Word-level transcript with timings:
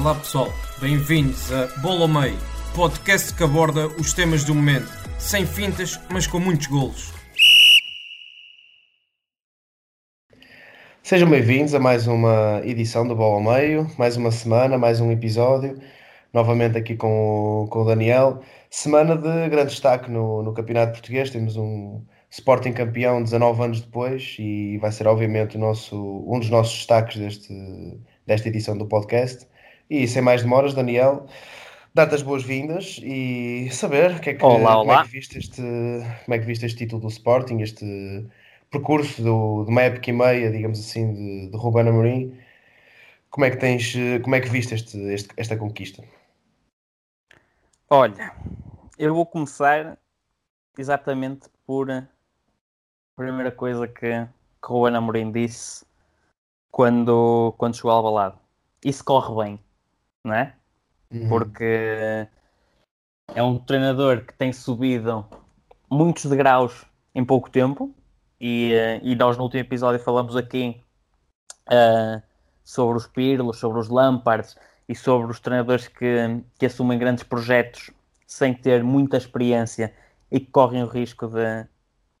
Olá 0.00 0.14
pessoal, 0.14 0.48
bem-vindos 0.80 1.52
a 1.52 1.66
Bola 1.82 2.00
ao 2.00 2.08
Meio, 2.08 2.38
podcast 2.74 3.34
que 3.34 3.44
aborda 3.44 3.86
os 3.86 4.14
temas 4.14 4.42
do 4.44 4.54
momento, 4.54 4.88
sem 5.18 5.44
fintas, 5.44 6.00
mas 6.10 6.26
com 6.26 6.40
muitos 6.40 6.68
golos. 6.68 7.12
Sejam 11.02 11.28
bem-vindos 11.28 11.74
a 11.74 11.78
mais 11.78 12.06
uma 12.06 12.62
edição 12.64 13.06
do 13.06 13.14
Bola 13.14 13.34
ao 13.34 13.42
Meio, 13.42 13.90
mais 13.98 14.16
uma 14.16 14.30
semana, 14.30 14.78
mais 14.78 15.02
um 15.02 15.12
episódio, 15.12 15.78
novamente 16.32 16.78
aqui 16.78 16.96
com 16.96 17.64
o, 17.64 17.68
com 17.68 17.82
o 17.82 17.84
Daniel. 17.84 18.40
Semana 18.70 19.14
de 19.14 19.50
grande 19.50 19.72
destaque 19.72 20.10
no, 20.10 20.42
no 20.42 20.54
Campeonato 20.54 20.92
Português, 20.92 21.28
temos 21.28 21.58
um 21.58 22.02
Sporting 22.30 22.72
campeão 22.72 23.22
19 23.22 23.62
anos 23.62 23.80
depois 23.82 24.34
e 24.38 24.78
vai 24.78 24.92
ser 24.92 25.06
obviamente 25.06 25.58
nosso, 25.58 26.24
um 26.26 26.38
dos 26.38 26.48
nossos 26.48 26.74
destaques 26.74 27.18
deste, 27.18 27.52
desta 28.26 28.48
edição 28.48 28.78
do 28.78 28.86
podcast. 28.86 29.49
E 29.90 30.06
sem 30.06 30.22
mais 30.22 30.42
demoras, 30.42 30.72
Daniel, 30.72 31.26
dar-te 31.92 32.14
as 32.14 32.22
boas-vindas 32.22 33.00
e 33.02 33.68
saber 33.72 34.20
que 34.20 34.30
é 34.30 34.34
que, 34.34 34.40
Olá, 34.44 34.76
como, 34.76 34.92
olá. 34.92 35.00
É 35.00 35.04
que 35.04 35.10
viste 35.10 35.36
este, 35.38 35.60
como 36.24 36.34
é 36.34 36.38
que 36.38 36.46
viste 36.46 36.64
este 36.64 36.78
título 36.78 37.02
do 37.02 37.08
Sporting, 37.08 37.58
este 37.60 38.24
percurso 38.70 39.20
do, 39.22 39.64
de 39.64 39.70
uma 39.70 39.82
época 39.82 40.08
e 40.08 40.12
meia, 40.12 40.50
digamos 40.50 40.78
assim, 40.78 41.12
de, 41.12 41.50
de 41.50 41.56
Ruben 41.56 41.88
Amorim. 41.88 42.38
Como 43.30 43.44
é 43.44 43.50
que 43.50 43.56
tens, 43.56 43.94
como 44.22 44.34
é 44.36 44.40
que 44.40 44.48
viste 44.48 44.74
este, 44.74 44.96
este- 45.12 45.34
esta 45.36 45.56
conquista? 45.56 46.04
Olha, 47.88 48.32
eu 48.96 49.12
vou 49.14 49.26
começar 49.26 49.98
exatamente 50.78 51.48
por 51.66 51.90
a 51.90 52.06
primeira 53.16 53.50
coisa 53.50 53.88
que, 53.88 54.00
que 54.00 54.68
Ruben 54.68 54.96
Amorim 54.96 55.32
disse 55.32 55.84
quando, 56.70 57.54
quando 57.58 57.76
chegou 57.76 57.90
ao 57.90 57.98
Alvalade. 57.98 58.36
Isso 58.84 59.04
corre 59.04 59.34
bem, 59.44 59.60
não 60.24 60.34
é? 60.34 60.54
Porque 61.28 62.28
é 63.34 63.42
um 63.42 63.58
treinador 63.58 64.24
que 64.24 64.34
tem 64.34 64.52
subido 64.52 65.26
muitos 65.90 66.26
degraus 66.26 66.84
em 67.14 67.24
pouco 67.24 67.50
tempo 67.50 67.94
e, 68.40 68.72
eh, 68.72 69.00
e 69.02 69.14
nós 69.16 69.36
no 69.36 69.44
último 69.44 69.60
episódio 69.60 70.00
falamos 70.00 70.36
aqui 70.36 70.80
eh, 71.68 72.22
sobre 72.64 72.96
os 72.96 73.06
Pirlos, 73.06 73.58
sobre 73.58 73.80
os 73.80 73.88
Lampards 73.88 74.56
e 74.88 74.94
sobre 74.94 75.30
os 75.30 75.40
treinadores 75.40 75.88
que, 75.88 76.42
que 76.58 76.66
assumem 76.66 76.98
grandes 76.98 77.24
projetos 77.24 77.90
sem 78.26 78.54
ter 78.54 78.84
muita 78.84 79.16
experiência 79.16 79.92
e 80.30 80.38
que 80.38 80.46
correm 80.46 80.82
o 80.82 80.86
risco 80.86 81.26
de, 81.26 81.66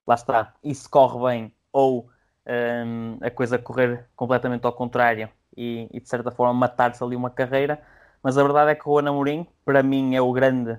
lá 0.06 0.14
está, 0.14 0.54
isso 0.64 0.90
corre 0.90 1.20
bem 1.24 1.54
ou 1.72 2.08
hum, 2.46 3.18
a 3.20 3.30
coisa 3.30 3.58
correr 3.58 4.08
completamente 4.16 4.64
ao 4.66 4.72
contrário 4.72 5.28
e, 5.56 5.88
e, 5.92 6.00
de 6.00 6.08
certa 6.08 6.30
forma 6.30 6.54
matar-se 6.54 7.02
ali 7.04 7.16
uma 7.16 7.30
carreira. 7.30 7.80
Mas 8.22 8.36
a 8.38 8.42
verdade 8.42 8.70
é 8.72 8.74
que 8.74 8.88
o 8.88 8.92
Juan 9.00 9.08
Amorim, 9.10 9.46
para 9.64 9.82
mim, 9.82 10.14
é 10.14 10.20
o 10.20 10.32
grande 10.32 10.78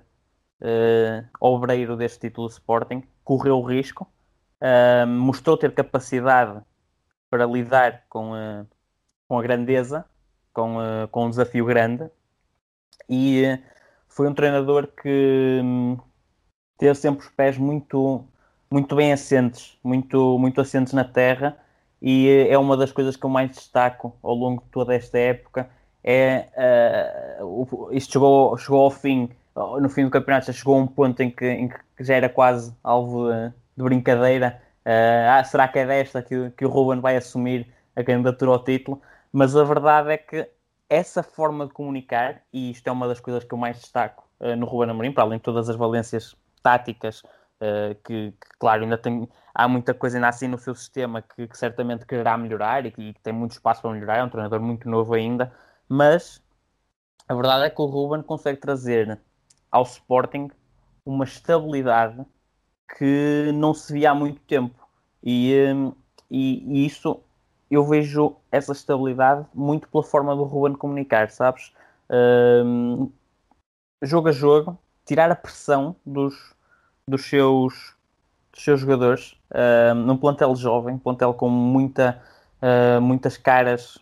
eh, 0.62 1.24
obreiro 1.40 1.98
deste 1.98 2.20
título 2.30 2.48
de 2.48 2.54
Sporting, 2.54 3.04
correu 3.24 3.58
o 3.60 3.64
risco, 3.66 4.08
ah, 4.62 5.06
mostrou 5.08 5.58
ter 5.58 5.74
capacidade 5.74 6.62
para 7.30 7.46
lidar 7.46 8.06
com, 8.10 8.34
a- 8.36 8.66
com 9.28 9.40
a 9.40 9.44
grandeza, 9.44 10.06
com, 10.54 10.80
a- 10.80 11.08
com 11.12 11.26
um 11.28 11.30
desafio 11.32 11.66
grande, 11.66 12.10
e 13.10 13.44
eh, 13.46 13.64
foi 14.08 14.28
um 14.28 14.34
treinador 14.34 14.88
que 14.88 15.60
hum, 15.64 15.98
teve 16.78 16.96
sempre 16.96 17.26
os 17.26 17.32
pés 17.34 17.58
muito, 17.60 18.26
muito 18.72 18.96
bem 18.98 19.14
assentes, 19.14 19.78
muito, 19.84 20.40
muito 20.40 20.62
assentes 20.62 20.94
na 20.94 21.06
terra, 21.06 21.58
e 22.02 22.48
é 22.50 22.58
uma 22.58 22.76
das 22.78 22.92
coisas 22.92 23.16
que 23.16 23.26
eu 23.26 23.30
mais 23.30 23.52
destaco 23.52 24.16
ao 24.24 24.34
longo 24.34 24.62
de 24.64 24.70
toda 24.70 24.96
esta 24.96 25.18
época. 25.20 25.70
É, 26.04 26.48
o- 27.42 27.90
isto 27.92 28.14
chegou, 28.14 28.58
chegou 28.58 28.82
ao 28.84 28.92
fim, 28.92 29.30
no 29.80 29.90
fim 29.90 30.04
do 30.06 30.10
campeonato, 30.12 30.48
já 30.48 30.54
chegou 30.54 30.76
a 30.76 30.80
um 30.80 30.88
ponto 30.88 31.20
em 31.22 31.30
que, 31.30 31.46
em 31.46 31.68
que 31.70 32.04
já 32.04 32.16
era 32.16 32.30
quase 32.30 32.74
alvo 32.84 33.30
de, 33.32 33.50
de 33.78 33.84
brincadeira. 33.84 34.62
Ah, 34.86 35.44
será 35.44 35.68
que 35.68 35.80
é 35.80 35.86
desta 35.86 36.22
que, 36.24 36.50
que 36.52 36.66
o 36.66 36.70
Ruben 36.70 37.00
vai 37.00 37.16
assumir 37.18 37.68
a 37.96 38.04
candidatura 38.04 38.52
ao 38.52 38.64
título? 38.64 39.02
Mas 39.32 39.56
a 39.56 39.64
verdade 39.64 40.12
é 40.12 40.18
que 40.18 40.48
essa 40.90 41.24
forma 41.24 41.68
de 41.68 41.74
comunicar, 41.74 42.42
e 42.52 42.72
isto 42.72 42.88
é 42.88 42.92
uma 42.92 43.08
das 43.08 43.20
coisas 43.20 43.44
que 43.44 43.54
eu 43.54 43.58
mais 43.58 43.78
destaco 43.80 44.24
eh, 44.40 44.56
no 44.56 44.66
Ruben 44.66 44.90
Amorim, 44.90 45.12
para 45.14 45.24
além 45.24 45.38
de 45.38 45.44
todas 45.44 45.70
as 45.70 45.76
valências 45.76 46.36
táticas, 46.62 47.24
eh, 47.62 47.96
que, 48.04 48.32
que, 48.32 48.58
claro, 48.60 48.84
ainda 48.84 48.98
tem, 48.98 49.30
há 49.54 49.68
muita 49.68 49.94
coisa 49.94 50.18
ainda 50.18 50.30
assim 50.30 50.48
no 50.48 50.58
seu 50.58 50.76
sistema 50.76 51.22
que, 51.22 51.48
que 51.48 51.58
certamente 51.58 52.06
quererá 52.06 52.38
melhorar 52.38 52.86
e 52.86 52.92
que, 52.92 53.02
e 53.02 53.14
que 53.14 53.22
tem 53.22 53.34
muito 53.34 53.52
espaço 53.52 53.82
para 53.82 53.92
melhorar, 53.92 54.18
é 54.18 54.24
um 54.24 54.30
treinador 54.30 54.60
muito 54.62 54.90
novo 54.90 55.14
ainda, 55.14 55.54
mas 55.88 56.42
a 57.28 57.36
verdade 57.36 57.66
é 57.66 57.70
que 57.70 57.82
o 57.82 57.86
Ruben 57.86 58.24
consegue 58.24 58.60
trazer 58.60 59.20
ao 59.72 59.84
Sporting 59.84 60.50
uma 61.06 61.24
estabilidade 61.24 62.26
que 62.98 63.52
não 63.54 63.74
se 63.74 63.94
via 63.94 64.12
há 64.12 64.16
muito 64.16 64.42
tempo. 64.42 64.76
E, 65.24 65.56
hum, 65.74 65.94
e, 66.30 66.82
e 66.82 66.86
isso 66.86 67.22
eu 67.70 67.86
vejo 67.86 68.36
essa 68.52 68.74
estabilidade 68.74 69.48
muito 69.54 69.88
pela 69.88 70.04
forma 70.04 70.36
do 70.36 70.44
Ruben 70.44 70.76
comunicar, 70.76 71.30
sabes? 71.32 71.74
Hum, 72.10 73.12
jogo 74.02 74.30
a 74.30 74.32
jogo, 74.32 74.78
tirar 75.06 75.32
a 75.32 75.36
pressão 75.36 75.96
dos, 76.06 76.54
dos, 77.08 77.26
seus, 77.26 77.96
dos 78.52 78.64
seus 78.64 78.80
jogadores 78.80 79.36
hum, 79.96 79.96
num 80.06 80.18
plantel 80.18 80.56
jovem, 80.56 80.98
plantel 80.98 81.34
com 81.34 81.50
muita, 81.50 82.22
uh, 82.62 83.02
muitas 83.02 83.38
caras 83.38 83.98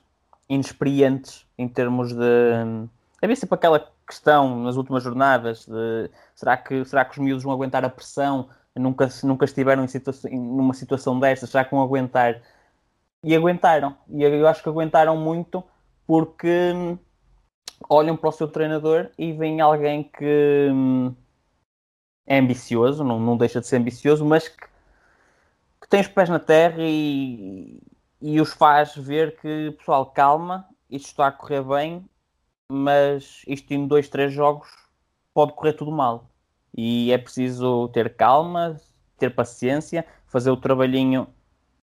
inexperientes 0.50 1.46
em 1.58 1.68
termos 1.68 2.14
de. 2.14 2.90
Havia 3.22 3.36
sempre 3.36 3.56
aquela 3.56 3.88
questão 4.08 4.64
nas 4.64 4.76
últimas 4.76 5.04
jornadas 5.04 5.66
de 5.68 6.10
será 6.34 6.58
que, 6.58 6.84
será 6.86 7.06
que 7.06 7.12
os 7.12 7.18
miúdos 7.18 7.44
vão 7.44 7.54
aguentar 7.54 7.86
a 7.86 7.90
pressão? 7.90 8.50
Nunca, 8.76 9.10
nunca 9.24 9.46
estiveram 9.46 9.84
em 9.84 9.88
situa 9.88 10.14
numa 10.32 10.74
situação 10.74 11.20
destas, 11.20 11.50
será 11.50 11.66
que 11.66 11.72
vão 11.72 11.84
aguentar? 11.84 12.42
E 13.24 13.36
aguentaram. 13.36 13.96
E 14.10 14.24
eu 14.24 14.48
acho 14.48 14.64
que 14.64 14.70
aguentaram 14.70 15.18
muito 15.18 15.64
porque 16.08 16.72
hum, 16.74 16.98
olham 17.90 18.16
para 18.16 18.30
o 18.30 18.32
seu 18.32 18.48
treinador 18.48 19.10
e 19.18 19.34
veem 19.34 19.60
alguém 19.62 20.04
que 20.04 20.70
hum, 20.72 21.14
é 22.30 22.38
ambicioso, 22.38 23.04
não, 23.04 23.20
não 23.20 23.36
deixa 23.36 23.60
de 23.60 23.68
ser 23.68 23.78
ambicioso, 23.78 24.24
mas 24.24 24.48
que, 24.48 24.68
que 25.82 25.90
tem 25.90 26.00
os 26.00 26.08
pés 26.08 26.30
na 26.30 26.40
terra 26.40 26.78
e, 26.80 27.82
e 28.22 28.40
os 28.40 28.54
faz 28.54 28.96
ver 28.96 29.36
que, 29.42 29.72
pessoal, 29.80 30.06
calma, 30.06 30.68
isto 30.90 31.08
está 31.08 31.28
a 31.28 31.32
correr 31.32 31.64
bem, 31.64 32.06
mas 32.72 33.42
isto 33.48 33.74
em 33.74 33.88
dois, 33.88 34.08
três 34.08 34.32
jogos 34.32 34.70
pode 35.34 35.54
correr 35.54 35.74
tudo 35.74 35.92
mal. 35.92 36.30
E 36.78 37.12
é 37.12 37.18
preciso 37.18 37.90
ter 37.90 38.16
calma, 38.16 38.80
ter 39.18 39.34
paciência, 39.34 40.06
fazer 40.28 40.52
o 40.52 40.58
trabalhinho 40.58 41.28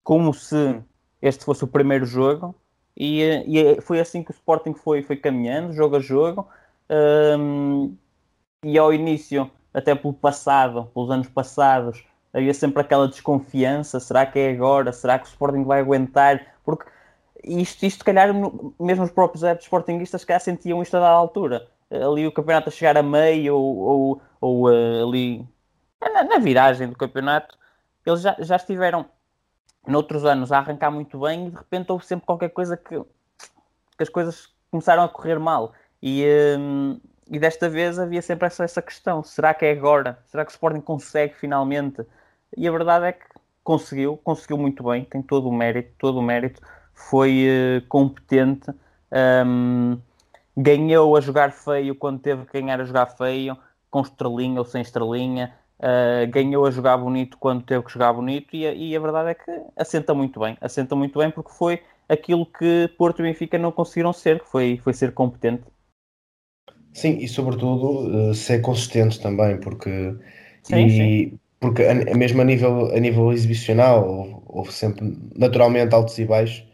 como 0.02 0.34
se 0.34 0.78
este 1.22 1.42
fosse 1.42 1.64
o 1.64 1.68
primeiro 1.68 2.04
jogo. 2.04 2.54
E, 2.94 3.22
e 3.46 3.80
foi 3.80 3.98
assim 3.98 4.22
que 4.22 4.30
o 4.30 4.34
Sporting 4.34 4.74
foi, 4.74 5.02
foi 5.02 5.16
caminhando, 5.16 5.72
jogo 5.72 5.96
a 5.96 6.00
jogo. 6.00 6.46
Um, 6.90 7.96
e 8.62 8.76
ao 8.78 8.92
início, 8.92 9.50
até 9.74 9.94
pelo 9.94 10.14
passado, 10.14 10.88
pelos 10.94 11.10
anos 11.10 11.28
passados, 11.28 12.04
havia 12.32 12.54
sempre 12.54 12.80
aquela 12.80 13.08
desconfiança: 13.08 13.98
será 13.98 14.24
que 14.24 14.38
é 14.38 14.52
agora? 14.52 14.92
Será 14.92 15.18
que 15.18 15.26
o 15.26 15.28
Sporting 15.28 15.64
vai 15.64 15.80
aguentar? 15.80 16.54
Porque 16.64 16.86
isto, 17.42 17.84
isto, 17.84 18.04
calhar, 18.04 18.32
mesmo 18.80 19.04
os 19.04 19.10
próprios 19.10 19.42
adeptos 19.44 19.66
sportinguistas, 19.66 20.24
calhar 20.24 20.40
sentiam 20.40 20.80
isto 20.80 20.96
a 20.96 21.00
dada 21.00 21.12
altura. 21.12 21.68
Ali 21.90 22.26
o 22.26 22.32
campeonato 22.32 22.70
a 22.70 22.72
chegar 22.72 22.96
a 22.96 23.02
meio, 23.02 23.56
ou, 23.56 23.76
ou, 23.76 24.22
ou 24.40 24.68
uh, 24.68 25.06
ali 25.06 25.46
na, 26.00 26.24
na, 26.24 26.38
viragem 26.38 26.88
do 26.88 26.96
campeonato, 26.96 27.56
eles 28.06 28.22
já, 28.22 28.36
já 28.38 28.56
estiveram 28.56 29.06
noutros 29.86 30.24
anos 30.24 30.50
a 30.50 30.58
arrancar 30.58 30.90
muito 30.90 31.20
bem 31.20 31.46
e 31.46 31.50
de 31.50 31.56
repente 31.56 31.92
houve 31.92 32.06
sempre 32.06 32.24
qualquer 32.24 32.48
coisa 32.48 32.76
que, 32.76 32.98
que 32.98 34.02
as 34.02 34.08
coisas 34.08 34.48
começaram 34.70 35.02
a 35.04 35.08
correr 35.08 35.38
mal. 35.38 35.72
E, 36.02 36.24
um, 36.58 37.00
e 37.30 37.38
desta 37.38 37.68
vez 37.68 37.98
havia 37.98 38.22
sempre 38.22 38.46
essa, 38.46 38.64
essa 38.64 38.82
questão: 38.82 39.22
será 39.22 39.54
que 39.54 39.64
é 39.64 39.72
agora? 39.72 40.18
Será 40.26 40.44
que 40.44 40.50
o 40.50 40.54
Sporting 40.54 40.80
consegue 40.80 41.34
finalmente? 41.34 42.04
E 42.56 42.68
a 42.68 42.70
verdade 42.70 43.06
é 43.06 43.12
que 43.12 43.24
conseguiu, 43.62 44.16
conseguiu 44.18 44.58
muito 44.58 44.84
bem, 44.84 45.04
tem 45.04 45.22
todo 45.22 45.48
o 45.48 45.52
mérito, 45.52 45.92
todo 45.98 46.18
o 46.18 46.22
mérito 46.22 46.60
foi 46.92 47.48
uh, 47.48 47.86
competente 47.88 48.70
um, 49.14 49.98
ganhou 50.56 51.16
a 51.16 51.20
jogar 51.20 51.52
feio 51.52 51.94
quando 51.94 52.20
teve 52.20 52.44
que 52.46 52.60
ganhar 52.60 52.80
a 52.80 52.84
jogar 52.84 53.06
feio, 53.06 53.56
com 53.90 54.00
estrelinha 54.00 54.58
ou 54.58 54.64
sem 54.64 54.82
estrelinha, 54.82 55.54
uh, 55.78 56.30
ganhou 56.30 56.66
a 56.66 56.70
jogar 56.70 56.96
bonito 56.96 57.38
quando 57.38 57.62
teve 57.62 57.84
que 57.84 57.92
jogar 57.92 58.12
bonito, 58.12 58.54
e 58.54 58.66
a, 58.66 58.72
e 58.72 58.96
a, 58.96 59.00
verdade 59.00 59.30
é 59.30 59.34
que 59.34 59.50
assenta 59.76 60.14
muito 60.14 60.40
bem, 60.40 60.56
assenta 60.60 60.96
muito 60.96 61.18
bem 61.18 61.30
porque 61.30 61.52
foi 61.52 61.82
aquilo 62.08 62.44
que 62.44 62.88
Porto 62.98 63.20
e 63.20 63.22
Benfica 63.22 63.56
não 63.58 63.72
conseguiram 63.72 64.12
ser, 64.12 64.40
que 64.40 64.48
foi, 64.48 64.80
foi 64.82 64.92
ser 64.92 65.12
competente. 65.12 65.64
Sim, 66.94 67.18
e 67.18 67.28
sobretudo 67.28 68.30
uh, 68.30 68.34
ser 68.34 68.60
consistente 68.60 69.20
também, 69.20 69.58
porque, 69.58 70.14
sim, 70.62 70.86
e, 70.86 70.90
sim. 70.90 71.40
porque 71.60 71.82
a, 71.82 71.94
mesmo 72.16 72.40
a 72.40 72.44
nível, 72.44 72.94
a 72.94 73.00
nível 73.00 73.32
exibicional 73.32 74.08
houve, 74.08 74.36
houve 74.46 74.72
sempre 74.72 75.04
naturalmente 75.36 75.92
altos 75.92 76.16
e 76.18 76.24
baixos, 76.24 76.64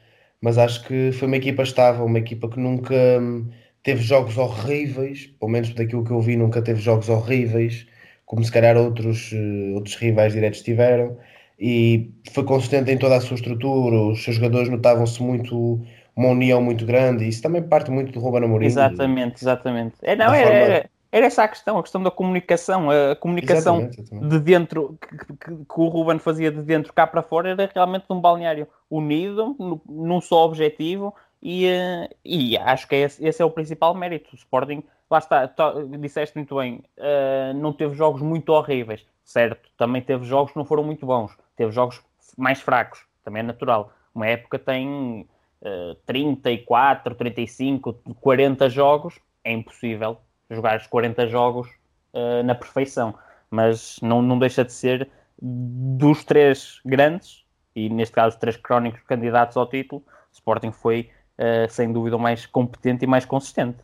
mas 0.40 0.58
acho 0.58 0.86
que 0.86 1.10
foi 1.12 1.26
uma 1.26 1.38
equipa 1.38 1.62
estável, 1.62 2.04
uma 2.04 2.18
equipa 2.18 2.48
que 2.50 2.60
nunca 2.60 2.94
hum, 3.20 3.48
teve 3.82 4.02
jogos 4.02 4.36
horríveis, 4.36 5.26
pelo 5.38 5.50
menos 5.50 5.72
daquilo 5.74 6.04
que 6.04 6.10
eu 6.10 6.20
vi, 6.20 6.36
nunca 6.36 6.60
teve 6.62 6.80
jogos 6.80 7.08
horríveis, 7.08 7.86
como 8.26 8.44
se 8.44 8.52
calhar 8.52 8.76
outros, 8.76 9.32
uh, 9.32 9.74
outros 9.74 9.96
rivais 9.96 10.34
diretos 10.34 10.60
tiveram, 10.62 11.16
e 11.58 12.10
foi 12.32 12.44
consistente 12.44 12.90
em 12.90 12.98
toda 12.98 13.16
a 13.16 13.20
sua 13.22 13.36
estrutura, 13.36 13.96
os 14.12 14.22
seus 14.22 14.36
jogadores 14.36 14.68
notavam-se 14.68 15.22
muito 15.22 15.82
uma 16.14 16.28
união 16.28 16.62
muito 16.62 16.84
grande, 16.84 17.24
e 17.24 17.28
isso 17.28 17.42
também 17.42 17.62
parte 17.62 17.90
muito 17.90 18.12
do 18.12 18.20
Ruben 18.20 18.44
Amorim. 18.44 18.66
Exatamente, 18.66 19.42
exatamente. 19.42 19.94
É, 20.02 20.14
não, 20.16 20.32
era, 20.32 20.46
forma... 20.46 20.58
era, 20.58 20.90
era, 21.12 21.26
essa 21.26 21.44
a 21.44 21.48
questão, 21.48 21.78
a 21.78 21.82
questão 21.82 22.02
da 22.02 22.10
comunicação, 22.10 22.88
a 22.90 23.16
comunicação 23.16 23.80
exatamente, 23.80 24.00
exatamente. 24.00 24.28
de 24.28 24.38
dentro, 24.40 24.98
que, 25.00 25.16
que, 25.18 25.64
que, 25.64 25.80
o 25.80 25.88
Ruben 25.88 26.18
fazia 26.18 26.50
de 26.50 26.62
dentro 26.62 26.92
cá 26.92 27.06
para 27.06 27.22
fora, 27.22 27.50
era 27.50 27.70
realmente 27.72 28.04
um 28.10 28.20
balneário 28.20 28.66
unido, 28.90 29.56
no, 29.58 29.80
num 29.88 30.20
só 30.20 30.44
objetivo, 30.44 31.14
e, 31.42 31.66
eh, 31.66 32.10
e 32.24 32.56
acho 32.58 32.86
que 32.86 32.96
esse, 32.96 33.24
esse, 33.24 33.40
é 33.40 33.44
o 33.44 33.50
principal 33.50 33.94
mérito. 33.94 34.30
O 34.32 34.36
Sporting, 34.36 34.82
lá 35.10 35.18
está, 35.18 35.48
to, 35.48 35.88
disseste 35.98 36.36
muito 36.36 36.56
bem, 36.56 36.82
uh, 36.98 37.54
não 37.54 37.72
teve 37.72 37.94
jogos 37.94 38.20
muito 38.20 38.50
horríveis, 38.50 39.04
certo? 39.24 39.70
Também 39.76 40.02
teve 40.02 40.24
jogos 40.24 40.52
que 40.52 40.58
não 40.58 40.64
foram 40.64 40.82
muito 40.82 41.06
bons, 41.06 41.36
teve 41.56 41.72
jogos 41.72 42.02
mais 42.36 42.60
fracos, 42.60 43.04
também 43.24 43.40
é 43.40 43.42
natural. 43.42 43.92
Uma 44.14 44.26
época 44.26 44.58
tem 44.58 45.26
uh, 45.62 45.94
34, 46.06 47.14
35, 47.14 47.92
40 48.20 48.68
jogos, 48.68 49.18
é 49.44 49.52
impossível 49.52 50.18
jogar 50.50 50.78
os 50.78 50.86
40 50.86 51.28
jogos 51.28 51.68
uh, 52.12 52.42
na 52.44 52.54
perfeição, 52.54 53.14
mas 53.50 53.98
não, 54.02 54.20
não 54.22 54.38
deixa 54.38 54.64
de 54.64 54.72
ser 54.72 55.08
dos 55.40 56.24
três 56.24 56.80
grandes, 56.84 57.44
e 57.74 57.88
neste 57.88 58.14
caso 58.14 58.34
os 58.34 58.40
três 58.40 58.56
crónicos 58.56 59.00
candidatos 59.02 59.56
ao 59.56 59.68
título, 59.68 60.02
Sporting 60.32 60.72
foi 60.72 61.10
uh, 61.38 61.70
sem 61.70 61.92
dúvida, 61.92 62.16
o 62.16 62.20
mais 62.20 62.46
competente 62.46 63.04
e 63.04 63.08
mais 63.08 63.24
consistente. 63.24 63.78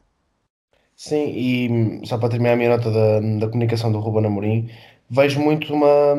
Sim, 0.95 1.29
e 1.29 2.07
só 2.07 2.17
para 2.17 2.31
terminar 2.31 2.55
a 2.55 2.57
minha 2.57 2.71
nota 2.71 2.91
da, 2.91 3.21
da 3.21 3.49
comunicação 3.49 3.93
do 3.93 3.99
Ruben 3.99 4.27
Amorim, 4.27 4.71
vejo 5.11 5.41
muito 5.41 5.73
uma. 5.75 6.15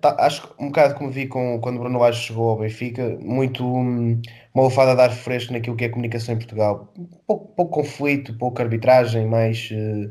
Tá, 0.00 0.16
acho 0.20 0.54
um 0.58 0.66
bocado 0.68 0.94
como 0.94 1.10
vi 1.10 1.26
com, 1.26 1.60
quando 1.60 1.78
Bruno 1.78 1.98
Lage 1.98 2.22
chegou 2.26 2.50
ao 2.50 2.58
Benfica, 2.58 3.18
muito 3.20 3.64
uma 3.66 4.20
lufada 4.64 4.94
de 4.94 5.00
ar 5.02 5.10
fresco 5.10 5.52
naquilo 5.52 5.76
que 5.76 5.84
é 5.84 5.86
a 5.88 5.90
comunicação 5.90 6.34
em 6.34 6.38
Portugal. 6.38 6.92
Pouco, 7.26 7.48
pouco 7.54 7.72
conflito, 7.72 8.36
pouca 8.38 8.62
arbitragem, 8.62 9.26
mais, 9.26 9.68
eh, 9.72 10.10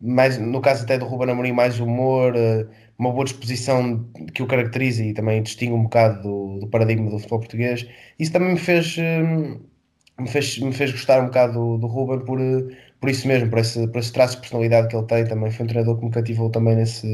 mais, 0.00 0.38
no 0.38 0.60
caso 0.60 0.84
até 0.84 0.98
do 0.98 1.06
Ruben 1.06 1.30
Amorim, 1.30 1.52
mais 1.52 1.80
humor, 1.80 2.34
eh, 2.36 2.66
uma 2.98 3.12
boa 3.12 3.24
disposição 3.24 4.04
que 4.34 4.42
o 4.42 4.46
caracteriza 4.46 5.04
e 5.04 5.14
também 5.14 5.42
distingue 5.42 5.72
um 5.74 5.84
bocado 5.84 6.22
do, 6.22 6.60
do 6.60 6.68
paradigma 6.68 7.10
do 7.10 7.18
futebol 7.18 7.40
português. 7.40 7.86
Isso 8.18 8.32
também 8.32 8.52
me 8.52 8.58
fez, 8.58 8.96
hum, 8.98 9.60
me 10.20 10.28
fez, 10.28 10.58
me 10.58 10.72
fez 10.72 10.92
gostar 10.92 11.20
um 11.22 11.26
bocado 11.26 11.54
do, 11.54 11.78
do 11.78 11.86
Ruben 11.86 12.24
por, 12.24 12.38
por 13.00 13.10
isso 13.10 13.26
mesmo, 13.28 13.50
por 13.50 13.58
esse, 13.60 13.86
por 13.88 13.98
esse 13.98 14.12
traço 14.12 14.36
de 14.36 14.40
personalidade 14.42 14.88
que 14.88 14.96
ele 14.96 15.06
tem. 15.06 15.24
Também 15.26 15.50
foi 15.50 15.64
um 15.64 15.68
treinador 15.68 15.98
que 15.98 16.04
me 16.06 16.10
cativou 16.12 16.50
também 16.50 16.76
nesse, 16.76 17.06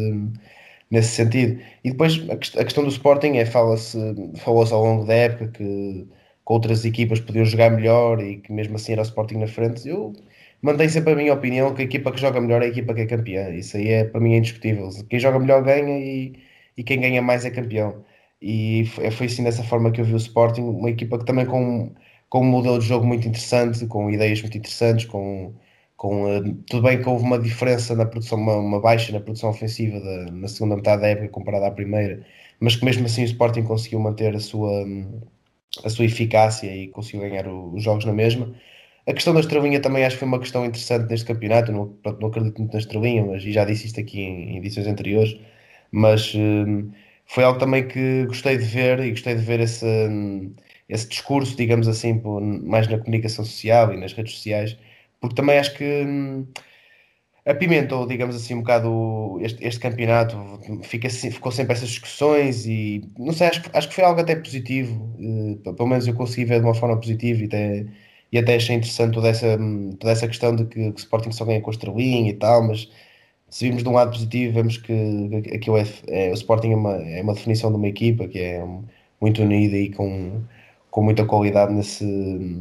nesse 0.90 1.10
sentido. 1.14 1.60
E 1.84 1.90
depois 1.90 2.18
a, 2.30 2.36
questão 2.36 2.84
do 2.84 2.90
Sporting 2.90 3.36
é, 3.36 3.46
fala-se 3.46 3.98
falou 4.36 4.64
ao 4.72 4.82
longo 4.84 5.04
da 5.04 5.14
época 5.14 5.48
que, 5.48 5.64
que 6.06 6.52
outras 6.52 6.84
equipas 6.84 7.20
podiam 7.20 7.44
jogar 7.44 7.70
melhor 7.70 8.22
e 8.22 8.38
que 8.38 8.52
mesmo 8.52 8.76
assim 8.76 8.92
era 8.92 9.02
o 9.02 9.04
Sporting 9.04 9.36
na 9.36 9.46
frente. 9.46 9.88
Eu 9.88 10.12
mantém 10.62 10.88
sempre 10.88 11.12
a 11.12 11.16
minha 11.16 11.34
opinião 11.34 11.74
que 11.74 11.82
a 11.82 11.84
equipa 11.84 12.12
que 12.12 12.20
joga 12.20 12.40
melhor 12.40 12.62
é 12.62 12.66
a 12.66 12.68
equipa 12.68 12.94
que 12.94 13.02
é 13.02 13.06
campeã. 13.06 13.50
Isso 13.50 13.76
aí 13.76 13.88
é 13.88 14.04
para 14.04 14.20
mim 14.20 14.34
é 14.34 14.38
indiscutível. 14.38 14.88
Quem 15.08 15.18
joga 15.20 15.38
melhor 15.38 15.62
ganha 15.62 15.98
e, 15.98 16.34
e 16.76 16.82
quem 16.84 17.00
ganha 17.00 17.22
mais 17.22 17.44
é 17.44 17.50
campeão. 17.50 18.04
E 18.40 18.84
foi, 18.86 19.10
foi 19.10 19.26
assim 19.26 19.44
dessa 19.44 19.62
forma 19.64 19.90
que 19.90 20.00
eu 20.00 20.04
vi 20.04 20.14
o 20.14 20.16
Sporting, 20.16 20.62
uma 20.62 20.90
equipa 20.90 21.18
que 21.18 21.24
também 21.24 21.46
com, 21.46 21.92
com 22.28 22.40
um 22.40 22.44
modelo 22.44 22.78
de 22.78 22.86
jogo 22.86 23.06
muito 23.06 23.26
interessante, 23.26 23.86
com 23.86 24.10
ideias 24.10 24.40
muito 24.42 24.56
interessantes, 24.58 25.04
com, 25.06 25.54
com 25.98 26.38
uh, 26.38 26.54
tudo 26.68 26.84
bem 26.84 27.02
que 27.02 27.08
houve 27.08 27.24
uma 27.24 27.38
diferença 27.38 27.94
na 27.96 28.06
produção, 28.06 28.38
uma, 28.38 28.56
uma 28.56 28.80
baixa 28.80 29.12
na 29.12 29.20
produção 29.20 29.50
ofensiva 29.50 30.00
da, 30.00 30.32
na 30.32 30.48
segunda 30.48 30.76
metade 30.76 31.02
da 31.02 31.08
época 31.08 31.28
comparada 31.30 31.66
à 31.68 31.72
primeira, 31.72 32.24
mas 32.60 32.76
que 32.76 32.84
mesmo 32.86 33.06
assim 33.06 33.22
o 33.22 33.26
Sporting 33.26 33.64
conseguiu 33.64 34.00
manter 34.00 34.34
a 34.36 34.40
sua, 34.40 34.84
a 35.84 35.88
sua 35.90 36.04
eficácia 36.04 36.74
e 36.74 36.88
conseguiu 36.88 37.20
ganhar 37.22 37.46
o, 37.48 37.74
os 37.74 37.82
jogos 37.82 38.04
na 38.04 38.12
mesma. 38.12 38.54
A 39.06 39.12
questão 39.14 39.34
da 39.34 39.40
estrelinha 39.40 39.80
também 39.80 40.04
acho 40.04 40.16
que 40.16 40.20
foi 40.20 40.28
uma 40.28 40.38
questão 40.40 40.64
interessante 40.66 41.10
neste 41.10 41.26
campeonato. 41.26 41.72
Não, 41.72 41.96
não 42.20 42.28
acredito 42.28 42.58
muito 42.58 42.72
na 42.74 42.78
estrelinha, 42.78 43.24
mas 43.24 43.42
e 43.44 43.52
já 43.52 43.64
disse 43.64 43.86
isto 43.86 44.00
aqui 44.00 44.20
em, 44.20 44.50
em 44.52 44.58
edições 44.58 44.86
anteriores. 44.86 45.38
Mas 45.90 46.34
hum, 46.34 46.90
foi 47.26 47.44
algo 47.44 47.58
também 47.58 47.88
que 47.88 48.26
gostei 48.26 48.58
de 48.58 48.64
ver 48.64 49.00
e 49.00 49.10
gostei 49.10 49.34
de 49.34 49.42
ver 49.42 49.60
esse, 49.60 49.84
hum, 49.86 50.54
esse 50.88 51.08
discurso, 51.08 51.56
digamos 51.56 51.88
assim, 51.88 52.20
mais 52.64 52.88
na 52.88 52.98
comunicação 52.98 53.44
social 53.44 53.92
e 53.94 53.96
nas 53.98 54.12
redes 54.12 54.34
sociais, 54.34 54.76
porque 55.20 55.34
também 55.34 55.58
acho 55.58 55.74
que 55.76 55.84
hum, 55.84 56.46
apimentou, 57.46 58.06
digamos 58.06 58.36
assim, 58.36 58.54
um 58.54 58.60
bocado 58.60 59.38
este, 59.40 59.64
este 59.66 59.80
campeonato. 59.80 60.36
Fica, 60.84 61.08
ficou 61.10 61.50
sempre 61.52 61.72
essas 61.74 61.88
discussões 61.90 62.66
e 62.66 63.02
não 63.18 63.32
sei, 63.32 63.48
acho, 63.48 63.62
acho 63.72 63.88
que 63.88 63.94
foi 63.94 64.04
algo 64.04 64.20
até 64.20 64.36
positivo. 64.36 64.94
Uh, 65.18 65.74
pelo 65.74 65.88
menos 65.88 66.06
eu 66.06 66.14
consegui 66.14 66.44
ver 66.44 66.60
de 66.60 66.66
uma 66.66 66.74
forma 66.74 66.96
positiva 66.98 67.42
e 67.42 67.46
até 67.46 67.86
e 68.32 68.38
até 68.38 68.56
achei 68.56 68.76
interessante 68.76 69.14
toda 69.14 69.28
essa, 69.28 69.58
toda 69.98 70.12
essa 70.12 70.28
questão 70.28 70.54
de 70.54 70.64
que, 70.66 70.74
que 70.74 70.88
o 70.90 70.94
Sporting 70.98 71.32
só 71.32 71.44
ganha 71.44 71.60
com 71.60 71.70
a 71.70 71.72
estrelinha 71.72 72.30
e 72.30 72.34
tal, 72.34 72.66
mas 72.66 72.88
se 73.48 73.66
vimos 73.66 73.82
de 73.82 73.88
um 73.88 73.92
lado 73.92 74.10
positivo, 74.12 74.54
vemos 74.54 74.76
que 74.76 74.92
aquilo 75.54 75.78
é, 75.78 75.84
é, 76.08 76.30
o 76.30 76.34
Sporting 76.34 76.72
é 76.72 76.76
uma, 76.76 76.94
é 76.96 77.22
uma 77.22 77.34
definição 77.34 77.70
de 77.70 77.76
uma 77.76 77.88
equipa 77.88 78.28
que 78.28 78.38
é 78.38 78.64
muito 79.20 79.42
unida 79.42 79.76
e 79.76 79.90
com, 79.90 80.42
com 80.90 81.02
muita 81.02 81.24
qualidade 81.24 81.72
nesse. 81.72 82.04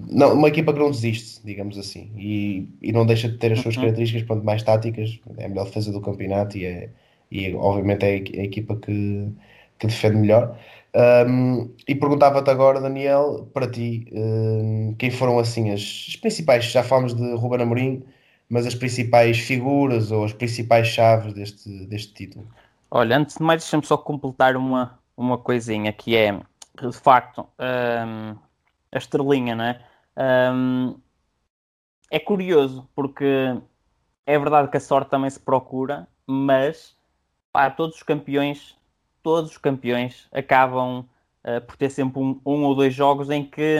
Não, 0.09 0.33
uma 0.33 0.49
equipa 0.49 0.73
que 0.73 0.79
não 0.79 0.91
desiste, 0.91 1.41
digamos 1.45 1.77
assim, 1.77 2.11
e, 2.17 2.67
e 2.81 2.91
não 2.91 3.05
deixa 3.05 3.29
de 3.29 3.37
ter 3.37 3.53
as 3.53 3.59
suas 3.59 3.75
uhum. 3.75 3.83
características 3.83 4.23
pronto, 4.23 4.43
mais 4.43 4.63
táticas, 4.63 5.19
é 5.37 5.45
a 5.45 5.49
melhor 5.49 5.65
defesa 5.65 5.91
do 5.91 6.01
campeonato 6.01 6.57
e, 6.57 6.65
é, 6.65 6.89
e 7.31 7.53
obviamente 7.55 8.03
é 8.03 8.09
a 8.09 8.43
equipa 8.43 8.75
que, 8.75 9.29
que 9.79 9.87
defende 9.87 10.17
melhor. 10.17 10.57
Um, 10.95 11.69
e 11.87 11.93
perguntava-te 11.93 12.49
agora, 12.49 12.81
Daniel, 12.81 13.47
para 13.53 13.69
ti, 13.69 14.07
um, 14.11 14.95
quem 14.97 15.11
foram 15.11 15.37
assim 15.37 15.71
as, 15.71 16.05
as, 16.09 16.15
principais, 16.15 16.65
já 16.65 16.81
falamos 16.83 17.13
de 17.13 17.33
Ruben 17.35 17.61
Amorim, 17.61 18.03
mas 18.49 18.65
as 18.65 18.73
principais 18.73 19.37
figuras 19.37 20.11
ou 20.11 20.23
as 20.23 20.33
principais 20.33 20.87
chaves 20.87 21.33
deste, 21.33 21.85
deste 21.85 22.13
título? 22.13 22.47
Olha, 22.89 23.17
antes 23.17 23.37
de 23.37 23.43
mais, 23.43 23.61
deixa-me 23.61 23.85
só 23.85 23.97
completar 23.97 24.55
uma, 24.55 24.97
uma 25.15 25.37
coisinha, 25.37 25.91
que 25.93 26.15
é, 26.15 26.39
de 26.85 26.97
facto, 26.97 27.47
um, 27.59 28.37
a 28.91 28.97
estrelinha, 28.97 29.55
não 29.55 29.63
é? 29.63 29.85
é 32.09 32.19
curioso, 32.19 32.89
porque 32.95 33.59
é 34.25 34.39
verdade 34.39 34.69
que 34.69 34.77
a 34.77 34.79
sorte 34.79 35.09
também 35.09 35.29
se 35.29 35.39
procura, 35.39 36.07
mas 36.25 36.97
pá, 37.51 37.69
todos 37.69 37.97
os 37.97 38.03
campeões 38.03 38.77
todos 39.27 39.51
os 39.51 39.57
campeões 39.57 40.25
acabam 40.31 40.99
uh, 41.43 41.61
por 41.67 41.75
ter 41.75 41.89
sempre 41.89 42.17
um, 42.21 42.39
um, 42.45 42.63
ou 42.63 42.73
dois 42.73 42.93
jogos 42.93 43.29
em 43.29 43.43
que, 43.43 43.77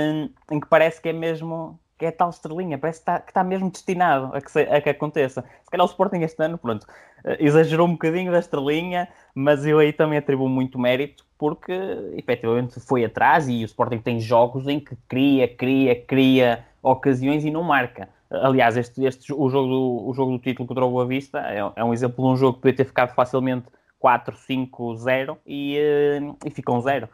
em 0.52 0.60
que 0.60 0.68
parece 0.68 1.02
que 1.02 1.08
é 1.08 1.14
mesmo 1.14 1.80
que 1.98 2.06
é 2.06 2.12
tal 2.12 2.30
estrelinha, 2.30 2.78
parece 2.78 3.00
que 3.00 3.02
está, 3.02 3.20
que 3.20 3.32
está 3.32 3.44
mesmo 3.44 3.72
destinado 3.72 4.36
a 4.36 4.42
que, 4.42 4.52
se, 4.52 4.62
a 4.62 4.80
que 4.80 4.90
aconteça. 4.90 5.44
Se 5.64 5.72
calhar 5.72 5.86
o 5.86 5.90
Sporting 5.90 6.22
este 6.22 6.42
ano, 6.44 6.58
pronto, 6.58 6.84
uh, 6.84 7.36
exagerou 7.40 7.88
um 7.88 7.94
bocadinho 7.94 8.32
da 8.32 8.40
estrelinha, 8.40 9.08
mas 9.34 9.66
eu 9.66 9.80
aí 9.80 9.92
também 9.92 10.18
atribuo 10.18 10.48
muito 10.48 10.78
mérito, 10.78 11.26
porque 11.38 11.74
efetivamente 12.16 12.80
foi 12.80 13.06
atrás 13.06 13.50
e 13.50 13.64
o 13.64 13.66
Sporting 13.66 14.00
tem 14.00 14.20
jogos 14.20 14.68
em 14.68 14.80
que 14.80 14.96
cria, 15.08 15.48
cria, 15.48 16.00
cria 16.00 16.66
ocasiões 16.82 17.44
e 17.44 17.52
não 17.52 17.64
marca. 17.64 18.10
Aliás, 18.30 18.76
este, 18.76 19.06
este, 19.06 19.34
o, 19.34 19.50
jogo 19.50 19.68
do, 19.68 20.10
o 20.10 20.14
jogo 20.14 20.32
do 20.34 20.40
título 20.40 20.68
contra 20.68 20.86
o 20.86 20.92
Boa 20.92 21.06
Vista 21.06 21.40
é, 21.40 21.60
é 21.76 21.84
um 21.84 21.94
exemplo 21.94 22.26
de 22.26 22.32
um 22.32 22.36
jogo 22.36 22.56
que 22.56 22.62
podia 22.62 22.78
ter 22.78 22.86
ficado 22.86 23.14
facilmente 23.14 23.68
4, 24.00 24.36
5, 24.36 24.96
0 24.96 25.38
e, 25.46 25.80
uh, 25.80 26.38
e 26.46 26.50
ficam 26.52 26.80
0. 26.82 27.10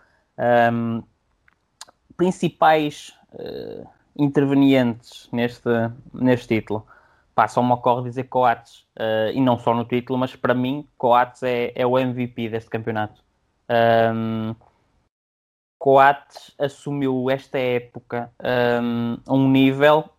Um, 0.74 1.04
principais 2.18 3.14
uh, 3.34 3.88
intervenientes 4.18 5.30
neste, 5.32 5.70
neste 6.14 6.56
título. 6.56 6.86
Pá, 7.36 7.48
só 7.48 7.64
me 7.64 7.72
ocorre 7.72 8.04
dizer 8.04 8.26
Coates, 8.26 8.86
uh, 8.98 9.32
e 9.34 9.42
não 9.42 9.58
só 9.58 9.74
no 9.74 9.86
título, 9.86 10.20
mas 10.20 10.36
para 10.36 10.54
mim 10.54 10.88
Coates 10.98 11.42
é, 11.44 11.72
é 11.76 11.86
o 11.86 11.98
MVP 11.98 12.50
deste 12.50 12.70
campeonato. 12.70 13.24
Um, 13.70 14.56
Coates 15.80 16.54
assumiu 16.60 17.30
esta 17.30 17.58
época 17.58 18.32
um, 18.82 19.18
um 19.28 19.50
nível 19.50 20.10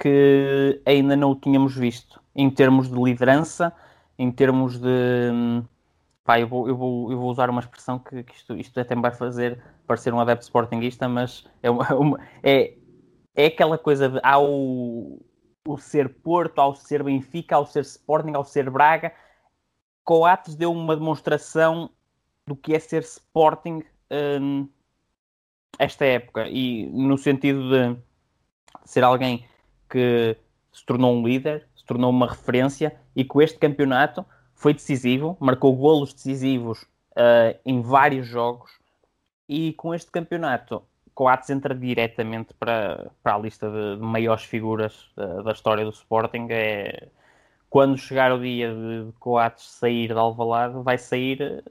que 0.00 0.80
ainda 0.86 1.16
não 1.16 1.32
o 1.32 1.36
tínhamos 1.36 1.76
visto 1.76 2.20
em 2.34 2.48
termos 2.50 2.88
de 2.88 2.94
liderança, 2.94 3.72
em 4.18 4.30
termos 4.30 4.78
de. 4.78 5.62
Pá, 6.24 6.40
eu 6.40 6.48
vou, 6.48 6.68
eu 6.68 6.76
vou, 6.76 7.12
eu 7.12 7.18
vou 7.18 7.30
usar 7.30 7.50
uma 7.50 7.60
expressão 7.60 7.98
que, 7.98 8.22
que 8.22 8.34
isto, 8.34 8.56
isto 8.56 8.80
até 8.80 8.94
me 8.94 9.02
vai 9.02 9.12
fazer 9.12 9.62
parecer 9.86 10.14
um 10.14 10.20
adepto 10.20 10.44
sportinguista, 10.44 11.08
mas 11.08 11.46
é, 11.62 11.70
uma, 11.70 11.94
uma, 11.94 12.20
é, 12.42 12.74
é 13.34 13.46
aquela 13.46 13.78
coisa 13.78 14.08
de 14.08 14.20
ao 14.22 14.48
o 15.66 15.78
ser 15.78 16.08
Porto, 16.08 16.58
ao 16.58 16.74
ser 16.74 17.02
Benfica, 17.02 17.56
ao 17.56 17.66
ser 17.66 17.80
Sporting, 17.80 18.34
ao 18.34 18.44
ser 18.44 18.68
Braga, 18.68 19.12
Coates 20.04 20.54
deu 20.54 20.70
uma 20.70 20.94
demonstração 20.94 21.90
do 22.46 22.54
que 22.54 22.74
é 22.74 22.78
ser 22.78 23.02
Sporting 23.02 23.82
hum, 24.10 24.68
esta 25.78 26.04
época. 26.04 26.46
E 26.48 26.86
no 26.86 27.16
sentido 27.16 27.70
de 27.70 27.96
ser 28.84 29.02
alguém 29.02 29.46
que 29.88 30.36
se 30.70 30.84
tornou 30.84 31.14
um 31.14 31.26
líder, 31.26 31.66
se 31.74 31.84
tornou 31.84 32.10
uma 32.10 32.28
referência 32.28 32.94
e 33.16 33.24
com 33.24 33.40
este 33.40 33.58
campeonato 33.58 34.24
foi 34.54 34.74
decisivo, 34.74 35.36
marcou 35.40 35.74
golos 35.74 36.12
decisivos 36.12 36.82
uh, 37.12 37.58
em 37.64 37.80
vários 37.80 38.26
jogos 38.26 38.70
e 39.48 39.72
com 39.74 39.94
este 39.94 40.10
campeonato 40.10 40.82
Coates 41.14 41.48
entra 41.50 41.74
diretamente 41.74 42.52
para, 42.54 43.10
para 43.22 43.34
a 43.36 43.38
lista 43.38 43.70
de, 43.70 43.96
de 43.96 44.02
maiores 44.02 44.44
figuras 44.44 45.10
uh, 45.16 45.42
da 45.42 45.52
história 45.52 45.84
do 45.84 45.90
Sporting. 45.90 46.48
É, 46.50 47.08
quando 47.70 47.96
chegar 47.96 48.32
o 48.32 48.40
dia 48.40 48.74
de, 48.74 49.06
de 49.06 49.12
Coates 49.18 49.64
sair 49.64 50.08
de 50.08 50.18
Alvalade, 50.18 50.74
vai 50.82 50.98
sair 50.98 51.40
eh, 51.40 51.62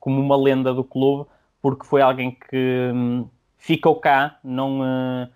como 0.00 0.20
uma 0.20 0.36
lenda 0.36 0.74
do 0.74 0.82
clube, 0.82 1.28
porque 1.60 1.86
foi 1.86 2.02
alguém 2.02 2.32
que 2.32 2.90
um, 2.92 3.28
ficou 3.58 3.96
cá, 4.00 4.38
não 4.42 4.80
uh, 4.80 5.28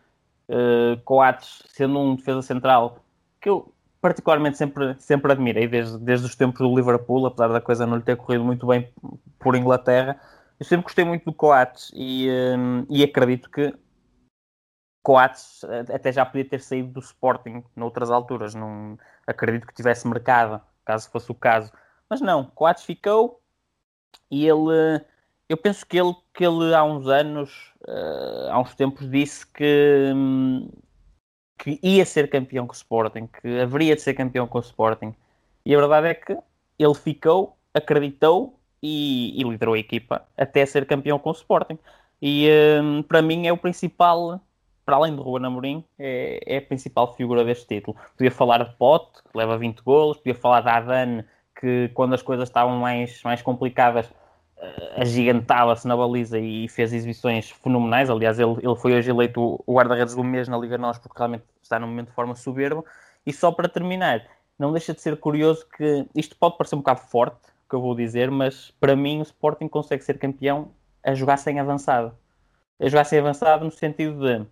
uh, 0.49 1.01
Coates 1.05 1.63
sendo 1.69 1.99
um 2.01 2.17
defesa 2.17 2.43
central 2.43 2.99
que 3.41 3.49
eu 3.49 3.73
particularmente 4.01 4.57
sempre, 4.59 4.95
sempre 4.99 5.33
admirei 5.33 5.69
desde, 5.69 5.99
desde 5.99 6.27
os 6.27 6.35
tempos 6.35 6.59
do 6.61 6.75
Liverpool, 6.75 7.27
apesar 7.27 7.49
da 7.49 7.61
coisa 7.61 7.87
não 7.87 7.97
lhe 7.97 8.03
ter 8.03 8.17
corrido 8.17 8.45
muito 8.45 8.67
bem 8.67 8.89
por 9.39 9.57
Inglaterra 9.57 10.21
eu 10.59 10.65
sempre 10.67 10.85
gostei 10.85 11.05
muito 11.05 11.25
do 11.25 11.33
Coates 11.33 11.91
e, 11.95 12.29
um, 12.57 12.87
e 12.89 13.03
acredito 13.05 13.51
que 13.51 13.75
Coates 15.03 15.63
até 15.93 16.11
já 16.11 16.27
podia 16.27 16.49
ter 16.49 16.61
saído 16.61 16.95
do 16.95 17.01
Sporting 17.01 17.63
noutras 17.77 18.11
alturas. 18.11 18.55
Não 18.55 18.99
acredito 19.27 19.67
que 19.67 19.75
tivesse 19.75 20.09
mercado, 20.09 20.61
caso 20.85 21.11
fosse 21.11 21.31
o 21.31 21.35
caso. 21.35 21.73
Mas 22.09 22.21
não, 22.21 22.47
Coates 22.47 22.85
ficou 22.85 23.41
e 24.31 24.47
ele. 24.47 25.05
Eu 25.49 25.57
penso 25.57 25.87
que 25.87 25.97
ele, 25.97 26.13
que 26.35 26.45
ele 26.45 26.75
há 26.75 26.83
uns 26.83 27.07
anos, 27.07 27.73
uh, 27.87 28.51
há 28.51 28.59
uns 28.59 28.75
tempos, 28.75 29.09
disse 29.09 29.47
que, 29.47 30.13
um, 30.13 30.69
que 31.57 31.79
ia 31.81 32.05
ser 32.05 32.29
campeão 32.29 32.67
com 32.67 32.73
o 32.73 32.77
Sporting, 32.77 33.29
que 33.29 33.61
haveria 33.61 33.95
de 33.95 34.03
ser 34.03 34.15
campeão 34.15 34.49
com 34.49 34.59
o 34.59 34.61
Sporting. 34.61 35.15
E 35.65 35.73
a 35.73 35.79
verdade 35.79 36.09
é 36.09 36.15
que 36.15 36.37
ele 36.79 36.95
ficou, 36.95 37.57
acreditou 37.73 38.59
e, 38.87 39.41
e 39.41 39.43
liderou 39.43 39.75
a 39.75 39.79
equipa 39.79 40.23
até 40.37 40.65
ser 40.65 40.87
campeão 40.87 41.19
com 41.19 41.31
o 41.31 41.33
Sporting. 41.33 41.79
E 42.23 42.49
um, 42.81 43.03
para 43.03 43.21
mim 43.21 43.47
é 43.47 43.53
o 43.53 43.57
principal, 43.57 44.41
para 44.85 44.97
além 44.97 45.15
de 45.15 45.21
Ruben 45.21 45.47
Amorim, 45.47 45.85
é, 45.99 46.41
é, 46.47 46.59
a 46.59 46.63
principal 46.63 47.15
figura 47.15 47.45
deste 47.45 47.67
título. 47.67 47.97
Podia 48.17 48.31
falar 48.31 48.65
de 48.65 48.75
Pote, 48.77 49.23
que 49.31 49.37
leva 49.37 49.59
20 49.59 49.81
golos, 49.81 50.19
podia 50.19 50.35
falar 50.35 50.61
de 50.61 50.69
Adan, 50.69 51.25
que 51.61 51.91
quando 51.95 52.15
as 52.15 52.23
coisas 52.23 52.49
estavam 52.49 52.79
mais, 52.79 53.23
mais 53.23 53.43
complicadas 53.43 54.07
uh, 54.07 55.01
agigantava-se 55.01 55.87
na 55.89 55.97
baliza 55.97 56.39
e 56.39 56.69
fez 56.69 56.93
exibições 56.93 57.51
fenomenais. 57.51 58.09
Aliás, 58.09 58.39
ele, 58.39 58.57
ele 58.63 58.77
foi 58.77 58.95
hoje 58.95 59.11
eleito 59.11 59.63
o 59.67 59.75
guarda-redes 59.75 60.15
do 60.15 60.23
mês 60.23 60.49
na 60.49 60.57
Liga 60.57 60.79
Nós, 60.79 60.99
porque 60.99 61.19
realmente 61.19 61.45
está 61.61 61.79
num 61.79 61.89
momento 61.89 62.09
de 62.09 62.15
forma 62.15 62.35
soberba. 62.37 62.85
E 63.27 63.33
só 63.33 63.51
para 63.51 63.69
terminar, 63.69 64.23
não 64.59 64.73
deixa 64.73 64.95
de 64.95 65.01
ser 65.01 65.19
curioso 65.19 65.67
que 65.77 66.07
isto 66.15 66.37
pode 66.37 66.57
parecer 66.57 66.77
um 66.77 66.79
bocado 66.79 67.01
forte, 67.01 67.56
que 67.69 67.75
eu 67.75 67.81
vou 67.81 67.95
dizer, 67.95 68.31
mas 68.31 68.71
para 68.81 68.95
mim 68.95 69.19
o 69.19 69.23
Sporting 69.23 69.69
consegue 69.69 70.03
ser 70.03 70.19
campeão 70.19 70.73
a 71.03 71.15
jogar 71.15 71.37
sem 71.37 71.59
avançado. 71.59 72.17
A 72.79 72.89
jogar 72.89 73.05
sem 73.05 73.19
avançado 73.19 73.65
no 73.65 73.71
sentido 73.71 74.21
de 74.21 74.47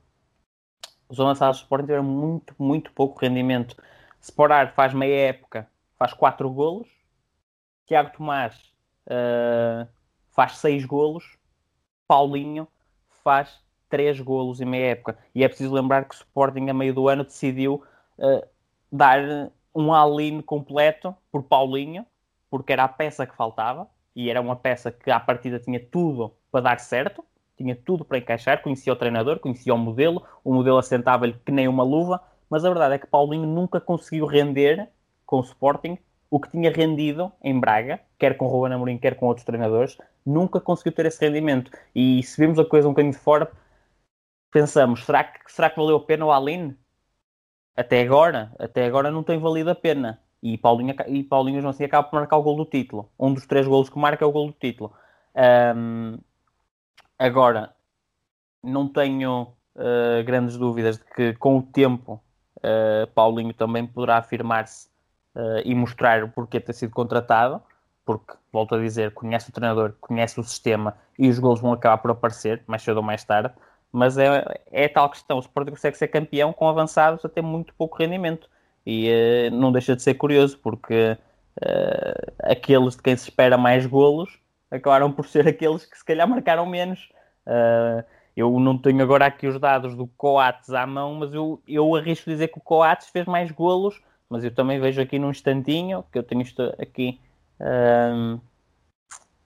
os 1.09 1.21
avançados 1.21 1.59
do 1.59 1.63
Sporting 1.63 1.87
tiveram 1.87 2.05
muito, 2.05 2.55
muito 2.59 2.93
pouco 2.93 3.21
rendimento. 3.21 3.77
Sporar 4.21 4.73
faz 4.75 4.95
meia 4.95 5.29
época, 5.29 5.69
faz 5.97 6.13
4 6.13 6.51
golos. 6.51 6.89
Tiago 7.87 8.11
Tomás 8.17 8.57
uh, 9.07 9.87
faz 10.31 10.57
6 10.59 10.85
golos. 10.87 11.37
Paulinho 12.09 12.67
faz 13.23 13.63
3 13.89 14.21
golos 14.21 14.61
em 14.61 14.65
meia 14.65 14.93
época. 14.93 15.19
E 15.35 15.45
é 15.45 15.49
preciso 15.49 15.73
lembrar 15.73 16.05
que 16.05 16.15
o 16.15 16.19
Sporting, 16.19 16.69
a 16.69 16.75
meio 16.75 16.95
do 16.95 17.09
ano, 17.09 17.25
decidiu 17.25 17.85
uh, 18.19 18.49
dar 18.91 19.53
um 19.75 19.93
all-in 19.93 20.41
completo 20.41 21.15
por 21.31 21.43
Paulinho 21.43 22.07
porque 22.55 22.73
era 22.73 22.85
a 22.85 22.89
peça 22.89 23.27
que 23.27 23.35
faltava 23.35 23.89
e 24.15 24.31
era 24.31 24.41
uma 24.41 24.55
peça 24.55 24.93
que 24.93 25.11
à 25.11 25.19
partida 25.19 25.59
tinha 25.59 25.81
tudo 25.81 26.37
para 26.53 26.61
dar 26.61 26.79
certo, 26.79 27.25
tinha 27.57 27.75
tudo 27.75 28.05
para 28.05 28.19
encaixar, 28.19 28.63
conhecia 28.63 28.93
o 28.93 28.97
treinador, 28.97 29.41
conhecia 29.41 29.75
o 29.75 29.77
modelo, 29.77 30.25
o 30.45 30.55
modelo 30.55 30.79
assentava-lhe 30.79 31.33
que 31.45 31.51
nem 31.51 31.67
uma 31.67 31.83
luva, 31.83 32.23
mas 32.49 32.65
a 32.65 32.69
verdade 32.69 32.95
é 32.95 32.99
que 32.99 33.09
Paulinho 33.09 33.45
nunca 33.45 33.81
conseguiu 33.81 34.25
render 34.25 34.89
com 35.27 35.39
o 35.39 35.41
Sporting 35.41 35.99
o 36.31 36.39
que 36.39 36.49
tinha 36.49 36.71
rendido 36.71 37.33
em 37.43 37.59
Braga, 37.59 37.99
quer 38.17 38.37
com 38.37 38.47
Ruben 38.47 38.73
Amorim, 38.73 38.99
quer 38.99 39.17
com 39.17 39.27
outros 39.27 39.45
treinadores, 39.45 39.99
nunca 40.25 40.61
conseguiu 40.61 40.93
ter 40.93 41.07
esse 41.07 41.27
rendimento. 41.27 41.73
E 41.93 42.23
se 42.23 42.41
vimos 42.41 42.57
a 42.61 42.65
coisa 42.65 42.87
um 42.87 42.93
bocadinho 42.93 43.15
de 43.15 43.19
fora, 43.19 43.51
pensamos, 44.53 45.05
será 45.05 45.25
que, 45.25 45.41
será 45.53 45.69
que 45.69 45.77
valeu 45.77 45.97
a 45.97 46.05
pena 46.07 46.25
o 46.25 46.31
Aline? 46.31 46.79
Até 47.77 48.03
agora, 48.03 48.55
até 48.61 48.87
agora 48.87 49.11
não 49.11 49.25
tem 49.25 49.41
valido 49.41 49.71
a 49.71 49.75
pena. 49.75 50.24
E 50.45 50.59
Paulinho, 50.59 50.95
e 51.07 51.23
Paulinho 51.23 51.63
João 51.63 51.71
assim 51.71 51.85
acaba 51.85 52.07
por 52.07 52.17
marcar 52.17 52.37
o 52.37 52.43
gol 52.43 52.57
do 52.57 52.67
título. 52.67 53.11
Um 53.19 53.33
dos 53.33 53.47
três 53.47 53.67
golos 53.67 53.89
que 53.89 53.99
marca 53.99 54.23
é 54.23 54.29
o 54.29 54.31
gol 54.31 54.49
do 54.49 54.53
título. 54.53 54.93
Um, 55.75 56.19
agora, 57.19 57.75
não 58.63 58.87
tenho 58.87 59.55
uh, 59.75 60.23
grandes 60.23 60.59
dúvidas 60.59 60.99
de 60.99 61.05
que 61.05 61.33
com 61.33 61.57
o 61.57 61.63
tempo 61.63 62.23
uh, 62.59 63.07
Paulinho 63.15 63.55
também 63.55 63.87
poderá 63.87 64.19
afirmar-se 64.19 64.89
uh, 65.35 65.63
e 65.65 65.75
mostrar 65.75 66.23
o 66.23 66.29
porquê 66.29 66.61
ter 66.61 66.75
sido 66.75 66.93
contratado, 66.93 67.63
porque, 68.05 68.35
volto 68.53 68.75
a 68.75 68.79
dizer, 68.79 69.15
conhece 69.15 69.49
o 69.49 69.53
treinador, 69.53 69.95
conhece 69.99 70.39
o 70.39 70.45
sistema 70.45 70.95
e 71.19 71.27
os 71.27 71.39
golos 71.39 71.63
vão 71.63 71.73
acabar 71.73 71.97
por 71.97 72.11
aparecer, 72.11 72.63
mais 72.67 72.83
cedo 72.83 72.99
ou 72.99 73.03
mais 73.03 73.25
tarde. 73.25 73.51
Mas 73.91 74.19
é, 74.19 74.45
é 74.71 74.89
tal 74.89 75.09
questão: 75.09 75.39
o 75.39 75.41
Sporting 75.41 75.71
consegue 75.71 75.97
ser 75.97 76.09
campeão 76.09 76.53
com 76.53 76.69
avançados 76.69 77.25
a 77.25 77.31
ter 77.31 77.41
muito 77.41 77.73
pouco 77.75 77.97
rendimento. 77.97 78.53
E 78.87 79.09
uh, 79.11 79.55
não 79.55 79.73
deixa 79.73 79.97
de 79.97 80.03
ser 80.03 80.15
curioso, 80.15 80.59
porque 80.59 81.17
uh, 81.63 82.33
aqueles 82.43 82.97
de 82.97 83.03
quem 83.03 83.17
se 83.17 83.29
espera 83.29 83.57
mais 83.57 83.87
golos 83.87 84.39
acabaram 84.71 85.11
por 85.13 85.27
ser 85.27 85.47
aqueles 85.49 85.87
que 85.87 85.97
se 85.97 86.05
calhar 86.05 86.29
marcaram 86.29 86.67
menos. 86.67 87.09
Uh, 87.47 88.05
eu 88.37 88.59
não 88.59 88.77
tenho 88.77 89.01
agora 89.03 89.27
aqui 89.27 89.47
os 89.47 89.59
dados 89.61 89.95
do 89.95 90.07
Coates 90.07 90.71
à 90.71 90.87
mão, 90.87 91.15
mas 91.15 91.33
eu, 91.33 91.63
eu 91.69 91.95
arrisco 91.95 92.29
dizer 92.29 92.49
que 92.49 92.59
o 92.59 92.63
Coates 92.63 93.09
fez 93.09 93.27
mais 93.27 93.51
golos, 93.53 94.03
mas 94.29 94.43
eu 94.43 94.53
também 94.53 94.81
vejo 94.81 95.01
aqui 95.01 95.19
num 95.19 95.31
instantinho, 95.31 96.05
que 96.11 96.19
eu 96.19 96.23
tenho 96.23 96.43
isto 96.43 96.63
aqui 96.79 97.21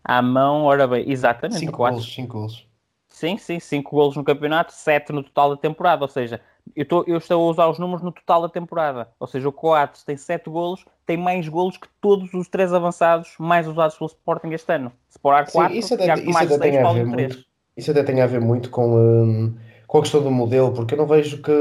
à 0.03 0.23
mão, 0.23 0.65
ora 0.65 0.87
bem, 0.89 1.05
exatamente. 1.11 1.61
5 1.61 1.77
golos, 1.77 2.15
5 2.15 2.33
golos. 2.33 2.67
Sim, 3.09 3.37
sim, 3.37 3.61
5 3.61 3.91
golos 3.91 4.17
no 4.17 4.25
campeonato, 4.25 4.73
7 4.73 5.13
no 5.13 5.23
total 5.23 5.51
da 5.51 5.57
temporada, 5.57 6.03
ou 6.03 6.09
seja, 6.09 6.41
eu, 6.75 6.85
tô, 6.85 7.05
eu 7.07 7.19
estou 7.19 7.47
a 7.47 7.51
usar 7.51 7.69
os 7.69 7.79
números 7.79 8.03
no 8.03 8.13
total 8.13 8.43
da 8.43 8.49
temporada. 8.49 9.09
Ou 9.19 9.27
seja, 9.27 9.49
o 9.49 9.53
Coates 9.53 10.05
tem 10.05 10.17
7 10.17 10.49
golos, 10.51 10.85
tem 11.07 11.17
mais 11.17 11.49
golos 11.49 11.77
que 11.77 11.89
todos 12.01 12.33
os 12.35 12.49
três 12.49 12.73
avançados 12.73 13.35
mais 13.39 13.67
usados 13.67 13.97
pelo 13.97 14.09
Sporting 14.09 14.51
este 14.51 14.73
ano. 14.73 14.93
Sporar 15.09 15.51
4, 15.51 15.77
isso 15.77 15.95
até, 15.95 16.15
isso 16.15 16.31
mais 16.31 16.51
até 16.51 16.71
6, 16.71 16.73
tem 16.73 16.79
a 16.79 16.93
ver 16.93 17.07
muito, 17.07 17.45
Isso 17.77 17.91
até 17.91 18.03
tem 18.03 18.21
a 18.21 18.27
ver 18.27 18.41
muito 18.41 18.71
com, 18.71 18.97
um, 18.97 19.55
com 19.87 19.99
a 19.99 20.03
questão 20.03 20.23
do 20.23 20.31
modelo, 20.31 20.73
porque 20.73 20.95
eu 20.95 20.99
não 20.99 21.07
vejo 21.07 21.43
que, 21.43 21.53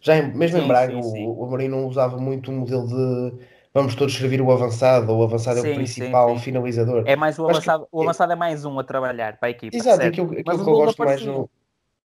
já 0.00 0.16
em, 0.16 0.34
mesmo 0.34 0.58
sim, 0.58 0.64
em 0.64 0.68
Braga, 0.68 1.02
sim, 1.02 1.02
sim. 1.02 1.26
o, 1.26 1.40
o 1.40 1.44
Amorim 1.44 1.68
não 1.68 1.86
usava 1.86 2.16
muito 2.16 2.50
um 2.50 2.58
modelo 2.58 2.86
de 2.86 3.56
vamos 3.76 3.94
todos 3.94 4.16
servir 4.16 4.40
o 4.40 4.50
avançado, 4.50 5.12
ou 5.12 5.18
o 5.18 5.22
avançado 5.22 5.60
sim, 5.60 5.68
é 5.68 5.72
o 5.72 5.74
principal 5.74 6.30
sim, 6.30 6.36
sim. 6.36 6.42
finalizador. 6.44 7.02
É 7.04 7.14
mais 7.14 7.38
o 7.38 7.46
avançado, 7.46 7.84
que, 7.84 7.88
o 7.92 8.02
avançado 8.02 8.32
é 8.32 8.36
mais 8.36 8.64
um 8.64 8.78
a 8.78 8.84
trabalhar 8.84 9.36
para 9.36 9.48
a 9.48 9.50
equipa. 9.50 9.76
Exato, 9.76 10.02
aquilo, 10.02 10.32
aquilo 10.32 10.64
que 10.64 10.70
eu 10.70 10.74
gosto 10.74 11.04
mais 11.04 11.22
no, 11.22 11.50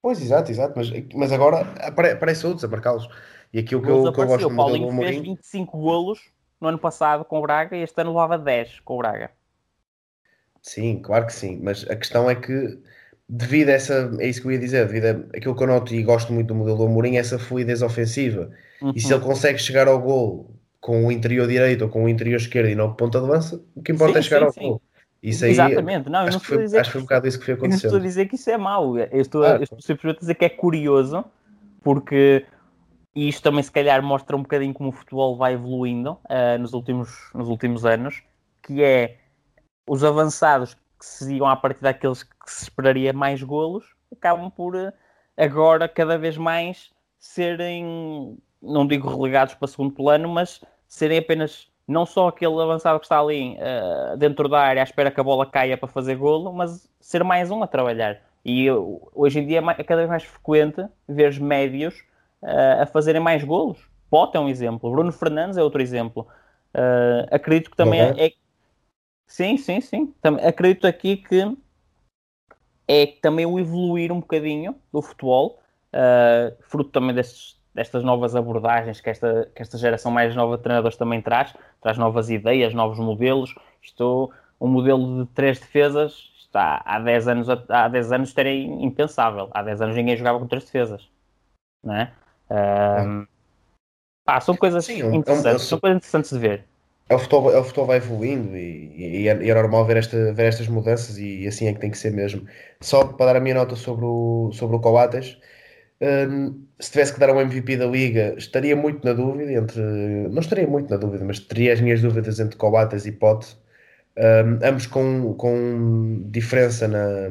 Pois, 0.04 0.20
exato, 0.20 0.50
exato, 0.50 0.74
mas, 0.76 0.92
mas 1.14 1.32
agora 1.32 1.60
aparece 1.80 2.46
outros 2.46 2.62
a 2.62 2.68
marcá-los. 2.68 3.08
E 3.50 3.58
aquilo 3.58 3.80
que 3.80 3.88
eu, 3.88 4.12
que 4.12 4.20
eu 4.20 4.26
gosto 4.26 4.50
do 4.50 4.54
Paulinho 4.54 4.90
do 4.90 4.96
fez 4.98 5.18
25 5.18 5.78
golos 5.78 6.30
no 6.60 6.68
ano 6.68 6.78
passado 6.78 7.24
com 7.24 7.38
o 7.38 7.40
Braga 7.40 7.74
e 7.74 7.80
este 7.80 7.98
ano 8.02 8.10
levava 8.10 8.36
10 8.36 8.80
com 8.80 8.96
o 8.96 8.98
Braga. 8.98 9.30
Sim, 10.60 11.00
claro 11.00 11.24
que 11.24 11.32
sim, 11.32 11.58
mas 11.62 11.88
a 11.88 11.96
questão 11.96 12.28
é 12.28 12.34
que 12.34 12.78
devido 13.26 13.70
a 13.70 13.72
essa, 13.72 14.14
é 14.18 14.28
isso 14.28 14.42
que 14.42 14.48
eu 14.48 14.52
ia 14.52 14.58
dizer, 14.58 14.86
devido 14.86 15.06
a 15.06 15.36
aquilo 15.38 15.56
que 15.56 15.62
eu 15.62 15.66
noto 15.66 15.94
e 15.94 16.02
gosto 16.02 16.34
muito 16.34 16.48
do 16.48 16.54
modelo 16.54 16.76
do 16.76 16.84
Amorim, 16.84 17.16
essa 17.16 17.38
fluidez 17.38 17.80
ofensiva. 17.80 18.50
Uhum. 18.82 18.92
E 18.94 19.00
se 19.00 19.10
ele 19.10 19.24
consegue 19.24 19.58
chegar 19.58 19.88
ao 19.88 19.98
gol 19.98 20.54
com 20.82 21.06
o 21.06 21.10
interior 21.10 21.48
direito 21.48 21.80
ou 21.80 21.88
com 21.88 22.04
o 22.04 22.08
interior 22.10 22.36
esquerdo 22.36 22.68
e 22.68 22.74
não 22.74 22.92
ponta 22.92 23.18
de 23.22 23.26
lança, 23.26 23.58
o 23.74 23.82
que 23.82 23.92
importa 23.92 24.12
sim, 24.12 24.18
é 24.18 24.22
chegar 24.22 24.40
sim, 24.40 24.44
ao 24.44 24.52
sim. 24.52 24.68
gol. 24.68 24.82
Isso 25.24 25.42
aí, 25.46 25.52
Exatamente, 25.52 26.10
não, 26.10 26.26
eu 26.26 26.32
não 26.32 26.36
estou 26.36 26.58
a 26.58 26.60
dizer 26.60 26.80
acho 26.80 26.90
que 26.90 26.92
foi 26.92 27.00
um 27.00 27.04
bocado 27.04 27.26
isso 27.26 27.38
que 27.38 27.46
foi 27.46 27.54
acontecendo. 27.54 27.78
Eu 27.78 27.90
não 27.90 27.96
estou 27.96 27.98
a 27.98 28.02
dizer 28.02 28.26
que 28.26 28.34
isso 28.34 28.50
é 28.50 28.58
mau, 28.58 28.98
eu 28.98 29.20
estou, 29.22 29.42
ah, 29.42 29.56
eu 29.56 29.62
estou 29.62 29.80
simplesmente 29.80 30.18
a 30.18 30.20
dizer 30.20 30.34
que 30.34 30.44
é 30.44 30.50
curioso, 30.50 31.24
porque 31.82 32.44
e 33.14 33.26
isto 33.26 33.42
também 33.42 33.62
se 33.62 33.72
calhar 33.72 34.02
mostra 34.02 34.36
um 34.36 34.42
bocadinho 34.42 34.74
como 34.74 34.90
o 34.90 34.92
futebol 34.92 35.34
vai 35.34 35.54
evoluindo 35.54 36.18
uh, 36.24 36.58
nos, 36.60 36.74
últimos, 36.74 37.30
nos 37.32 37.48
últimos 37.48 37.86
anos, 37.86 38.22
que 38.62 38.82
é 38.82 39.18
os 39.88 40.04
avançados 40.04 40.74
que 40.74 41.06
se 41.06 41.36
iam 41.36 41.46
a 41.46 41.56
partir 41.56 41.80
daqueles 41.80 42.22
que 42.22 42.30
se 42.46 42.64
esperaria 42.64 43.12
mais 43.14 43.42
golos, 43.42 43.94
acabam 44.12 44.50
por 44.50 44.76
uh, 44.76 44.92
agora 45.38 45.88
cada 45.88 46.18
vez 46.18 46.36
mais 46.36 46.90
serem, 47.18 48.36
não 48.60 48.86
digo 48.86 49.08
relegados 49.08 49.54
para 49.54 49.68
segundo 49.68 49.94
plano, 49.94 50.28
mas 50.28 50.60
serem 50.86 51.18
apenas 51.18 51.72
não 51.86 52.06
só 52.06 52.28
aquele 52.28 52.60
avançado 52.60 52.98
que 52.98 53.04
está 53.04 53.20
ali 53.20 53.56
uh, 53.56 54.16
dentro 54.16 54.48
da 54.48 54.60
área 54.60 54.82
à 54.82 54.84
espera 54.84 55.10
que 55.10 55.20
a 55.20 55.24
bola 55.24 55.44
caia 55.44 55.76
para 55.76 55.88
fazer 55.88 56.16
golo, 56.16 56.52
mas 56.52 56.88
ser 57.00 57.22
mais 57.22 57.50
um 57.50 57.62
a 57.62 57.66
trabalhar. 57.66 58.20
E 58.44 58.70
hoje 59.14 59.40
em 59.40 59.46
dia 59.46 59.60
é, 59.60 59.80
é 59.80 59.84
cada 59.84 60.00
vez 60.00 60.08
mais 60.08 60.24
frequente 60.24 60.84
ver 61.08 61.38
médios 61.40 61.94
uh, 62.42 62.82
a 62.82 62.86
fazerem 62.86 63.20
mais 63.20 63.44
golos. 63.44 63.78
Pote 64.10 64.36
é 64.36 64.40
um 64.40 64.48
exemplo, 64.48 64.90
Bruno 64.90 65.12
Fernandes 65.12 65.56
é 65.56 65.62
outro 65.62 65.82
exemplo. 65.82 66.26
Uh, 66.74 67.28
acredito 67.30 67.70
que 67.70 67.76
também 67.76 68.00
é, 68.00 68.26
é, 68.26 68.32
Sim, 69.26 69.56
sim, 69.56 69.80
sim. 69.80 70.14
Também, 70.20 70.44
acredito 70.44 70.86
aqui 70.86 71.16
que 71.16 71.56
é 72.88 73.06
também 73.06 73.46
o 73.46 73.58
evoluir 73.58 74.12
um 74.12 74.20
bocadinho 74.20 74.76
do 74.92 75.00
futebol, 75.00 75.60
fruto 76.60 76.90
também 76.90 77.14
destes, 77.14 77.58
destas 77.74 78.04
novas 78.04 78.36
abordagens 78.36 79.00
que 79.00 79.10
esta, 79.10 79.50
que 79.54 79.60
esta 79.60 79.76
geração 79.76 80.12
mais 80.12 80.34
nova 80.34 80.56
de 80.56 80.62
treinadores 80.62 80.96
também 80.96 81.20
traz, 81.20 81.54
traz 81.80 81.98
novas 81.98 82.30
ideias, 82.30 82.72
novos 82.72 82.98
modelos. 82.98 83.54
Estou 83.82 84.32
um 84.60 84.68
modelo 84.68 85.24
de 85.24 85.30
três 85.32 85.58
defesas 85.58 86.32
está 86.54 86.82
há 86.84 87.00
10 87.00 87.28
anos 87.28 87.48
há 87.68 87.88
10 87.88 88.12
anos 88.12 88.38
era 88.38 88.52
impensável. 88.52 89.48
Há 89.52 89.62
10 89.62 89.82
anos 89.82 89.96
ninguém 89.96 90.16
jogava 90.16 90.38
com 90.38 90.46
três 90.46 90.64
defesas. 90.64 91.08
Não 91.82 91.94
é? 91.94 92.12
Um, 92.50 93.26
pá, 94.24 94.40
são 94.40 94.56
coisas 94.56 94.84
Sim, 94.84 95.14
interessantes, 95.14 95.44
é 95.44 95.54
um, 95.54 95.58
são 95.58 95.80
coisas 95.80 95.96
interessantes 95.98 96.30
de 96.30 96.38
ver. 96.38 96.64
É 97.08 97.14
o 97.14 97.18
futebol, 97.18 97.52
é 97.52 97.58
o 97.58 97.64
futebol 97.64 97.86
vai 97.86 97.98
evoluindo 97.98 98.56
e, 98.56 98.92
e, 98.96 99.28
é, 99.28 99.36
e, 99.44 99.50
é, 99.50 99.54
normal 99.54 99.84
ver, 99.84 99.98
esta, 99.98 100.32
ver 100.32 100.46
estas 100.46 100.68
mudanças 100.68 101.18
e 101.18 101.46
assim 101.46 101.66
é 101.66 101.74
que 101.74 101.80
tem 101.80 101.90
que 101.90 101.98
ser 101.98 102.10
mesmo. 102.10 102.46
Só 102.80 103.04
para 103.04 103.26
dar 103.26 103.36
a 103.36 103.40
minha 103.40 103.54
nota 103.54 103.76
sobre 103.76 104.06
o, 104.06 104.50
sobre 104.52 104.76
o 104.76 104.80
Coates, 104.80 105.36
um, 106.00 106.64
se 106.78 106.90
tivesse 106.90 107.14
que 107.14 107.20
dar 107.20 107.30
um 107.34 107.40
MVP 107.40 107.76
da 107.76 107.86
Liga, 107.86 108.34
estaria 108.36 108.76
muito 108.76 109.04
na 109.04 109.12
dúvida 109.12 109.52
entre. 109.52 109.80
Não 110.30 110.40
estaria 110.40 110.66
muito 110.66 110.90
na 110.90 110.96
dúvida, 110.96 111.24
mas 111.24 111.38
teria 111.38 111.72
as 111.72 111.80
minhas 111.80 112.00
dúvidas 112.02 112.40
entre 112.40 112.56
Coates 112.56 113.06
e 113.06 113.12
Pote. 113.12 113.56
Um, 114.16 114.66
ambos 114.66 114.86
com, 114.86 115.34
com 115.34 116.22
diferença 116.30 116.86
na, 116.86 117.28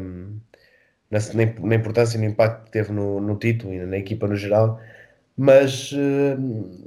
na, 1.09 1.19
na, 1.61 1.75
importância 1.75 2.17
e 2.17 2.19
no 2.19 2.25
impacto 2.27 2.65
que 2.65 2.71
teve 2.71 2.91
no, 2.91 3.21
no 3.21 3.37
título 3.37 3.73
e 3.73 3.79
na 3.85 3.97
equipa 3.97 4.27
no 4.27 4.35
geral 4.35 4.81
mas 5.35 5.89
se 5.89 5.97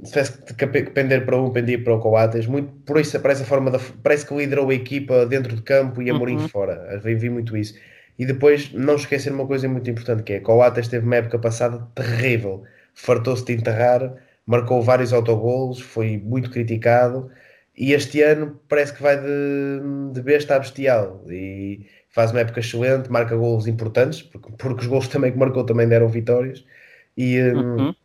tivesse 0.05 0.41
que 0.53 0.67
pender 0.67 1.25
para 1.25 1.37
um, 1.37 1.51
pendia 1.51 1.81
para 1.83 1.93
o 1.93 1.99
Coates, 1.99 2.47
muito 2.47 2.71
por 2.85 2.99
isso, 2.99 3.19
para 3.19 3.33
essa 3.33 3.43
forma, 3.43 3.69
da, 3.69 3.79
parece 4.01 4.25
que 4.25 4.33
liderou 4.33 4.69
a 4.69 4.73
equipa 4.73 5.25
dentro 5.25 5.55
de 5.55 5.61
campo 5.61 6.01
e 6.01 6.09
a 6.09 6.13
Mourinho 6.13 6.41
uhum. 6.41 6.47
fora, 6.47 6.99
vi, 7.03 7.15
vi 7.15 7.29
muito 7.29 7.57
isso. 7.57 7.75
E 8.17 8.25
depois, 8.25 8.71
não 8.73 8.95
esquecer 8.95 9.31
uma 9.31 9.45
coisa 9.45 9.67
muito 9.69 9.89
importante, 9.89 10.23
que 10.23 10.33
é, 10.33 10.39
Coates 10.39 10.87
teve 10.87 11.05
uma 11.05 11.17
época 11.17 11.37
passada 11.39 11.87
terrível, 11.93 12.63
fartou-se 12.93 13.45
de 13.45 13.53
enterrar, 13.53 14.15
marcou 14.45 14.81
vários 14.81 15.13
autogolos, 15.13 15.79
foi 15.79 16.17
muito 16.17 16.49
criticado, 16.49 17.29
e 17.77 17.93
este 17.93 18.21
ano 18.23 18.59
parece 18.67 18.93
que 18.93 19.03
vai 19.03 19.17
de, 19.17 20.13
de 20.13 20.21
besta 20.21 20.55
a 20.55 20.59
bestial, 20.59 21.23
e 21.29 21.85
faz 22.09 22.31
uma 22.31 22.39
época 22.39 22.59
excelente, 22.59 23.11
marca 23.11 23.35
golos 23.35 23.67
importantes, 23.67 24.23
porque, 24.23 24.51
porque 24.57 24.81
os 24.81 24.87
golos 24.87 25.07
também 25.07 25.31
que 25.31 25.37
marcou 25.37 25.63
também 25.65 25.87
deram 25.87 26.07
vitórias, 26.07 26.65
e... 27.15 27.39
Hum, 27.41 27.77
uhum. 27.77 27.95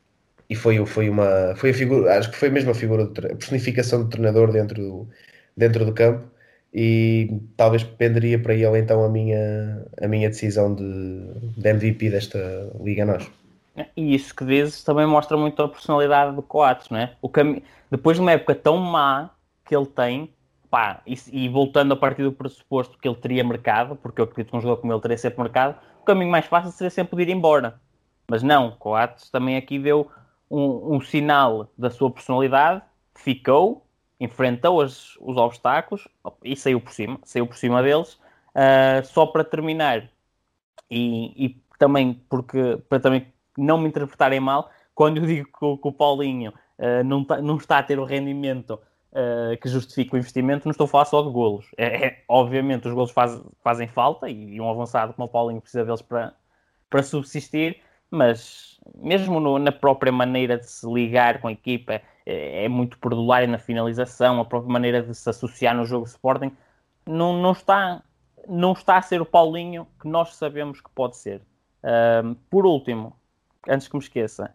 e 0.50 0.54
foi, 0.54 0.85
foi 0.87 1.09
uma 1.09 1.54
foi 1.57 1.71
a 1.71 1.75
figura, 1.75 2.19
acho 2.19 2.31
que 2.31 2.37
foi 2.37 2.50
mesmo 2.50 2.71
a 2.71 2.75
figura, 2.75 3.04
a 3.04 3.37
personificação 3.37 4.02
do 4.02 4.09
treinador 4.11 4.52
dentro 4.52 4.83
do, 4.83 5.09
dentro 5.57 5.85
do 5.87 5.94
campo 5.94 6.32
e 6.72 7.40
talvez 7.56 7.82
penderia 7.85 8.38
para 8.38 8.54
ele 8.54 8.78
então 8.78 9.04
a 9.04 9.08
minha, 9.08 9.85
a 10.00 10.08
minha 10.08 10.28
decisão 10.28 10.74
de, 10.74 10.82
de 11.56 11.68
MVP 11.68 12.11
desta 12.11 12.38
Liga 12.80 13.04
Nós. 13.04 13.30
E 13.96 14.14
isso 14.14 14.35
que 14.35 14.44
dizes 14.44 14.82
também 14.82 15.06
mostra 15.06 15.37
muito 15.37 15.62
a 15.62 15.68
personalidade 15.68 16.35
do 16.35 16.42
Coates, 16.42 16.88
não 16.90 16.98
é? 16.98 17.14
O 17.20 17.28
cam... 17.28 17.61
Depois 17.90 18.16
de 18.16 18.22
uma 18.22 18.32
época 18.32 18.54
tão 18.54 18.76
má 18.78 19.30
que 19.64 19.74
ele 19.74 19.87
tem, 19.87 20.32
pá, 20.70 21.02
e, 21.06 21.16
e, 21.30 21.48
voltando 21.48 21.92
a 21.92 21.96
partir 21.96 22.22
do 22.22 22.32
pressuposto 22.32 22.98
que 22.98 23.08
ele 23.08 23.16
teria 23.16 23.44
mercado, 23.44 23.96
porque 23.96 24.20
eu 24.20 24.24
acredito 24.24 24.50
que 24.50 24.56
um 24.56 24.61
jogador 24.61 24.80
como 24.80 24.92
ele 24.92 25.00
teria 25.00 25.18
sempre 25.18 25.42
mercado, 25.42 25.78
o 26.00 26.04
caminho 26.04 26.30
mais 26.30 26.46
fácil 26.46 26.70
seria 26.72 26.90
sempre 26.90 27.16
de 27.16 27.30
ir 27.30 27.35
embora. 27.35 27.80
Mas 28.28 28.42
não, 28.42 28.72
Coates 28.72 29.30
também 29.30 29.56
aqui 29.56 29.78
deu 29.78 30.11
um, 30.50 30.96
um 30.96 31.00
sinal 31.00 31.68
da 31.76 31.90
sua 31.90 32.11
personalidade, 32.11 32.82
ficou, 33.14 33.87
enfrentou 34.22 34.82
os, 34.82 35.18
os 35.20 35.37
obstáculos 35.37 36.06
e 36.44 36.54
saiu 36.54 36.80
por 36.80 36.92
cima, 36.92 37.18
saiu 37.24 37.46
por 37.46 37.56
cima 37.56 37.82
deles. 37.82 38.14
Uh, 38.54 39.04
só 39.04 39.26
para 39.26 39.42
terminar, 39.42 40.08
e, 40.90 41.46
e, 41.46 41.62
também 41.78 42.22
porque 42.28 42.78
para 42.88 43.00
também 43.00 43.26
não 43.56 43.78
me 43.78 43.88
interpretarem 43.88 44.40
mal, 44.40 44.70
quando 44.94 45.16
eu 45.16 45.26
digo 45.26 45.46
que, 45.46 45.82
que 45.82 45.88
o 45.88 45.92
Paulinho 45.92 46.52
uh, 46.78 47.02
não, 47.04 47.24
tá, 47.24 47.40
não, 47.40 47.56
está 47.56 47.78
a 47.78 47.82
ter 47.82 47.98
o 47.98 48.04
rendimento 48.04 48.78
uh, 49.12 49.56
que 49.61 49.68
justifica 49.68 50.14
o 50.14 50.18
investimento, 50.18 50.66
não 50.66 50.70
estou 50.70 50.85
a 50.85 50.88
falar 50.88 51.06
só 51.06 51.22
de 51.22 51.30
golos. 51.30 51.66
É, 51.76 52.06
é, 52.06 52.24
obviamente 52.28 52.87
os 52.87 52.94
golos 52.94 53.11
faz, 53.11 53.42
fazem 53.64 53.88
falta 53.88 54.28
e, 54.28 54.54
e, 54.54 54.61
um 54.61 54.68
avançado 54.68 55.14
como 55.14 55.26
o 55.26 55.30
Paulinho 55.30 55.61
precisa 55.61 55.85
deles 55.85 56.02
para, 56.02 56.35
para 56.90 57.02
subsistir, 57.02 57.80
mas 58.11 58.78
mesmo 58.94 59.40
no, 59.40 59.58
na 59.58 59.72
própria 59.72 60.12
maneira 60.12 60.58
de 60.58 60.66
se 60.66 60.87
ligar 60.87 61.40
com 61.40 61.48
a 61.48 61.52
equipa, 61.52 62.02
é, 62.26 62.64
é 62.64 62.68
muito 62.68 62.98
perdulário 62.98 63.48
na 63.48 63.58
finalização, 63.58 64.40
a 64.40 64.44
própria 64.44 64.72
maneira 64.72 65.02
de 65.02 65.14
se 65.14 65.28
associar 65.28 65.74
no 65.74 65.85
jogo 65.85 66.06
Sporting, 66.06 66.52
não, 67.06 67.37
não, 67.40 67.52
está, 67.52 68.02
não 68.48 68.72
está 68.72 68.96
a 68.96 69.02
ser 69.02 69.20
o 69.20 69.26
Paulinho 69.26 69.87
que 70.00 70.08
nós 70.08 70.35
sabemos 70.37 70.80
que 70.80 70.90
pode 70.90 71.16
ser. 71.16 71.42
Uh, 71.82 72.35
por 72.48 72.64
último, 72.64 73.16
antes 73.68 73.88
que 73.88 73.96
me 73.96 74.02
esqueça, 74.02 74.54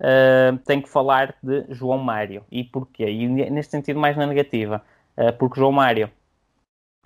uh, 0.00 0.58
tenho 0.64 0.82
que 0.82 0.88
falar 0.88 1.36
de 1.42 1.66
João 1.70 1.98
Mário. 1.98 2.44
E 2.50 2.64
porquê? 2.64 3.08
E 3.08 3.28
neste 3.28 3.70
sentido 3.70 4.00
mais 4.00 4.16
na 4.16 4.26
negativa, 4.26 4.82
uh, 5.16 5.32
porque 5.38 5.60
João 5.60 5.72
Mário 5.72 6.10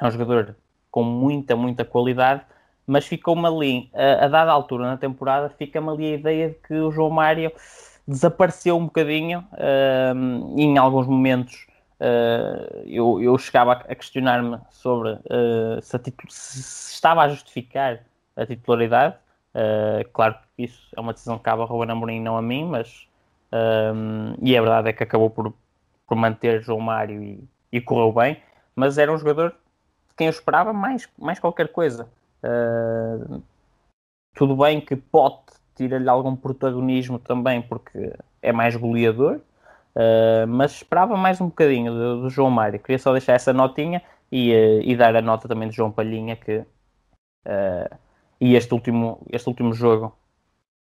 é 0.01 0.07
um 0.07 0.11
jogador 0.11 0.57
com 0.91 1.03
muita, 1.03 1.55
muita 1.57 1.85
qualidade, 1.85 2.43
mas 2.87 3.07
ficou-me 3.07 3.47
ali, 3.47 3.91
a, 3.95 4.25
a, 4.25 4.29
dada 4.29 4.51
altura 4.51 4.85
na 4.85 4.97
temporada, 4.97 5.49
fica-me 5.51 5.89
ali 5.89 6.13
a 6.13 6.17
ideia 6.17 6.49
de 6.51 6.55
que 6.57 6.75
o 6.75 6.91
João 6.91 7.11
Mário 7.11 7.53
desapareceu 8.07 8.77
um 8.77 8.85
bocadinho 8.85 9.47
uh, 9.53 10.61
em 10.61 10.77
alguns 10.79 11.07
momentos. 11.07 11.67
Uh, 12.01 12.83
eu, 12.85 13.23
eu, 13.23 13.39
chegava 13.39 13.73
a 13.73 13.95
questionar-me 13.95 14.59
sobre 14.71 15.13
uh, 15.13 15.81
se, 15.81 15.99
se, 16.29 16.95
estava 16.95 17.23
a 17.23 17.29
justificar 17.29 18.01
a 18.37 18.45
titularidade. 18.45 19.17
Uh, 19.55 20.09
claro 20.13 20.35
que 20.57 20.65
isso 20.65 20.89
é 20.97 21.01
uma 21.01 21.13
decisão 21.13 21.39
que 21.39 21.45
cabe 21.45 21.63
a 21.63 21.65
Ruben 21.65 21.91
Amorim, 21.91 22.21
não 22.21 22.37
a 22.37 22.43
mim, 22.43 22.65
mas 22.65 23.07
e 24.41 24.57
a 24.57 24.63
verdade 24.63 24.89
é 24.89 24.93
que 24.95 25.03
acabou 25.03 25.29
por, 25.29 25.53
por 26.07 26.17
manter 26.17 26.63
João 26.63 26.81
Mário 26.81 27.23
e, 27.23 27.45
e 27.71 27.83
correu 27.83 28.11
bem, 28.11 28.43
mas 28.75 28.97
era 28.97 29.13
um 29.13 29.19
jogador 29.19 29.51
de 30.09 30.15
quem 30.17 30.27
eu 30.27 30.31
esperava 30.31 30.73
mais, 30.73 31.09
mais 31.19 31.39
qualquer 31.39 31.69
coisa. 31.69 32.09
Uh, 32.43 33.43
tudo 34.35 34.57
bem 34.57 34.81
que 34.81 34.97
Pote 34.97 35.53
tira-lhe 35.75 36.09
algum 36.09 36.37
protagonismo 36.37 37.19
também 37.19 37.63
porque 37.63 38.13
é 38.41 38.53
mais 38.53 38.77
goleador, 38.77 39.41
uh, 39.97 40.47
mas 40.49 40.73
esperava 40.73 41.17
mais 41.17 41.41
um 41.41 41.47
bocadinho 41.47 41.93
do, 41.93 42.23
do, 42.23 42.31
João 42.31 42.51
Mário. 42.51 42.79
Queria 42.79 42.99
só 42.99 43.13
deixar 43.13 43.35
essa 43.35 43.53
notinha 43.53 44.03
e, 44.31 44.53
uh, 44.53 44.83
e 44.83 44.97
dar 44.97 45.15
a 45.17 45.23
nota 45.23 45.49
também 45.49 45.69
de 45.69 45.77
João 45.77 45.91
Palhinha 45.91 46.37
que 46.37 46.65
e 48.41 48.55
este 48.55 48.73
último, 48.73 49.21
este 49.31 49.49
último 49.49 49.73
jogo 49.73 50.17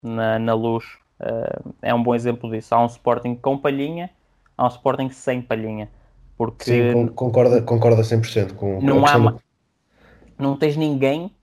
na, 0.02 0.40
na 0.40 0.54
luz 0.54 0.86
é 1.82 1.94
um 1.94 2.02
bom 2.02 2.16
exemplo 2.16 2.50
disso. 2.50 2.74
Há 2.74 2.82
um 2.82 2.86
Sporting 2.86 3.36
com 3.36 3.58
Palhinha, 3.58 4.10
há 4.58 4.64
um 4.64 4.70
Sporting 4.70 5.10
sem 5.10 5.42
Palhinha. 5.42 5.90
Porque 6.38 6.66
Sim, 6.66 7.08
concorda, 7.08 7.62
concorda 7.62 8.02
100% 8.02 8.54
com, 8.54 8.80
com 8.80 8.82
não 8.82 9.06
há, 9.06 9.18
do... 9.18 9.42
não 10.38 10.56
tens 10.56 10.78
ninguém 10.78 11.36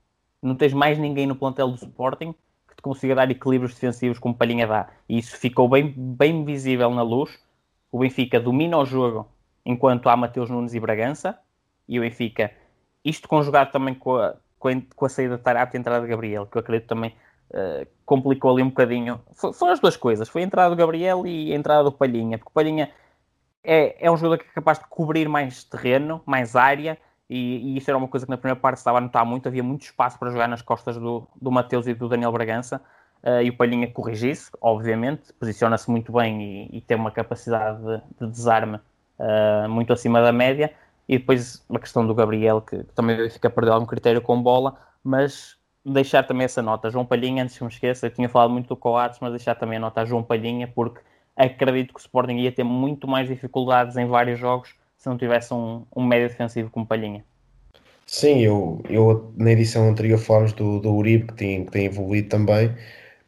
não 0.45 0.55
tens 0.55 0.73
mais 0.73 0.97
ninguém 0.97 1.25
no 1.25 1.35
plantel 1.35 1.69
do 1.69 1.75
Sporting 1.75 2.33
consiga 2.85 3.15
dar 3.15 3.31
equilíbrios 3.31 3.73
defensivos 3.73 4.19
como 4.19 4.35
Palhinha 4.35 4.67
dá. 4.67 4.87
E 5.09 5.17
isso 5.17 5.35
ficou 5.37 5.67
bem, 5.67 5.91
bem 5.97 6.45
visível 6.45 6.91
na 6.91 7.01
luz. 7.01 7.39
O 7.91 7.97
Benfica 7.97 8.39
domina 8.39 8.77
o 8.77 8.85
jogo 8.85 9.27
enquanto 9.65 10.07
há 10.07 10.15
Mateus 10.15 10.51
Nunes 10.51 10.75
e 10.75 10.79
Bragança. 10.79 11.39
E 11.87 11.97
o 11.97 12.03
Benfica, 12.03 12.51
isto 13.03 13.27
conjugado 13.27 13.71
também 13.71 13.95
com 13.95 14.17
a, 14.17 14.35
com 14.59 14.67
a, 14.67 14.73
com 14.95 15.05
a 15.05 15.09
saída 15.09 15.35
de 15.35 15.41
Tarapte 15.41 15.75
e 15.75 15.77
a 15.77 15.79
entrada 15.79 16.05
de 16.05 16.11
Gabriel, 16.11 16.45
que 16.45 16.57
eu 16.57 16.59
acredito 16.59 16.87
também 16.87 17.15
uh, 17.49 17.87
complicou 18.05 18.51
ali 18.51 18.61
um 18.61 18.69
bocadinho. 18.69 19.19
Foram 19.33 19.73
as 19.73 19.79
duas 19.79 19.97
coisas. 19.97 20.29
Foi 20.29 20.43
a 20.43 20.45
entrada 20.45 20.69
do 20.69 20.77
Gabriel 20.77 21.25
e 21.25 21.51
a 21.51 21.55
entrada 21.55 21.83
do 21.83 21.91
Palhinha. 21.91 22.37
Porque 22.37 22.51
o 22.51 22.53
Palhinha 22.53 22.91
é, 23.63 24.05
é 24.05 24.11
um 24.11 24.17
jogador 24.17 24.43
que 24.43 24.49
é 24.49 24.53
capaz 24.53 24.77
de 24.77 24.85
cobrir 24.85 25.27
mais 25.27 25.63
terreno, 25.63 26.21
mais 26.23 26.55
área 26.55 26.99
e, 27.29 27.73
e, 27.73 27.77
isso 27.77 27.89
era 27.89 27.97
uma 27.97 28.07
coisa 28.07 28.25
que 28.25 28.29
na 28.29 28.37
primeira 28.37 28.59
parte 28.59 28.77
estava 28.77 28.99
a 28.99 29.01
notar 29.01 29.25
muito, 29.25 29.47
havia 29.47 29.63
muito 29.63 29.83
espaço 29.83 30.17
para 30.19 30.29
jogar 30.29 30.47
nas 30.47 30.61
costas 30.61 30.97
do, 30.97 31.27
do 31.41 31.51
Mateus 31.51 31.87
e 31.87 31.93
do 31.93 32.07
Daniel 32.07 32.31
Bragança. 32.31 32.81
uh, 33.23 33.41
e 33.41 33.49
o 33.49 33.57
Palhinha 33.57 33.87
corrigisse, 33.91 34.51
obviamente, 34.61 35.33
posiciona-se 35.39 35.89
muito 35.89 36.11
bem 36.11 36.41
e, 36.71 36.77
e, 36.77 36.81
tem 36.81 36.97
uma 36.97 37.11
capacidade 37.11 37.79
de, 37.81 38.01
de 38.21 38.31
desarme 38.31 38.79
uh, 39.19 39.69
muito 39.69 39.91
acima 39.91 40.21
da 40.21 40.31
média. 40.31 40.71
E 41.07 41.17
depois 41.17 41.63
a 41.69 41.79
questão 41.79 42.05
do 42.05 42.13
Gabriel, 42.13 42.61
que 42.61 42.83
também 42.95 43.29
fica 43.29 43.47
a 43.47 43.51
perder 43.51 43.71
algum 43.71 43.85
critério 43.85 44.21
com 44.21 44.41
bola, 44.41 44.75
mas 45.03 45.55
deixar 45.85 46.23
também 46.23 46.45
essa 46.45 46.61
nota. 46.61 46.89
João 46.89 47.05
Palhinha, 47.05 47.43
antes 47.43 47.57
que 47.57 47.63
me 47.63 47.69
esqueça, 47.69 48.07
eu 48.07 48.11
tinha 48.11 48.27
falado 48.27 48.51
muito 48.51 48.67
do 48.67 48.75
Coates, 48.75 49.19
mas 49.19 49.31
deixar 49.31 49.55
também 49.55 49.77
a 49.77 49.81
nota 49.81 50.01
a 50.01 50.05
João 50.05 50.23
Palhinha, 50.23 50.67
porque 50.67 50.99
acredito 51.35 51.93
que 51.93 51.99
o 51.99 52.01
Sporting 52.01 52.37
ia 52.37 52.51
ter 52.51 52.63
muito 52.63 53.07
mais 53.07 53.27
dificuldades 53.27 53.97
em 53.97 54.07
vários 54.07 54.39
jogos 54.39 54.73
se 55.05 55.09
não 55.09 55.17
tivesse 55.19 55.53
um, 55.53 55.85
um 55.95 56.03
médio 56.03 56.27
defensivo 56.27 56.71
como 56.71 56.85
Palhinha. 56.85 57.23
Sim, 58.07 58.39
eu, 58.41 58.81
eu 58.89 59.31
na 59.37 59.51
edição 59.51 59.87
anterior 59.87 60.17
falámos 60.17 60.51
do, 60.53 60.79
do 60.79 60.91
Uribe, 60.95 61.27
que 61.27 61.33
tem, 61.35 61.63
que 61.63 61.71
tem 61.71 61.85
evoluído 61.85 62.27
também, 62.27 62.75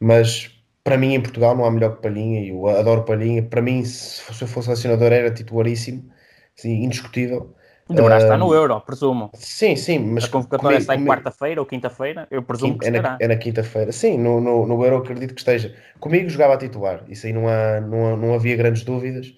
mas 0.00 0.60
para 0.82 0.96
mim 0.96 1.14
em 1.14 1.20
Portugal 1.20 1.56
não 1.56 1.64
há 1.64 1.70
melhor 1.70 1.94
que 1.94 2.02
Palhinha, 2.02 2.44
eu 2.44 2.66
adoro 2.66 3.04
Palhinha. 3.04 3.44
Para 3.44 3.62
mim, 3.62 3.84
se 3.84 4.20
eu 4.42 4.48
fosse 4.48 4.66
selecionador, 4.66 5.12
era 5.12 5.30
titularíssimo, 5.30 6.10
assim, 6.58 6.82
indiscutível. 6.82 7.54
Deverá 7.88 8.18
estar 8.18 8.36
no 8.36 8.52
Euro, 8.52 8.80
presumo. 8.80 9.30
Sim, 9.34 9.76
sim, 9.76 9.98
mas. 10.00 10.24
A 10.24 10.28
convocatória 10.28 10.78
está 10.78 10.96
em 10.96 11.06
quarta-feira 11.06 11.60
ou 11.60 11.66
quinta-feira? 11.66 12.26
Eu 12.28 12.42
presumo 12.42 12.72
quinta, 12.74 12.90
que 12.90 12.96
é 12.96 13.00
na, 13.00 13.18
é 13.20 13.28
na 13.28 13.36
quinta-feira. 13.36 13.92
Sim, 13.92 14.18
no, 14.18 14.40
no, 14.40 14.66
no, 14.66 14.84
Euro 14.84 14.96
acredito 14.96 15.32
que 15.32 15.40
esteja. 15.40 15.74
Comigo 16.00 16.28
jogava 16.28 16.54
a 16.54 16.58
titular, 16.58 17.04
isso 17.08 17.26
aí 17.26 17.32
não, 17.32 17.48
há, 17.48 17.80
não, 17.80 18.16
não 18.16 18.34
havia 18.34 18.56
grandes 18.56 18.82
dúvidas. 18.82 19.28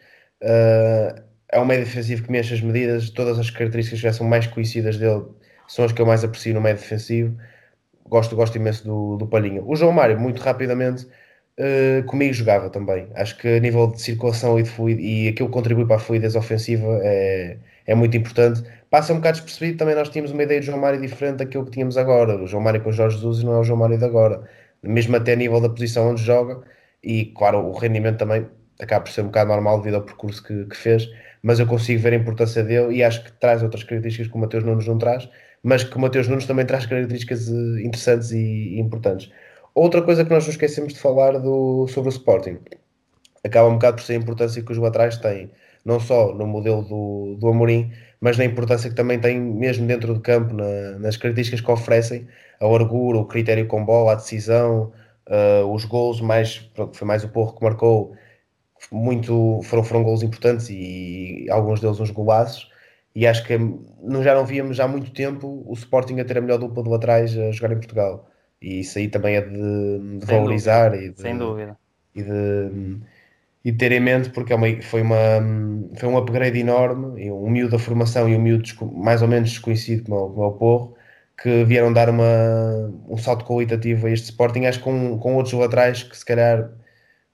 Uh, 0.43 1.30
é 1.61 1.63
um 1.63 1.67
meio 1.67 1.85
defensivo 1.85 2.23
que 2.25 2.33
mexe 2.33 2.55
as 2.55 2.61
medidas, 2.61 3.11
todas 3.11 3.39
as 3.39 3.51
características 3.51 4.01
que 4.01 4.07
já 4.07 4.13
são 4.13 4.27
mais 4.27 4.47
conhecidas 4.47 4.97
dele 4.97 5.25
são 5.71 5.85
as 5.85 5.93
que 5.93 6.03
eu 6.03 6.07
mais 6.07 6.25
aprecio 6.25 6.53
no 6.55 6.61
meio 6.61 6.75
defensivo. 6.75 7.37
Gosto, 8.07 8.35
gosto 8.35 8.57
imenso 8.57 8.85
do, 8.85 9.17
do 9.17 9.27
Palhinha. 9.27 9.63
O 9.65 9.77
João 9.77 9.93
Mário, 9.93 10.19
muito 10.19 10.41
rapidamente, 10.41 11.07
uh, 11.59 12.05
comigo 12.07 12.33
jogava 12.35 12.69
também. 12.71 13.09
Acho 13.15 13.39
que 13.39 13.47
a 13.47 13.61
nível 13.61 13.87
de 13.89 14.03
circulação 14.03 14.59
e 14.59 14.65
de 14.65 14.71
e 15.01 15.29
aquilo 15.29 15.49
que 15.49 15.55
contribui 15.55 15.87
para 15.87 15.97
a 15.97 15.99
fluidez 16.01 16.35
ofensiva 16.35 16.99
é, 17.03 17.57
é 17.87 17.95
muito 17.95 18.17
importante. 18.17 18.63
Passa 18.91 19.13
um 19.13 19.17
bocado 19.17 19.37
despercebido, 19.37 19.79
também 19.79 19.95
nós 19.95 20.09
tínhamos 20.09 20.33
uma 20.33 20.43
ideia 20.43 20.59
de 20.61 20.67
João 20.67 20.79
Mário 20.79 21.01
diferente 21.01 21.37
daquilo 21.37 21.65
que 21.65 21.71
tínhamos 21.71 21.97
agora. 21.97 22.43
O 22.43 22.47
João 22.49 22.63
Mário 22.63 22.81
com 22.83 22.91
o 22.91 22.93
Jorge 22.93 23.17
Jesus 23.17 23.45
não 23.45 23.55
é 23.55 23.59
o 23.61 23.65
João 23.65 23.79
Mário 23.79 23.97
de 23.97 24.05
agora. 24.05 24.43
Mesmo 24.83 25.17
até 25.17 25.35
a 25.35 25.37
nível 25.37 25.61
da 25.61 25.69
posição 25.69 26.11
onde 26.11 26.23
joga, 26.23 26.63
e 27.03 27.27
claro, 27.27 27.59
o 27.59 27.73
rendimento 27.73 28.19
também 28.19 28.47
acaba 28.81 29.05
por 29.05 29.13
ser 29.13 29.23
um 29.23 29.27
bocado 29.27 29.51
normal 29.51 29.79
devido 29.79 29.97
ao 29.97 30.03
percurso 30.03 30.43
que, 30.43 30.65
que 30.67 30.77
fez, 30.77 31.09
mas 31.43 31.61
eu 31.61 31.67
consigo 31.67 32.01
ver 32.03 32.13
a 32.13 32.17
importância 32.17 32.63
dele 32.63 32.97
e 32.97 33.05
acho 33.05 33.25
que 33.25 33.33
traz 33.33 33.63
outras 33.63 33.85
características 33.85 34.31
que 34.31 34.37
o 34.37 34.41
Mateus 34.41 34.65
Nunes 34.65 34.87
não 34.87 34.99
traz 34.99 35.29
mas 35.63 35.85
que 35.85 35.97
o 35.97 36.01
Mateus 36.01 36.29
Nunes 36.29 36.47
também 36.47 36.65
traz 36.67 36.87
características 36.87 37.49
eh, 37.49 37.83
interessantes 37.85 38.33
e, 38.33 38.79
importantes. 38.79 39.31
Outra 39.75 40.03
coisa 40.03 40.25
que 40.25 40.31
nós 40.31 40.45
não 40.45 40.51
esquecemos 40.51 40.95
de 40.95 40.99
falar 40.99 41.39
do, 41.39 41.87
sobre 41.89 42.09
o 42.09 42.13
Sporting 42.13 42.59
acaba 43.45 43.69
um 43.69 43.75
bocado 43.75 43.97
por 43.97 44.03
ser 44.03 44.15
a 44.15 44.17
importância 44.17 44.63
que 44.63 44.73
os 44.73 44.79
laterais 44.79 45.17
têm, 45.17 45.51
não 45.85 46.01
só 46.01 46.35
no 46.35 46.47
modelo 46.47 46.83
do, 46.83 47.37
do 47.39 47.49
Amorim, 47.49 47.91
mas 48.21 48.37
na 48.37 48.45
importância 48.45 48.91
que 48.91 48.97
também 48.97 49.19
têm 49.19 49.41
mesmo 49.41 49.87
dentro 49.87 50.13
do 50.13 50.21
campo, 50.21 50.55
na, 50.55 50.99
nas 50.99 51.17
características 51.17 51.61
que 51.61 51.71
oferecem, 51.71 52.29
a 52.61 52.67
largura, 52.67 53.19
o 53.19 53.25
critério 53.25 53.67
com 53.67 53.85
bola, 53.85 54.13
a 54.13 54.15
decisão, 54.17 54.93
uh, 55.29 55.65
os 55.73 55.85
gols, 55.87 56.21
mais, 56.21 56.59
pronto, 56.59 56.97
foi 56.97 57.07
mais 57.07 57.25
o 57.25 57.29
Porro 57.29 57.57
que 57.57 57.65
marcou, 57.65 58.15
muito, 58.91 59.61
foram, 59.65 59.85
foram 59.85 60.03
gols 60.03 60.23
importantes 60.23 60.69
e, 60.69 61.45
e 61.45 61.51
alguns 61.51 61.81
deles 61.81 62.01
uns 62.01 62.11
golaços, 62.11 62.71
e 63.15 63.27
acho 63.27 63.45
que 63.45 63.57
não, 63.59 64.23
já 64.23 64.35
não 64.35 64.45
víamos 64.45 64.79
há 64.81 64.87
muito 64.87 65.11
tempo 65.13 65.65
o 65.67 65.73
Sporting 65.75 66.19
a 66.21 66.25
ter 66.25 66.39
a 66.39 66.41
melhor 66.41 66.59
dupla 66.59 66.83
de 66.83 66.89
laterais 66.89 67.37
a 67.37 67.51
jogar 67.51 67.73
em 67.73 67.79
Portugal. 67.79 68.29
E 68.63 68.81
isso 68.81 68.99
aí 68.99 69.09
também 69.09 69.37
é 69.37 69.41
de, 69.41 70.19
de 70.19 70.27
valorizar 70.27 70.91
dúvida. 70.91 71.07
e 71.07 71.11
de, 71.11 71.21
Sem 71.21 71.37
dúvida. 71.37 71.79
E 72.15 72.23
de, 72.23 72.99
e 73.65 73.73
de 73.73 73.79
ter 73.79 73.93
em 73.93 74.01
mente 74.01 74.31
porque 74.31 74.53
é 74.53 74.57
uma, 74.57 74.67
foi, 74.83 75.03
uma, 75.03 75.17
foi 75.97 76.09
um 76.09 76.17
upgrade 76.17 76.59
enorme, 76.59 77.25
e 77.25 77.31
um 77.31 77.51
miúdo 77.51 77.73
da 77.73 77.79
formação 77.79 78.29
e 78.29 78.37
um 78.37 78.41
miúdo 78.41 78.65
mais 78.93 79.23
ou 79.23 79.29
menos 79.29 79.51
desconhecido 79.51 80.05
como, 80.05 80.31
como 80.31 80.43
é 80.43 80.47
o 80.47 80.53
Porro, 80.53 80.95
que 81.41 81.65
vieram 81.65 81.93
dar 81.93 82.09
uma, 82.11 82.93
um 83.09 83.17
salto 83.17 83.45
qualitativo 83.45 84.07
a 84.07 84.11
este 84.11 84.27
Sporting, 84.27 84.67
acho 84.67 84.79
que 84.79 84.85
com, 84.85 85.19
com 85.19 85.37
outros 85.37 85.55
laterais 85.55 86.03
que 86.03 86.17
se 86.17 86.25
calhar 86.25 86.71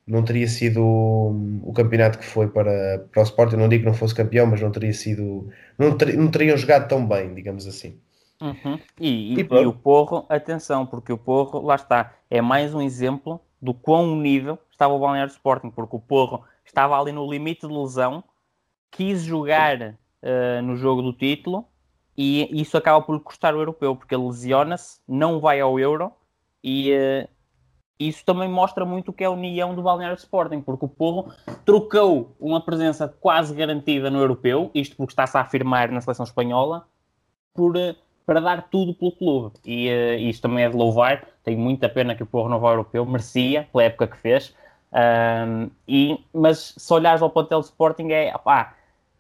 não 0.07 0.23
teria 0.23 0.47
sido 0.47 0.81
o 0.83 1.73
campeonato 1.75 2.19
que 2.19 2.25
foi 2.25 2.49
para, 2.49 3.07
para 3.11 3.21
o 3.21 3.25
Sporting. 3.25 3.57
Não 3.57 3.69
digo 3.69 3.83
que 3.83 3.89
não 3.89 3.95
fosse 3.95 4.15
campeão, 4.15 4.47
mas 4.47 4.61
não 4.61 4.71
teria 4.71 4.93
sido. 4.93 5.51
Não, 5.77 5.97
ter, 5.97 6.17
não 6.17 6.31
teriam 6.31 6.57
jogado 6.57 6.89
tão 6.89 7.05
bem, 7.05 7.35
digamos 7.35 7.67
assim. 7.67 7.99
Uhum. 8.41 8.79
E, 9.01 9.35
e, 9.35 9.41
e, 9.41 9.41
e, 9.41 9.67
o 9.67 9.73
Porro, 9.73 10.27
atenção, 10.29 10.87
porque 10.87 11.13
o 11.13 11.19
Porro, 11.19 11.61
lá 11.61 11.75
está, 11.75 12.15
é 12.31 12.41
mais 12.41 12.75
um 12.75 12.83
exemplo 12.83 13.41
do 13.61 13.73
quão 13.73 14.15
nível 14.15 14.59
estava 14.71 14.93
o 14.93 14.99
Balneário 14.99 15.33
Sporting, 15.33 15.71
porque 15.71 15.97
o 15.97 16.01
Porro 16.01 16.45
estava 16.65 17.01
ali 17.01 17.13
no 17.13 17.29
limite 17.29 17.67
de 17.67 17.73
lesão, 17.73 18.23
quis 18.91 19.23
jogar 19.23 19.81
uh, 19.83 20.63
no 20.63 20.77
jogo 20.77 21.01
do 21.01 21.15
título 21.15 21.67
e 22.17 22.61
isso 22.61 22.77
acaba 22.77 23.01
por 23.01 23.19
custar 23.21 23.55
o 23.55 23.59
europeu, 23.59 23.97
porque 23.97 24.15
ele 24.15 24.27
lesiona-se, 24.27 25.01
não 25.09 25.41
vai 25.41 25.61
ao 25.61 25.81
Euro 25.81 26.13
e, 26.63 26.93
uh, 26.93 27.29
isso 27.99 28.25
também 28.25 28.49
mostra 28.49 28.85
muito 28.85 29.11
o 29.11 29.13
que 29.13 29.25
é 29.25 29.27
a 29.27 29.31
união 29.31 29.75
do 29.75 29.83
Balneário 29.83 30.17
Sporting, 30.17 30.61
porque 30.61 30.85
o 30.85 30.89
Porro 30.89 31.33
trocou 31.65 32.35
uma 32.39 32.61
presença 32.61 33.09
quase 33.09 33.55
garantida 33.55 34.11
no 34.11 34.19
europeu, 34.19 34.71
isto 34.75 34.97
porque 34.97 35.13
está-se 35.13 35.37
a 35.37 35.41
afirmar 35.41 35.91
na 35.91 36.01
seleção 36.01 36.25
espanhola, 36.25 36.87
por, 37.55 37.75
eh, 37.77 37.97
para 38.27 38.41
dar 38.41 38.69
tudo 38.69 38.95
pelo 38.95 39.13
clube. 39.13 39.57
E 39.65 39.89
uh, 39.89 40.19
isto 40.19 40.43
também 40.43 40.65
é 40.65 40.69
de 40.69 40.77
louvar. 40.77 41.27
Tenho 41.43 41.59
muita 41.59 41.89
pena 41.89 42.15
que 42.15 42.23
o 42.23 42.27
Porro 42.27 42.51
não 42.51 42.61
vá 42.61 42.69
ao 42.69 42.75
europeu, 42.75 43.07
merecia, 43.07 43.67
pela 43.73 43.85
época 43.85 44.09
que 44.09 44.17
fez. 44.19 44.55
Um, 44.93 45.71
e, 45.89 46.23
mas 46.35 46.75
se 46.77 46.93
olhares 46.93 47.23
ao 47.23 47.31
plantel 47.31 47.61
do 47.61 47.65
Sporting, 47.65 48.09
é, 48.11 48.35
opá, 48.35 48.75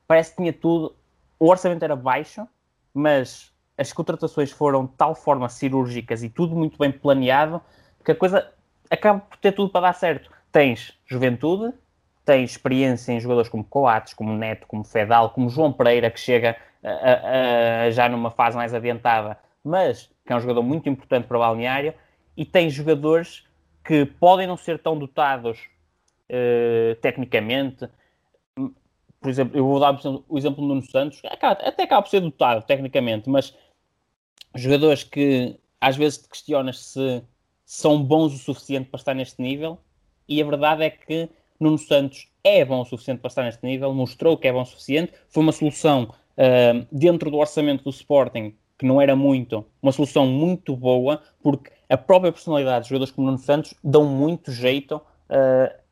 parece 0.07 0.31
que 0.31 0.37
tinha 0.37 0.53
tudo. 0.53 0.95
O 1.39 1.49
orçamento 1.49 1.83
era 1.83 1.97
baixo, 1.97 2.47
mas 2.93 3.53
as 3.79 3.93
contratações 3.93 4.51
foram 4.51 4.85
de 4.85 4.93
tal 4.93 5.15
forma 5.15 5.49
cirúrgicas 5.49 6.23
e 6.23 6.29
tudo 6.29 6.55
muito 6.55 6.79
bem 6.79 6.91
planeado 6.91 7.61
que 8.07 8.13
a 8.13 8.15
coisa 8.15 8.53
acaba 8.91 9.21
por 9.21 9.37
ter 9.39 9.53
tudo 9.53 9.71
para 9.71 9.89
dar 9.89 9.93
certo. 9.95 10.31
Tens 10.53 10.93
juventude, 11.07 11.73
tens 12.25 12.51
experiência 12.51 13.13
em 13.13 13.21
jogadores 13.21 13.49
como 13.49 13.65
Coates, 13.65 14.15
como 14.15 14.33
Neto, 14.33 14.67
como 14.67 14.85
Fedal, 14.85 15.31
como 15.31 15.49
João 15.49 15.73
Pereira, 15.73 16.11
que 16.11 16.21
chega 16.21 16.57
a, 16.83 17.85
a, 17.85 17.91
já 17.91 18.09
numa 18.09 18.31
fase 18.31 18.57
mais 18.57 18.75
adiantada, 18.75 19.39
mas 19.65 20.11
que 20.25 20.33
é 20.33 20.37
um 20.37 20.41
jogador 20.41 20.63
muito 20.63 20.89
importante 20.89 21.27
para 21.27 21.37
o 21.37 21.41
balneário, 21.41 21.95
e 22.37 22.45
tens 22.45 22.73
jogadores 22.73 23.47
que 23.85 24.05
podem 24.05 24.47
não 24.47 24.57
ser 24.57 24.81
tão 24.81 24.99
dotados 24.99 25.69
uh, 26.29 26.95
tecnicamente. 27.01 27.89
Por 28.57 29.31
exemplo, 29.31 29.57
eu 29.57 29.65
vou 29.65 29.79
dar 29.79 29.99
o 30.29 30.37
exemplo 30.37 30.61
do 30.61 30.69
Nuno 30.69 30.83
Santos, 30.83 31.23
até 31.25 31.83
acaba 31.85 32.03
por 32.03 32.11
ser 32.11 32.21
dotado 32.21 32.63
tecnicamente, 32.63 33.31
mas 33.31 33.57
jogadores 34.55 35.05
que 35.05 35.59
às 35.81 35.97
vezes 35.97 36.19
te 36.19 36.29
questionas 36.29 36.79
se 36.79 37.23
são 37.67 38.03
bons 38.03 38.33
o 38.33 38.39
suficiente 38.39 38.89
para 38.89 38.99
estar 38.99 39.13
neste 39.13 39.43
nível 39.43 39.79
e 40.29 40.41
a 40.41 40.47
verdade 40.47 40.85
é 40.85 40.91
que 40.91 41.29
Nuno 41.59 41.77
Santos 41.77 42.29
é 42.45 42.65
bom 42.65 42.81
o 42.81 42.85
suficiente 42.85 43.21
para 43.21 43.29
estar 43.29 43.43
neste 43.43 43.67
nível, 43.67 43.93
mostrou 43.93 44.39
que 44.39 44.47
é 44.47 44.53
bom 44.53 44.63
o 44.63 44.67
suficiente, 44.67 45.13
foi 45.29 45.43
uma 45.43 45.53
solução 45.53 46.05
uh, 46.39 46.87
dentro 46.93 47.31
do 47.31 47.39
orçamento 47.39 47.83
do 47.83 47.91
Sporting 47.91 48.55
que 48.79 48.87
não 48.87 49.01
era 49.01 49.17
muito, 49.17 49.65
uma 49.83 49.91
solução 49.91 50.27
muito 50.27 50.77
boa, 50.77 51.23
porque 51.43 51.73
a 51.89 51.97
própria 51.97 52.31
personalidade 52.31 52.85
de 52.85 52.91
jogadores 52.91 53.13
como 53.13 53.27
Nuno 53.27 53.39
Santos 53.39 53.75
dão 53.83 54.05
muito 54.05 54.53
jeito 54.53 54.97
uh, 54.97 55.86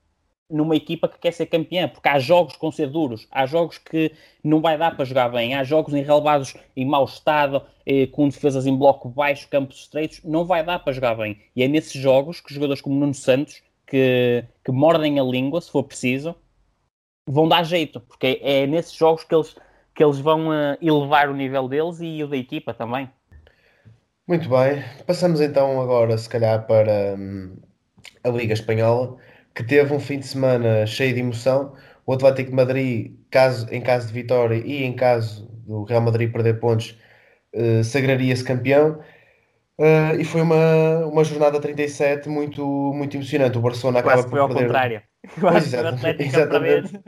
numa 0.50 0.76
equipa 0.76 1.08
que 1.08 1.18
quer 1.18 1.32
ser 1.32 1.46
campeã, 1.46 1.88
porque 1.88 2.08
há 2.08 2.18
jogos 2.18 2.56
com 2.56 2.70
ser 2.70 2.88
duros, 2.88 3.26
há 3.30 3.46
jogos 3.46 3.78
que 3.78 4.12
não 4.42 4.60
vai 4.60 4.76
dar 4.76 4.94
para 4.94 5.04
jogar 5.04 5.28
bem, 5.30 5.54
há 5.54 5.64
jogos 5.64 5.94
enrelevados 5.94 6.54
em 6.76 6.84
mau 6.84 7.04
estado, 7.04 7.62
eh, 7.86 8.06
com 8.08 8.28
defesas 8.28 8.66
em 8.66 8.76
bloco 8.76 9.08
baixo, 9.08 9.48
campos 9.48 9.80
estreitos, 9.80 10.20
não 10.22 10.44
vai 10.44 10.64
dar 10.64 10.78
para 10.80 10.92
jogar 10.92 11.14
bem. 11.14 11.40
E 11.56 11.62
é 11.62 11.68
nesses 11.68 12.00
jogos 12.00 12.40
que 12.40 12.52
jogadores 12.52 12.82
como 12.82 12.98
Nuno 12.98 13.14
Santos, 13.14 13.62
que, 13.86 14.44
que 14.64 14.72
mordem 14.72 15.18
a 15.18 15.22
língua, 15.22 15.60
se 15.60 15.70
for 15.70 15.82
preciso, 15.82 16.34
vão 17.26 17.48
dar 17.48 17.64
jeito, 17.64 18.00
porque 18.00 18.40
é, 18.42 18.62
é 18.62 18.66
nesses 18.66 18.94
jogos 18.94 19.24
que 19.24 19.34
eles, 19.34 19.56
que 19.94 20.04
eles 20.04 20.18
vão 20.18 20.48
uh, 20.48 20.76
elevar 20.80 21.30
o 21.30 21.34
nível 21.34 21.68
deles 21.68 22.00
e 22.00 22.22
o 22.22 22.28
da 22.28 22.36
equipa 22.36 22.74
também. 22.74 23.08
Muito 24.26 24.48
bem, 24.48 24.82
passamos 25.06 25.40
então 25.40 25.80
agora, 25.80 26.16
se 26.16 26.28
calhar, 26.28 26.66
para 26.66 27.14
hum, 27.18 27.56
a 28.22 28.28
Liga 28.28 28.54
Espanhola 28.54 29.18
que 29.54 29.62
teve 29.62 29.92
um 29.94 30.00
fim 30.00 30.18
de 30.18 30.26
semana 30.26 30.86
cheio 30.86 31.14
de 31.14 31.20
emoção. 31.20 31.74
O 32.06 32.12
Atlético 32.12 32.50
de 32.50 32.56
Madrid, 32.56 33.12
caso, 33.30 33.66
em 33.72 33.80
caso 33.80 34.08
de 34.08 34.12
vitória 34.12 34.56
e 34.56 34.82
em 34.82 34.94
caso 34.94 35.48
do 35.66 35.84
Real 35.84 36.02
Madrid 36.02 36.30
perder 36.30 36.60
pontos, 36.60 36.98
uh, 37.54 37.82
sagraria-se 37.84 38.44
campeão. 38.44 39.00
Uh, 39.78 40.20
e 40.20 40.24
foi 40.24 40.42
uma, 40.42 41.06
uma 41.06 41.24
jornada 41.24 41.60
37 41.60 42.28
muito, 42.28 42.64
muito 42.94 43.16
emocionante. 43.16 43.56
O 43.56 43.60
Barcelona 43.60 44.00
acaba 44.00 44.22
Quase 44.22 44.28
por 44.28 44.48
perder. 44.48 44.54
Ao 44.54 44.62
contrário. 44.62 45.02
Pois, 45.40 45.66
exatamente, 45.66 46.22
exatamente, 46.22 47.00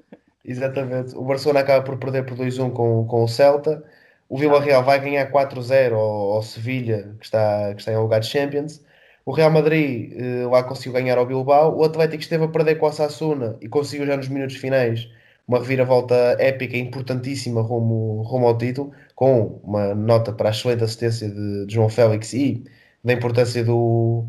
exatamente. 0.45 1.17
O 1.17 1.25
Barcelona 1.25 1.61
acaba 1.61 1.85
por 1.85 1.99
perder 1.99 2.25
por 2.25 2.37
2-1 2.37 2.73
com, 2.73 3.07
com 3.07 3.25
o 3.25 3.29
Celta. 3.29 3.85
O 4.29 4.39
Villarreal 4.39 4.83
vai 4.83 4.99
ganhar 4.99 5.31
4-0 5.31 5.93
ao, 5.93 6.33
ao 6.33 6.43
Sevilha, 6.43 7.15
que 7.19 7.25
está, 7.25 7.75
que 7.75 7.81
está 7.81 7.93
em 7.93 7.97
lugar 7.97 8.21
de 8.21 8.27
Champions. 8.27 8.83
O 9.27 9.33
Real 9.33 9.51
Madrid 9.51 10.13
uh, 10.13 10.49
lá 10.49 10.63
conseguiu 10.63 10.93
ganhar 10.93 11.19
ao 11.19 11.27
Bilbao, 11.27 11.77
o 11.77 11.83
Atlético 11.83 12.23
esteve 12.23 12.45
a 12.45 12.49
perder 12.49 12.77
com 12.77 12.87
a 12.87 12.93
Sassuna 12.93 13.59
e 13.61 13.69
conseguiu 13.69 14.07
já 14.07 14.17
nos 14.17 14.29
minutos 14.29 14.55
finais 14.55 15.11
uma 15.49 15.59
reviravolta 15.59 16.15
épica 16.39 16.77
importantíssima 16.77 17.61
rumo, 17.61 18.23
rumo 18.23 18.47
ao 18.47 18.57
título, 18.57 18.93
com 19.17 19.61
uma 19.65 19.97
nota 19.97 20.33
para 20.33 20.51
a 20.51 20.53
excelente 20.53 20.85
assistência 20.85 21.29
de, 21.29 21.67
de 21.67 21.75
João 21.75 21.89
Félix 21.89 22.33
e 22.35 22.63
da 23.03 23.13
importância 23.13 23.65
do, 23.65 24.25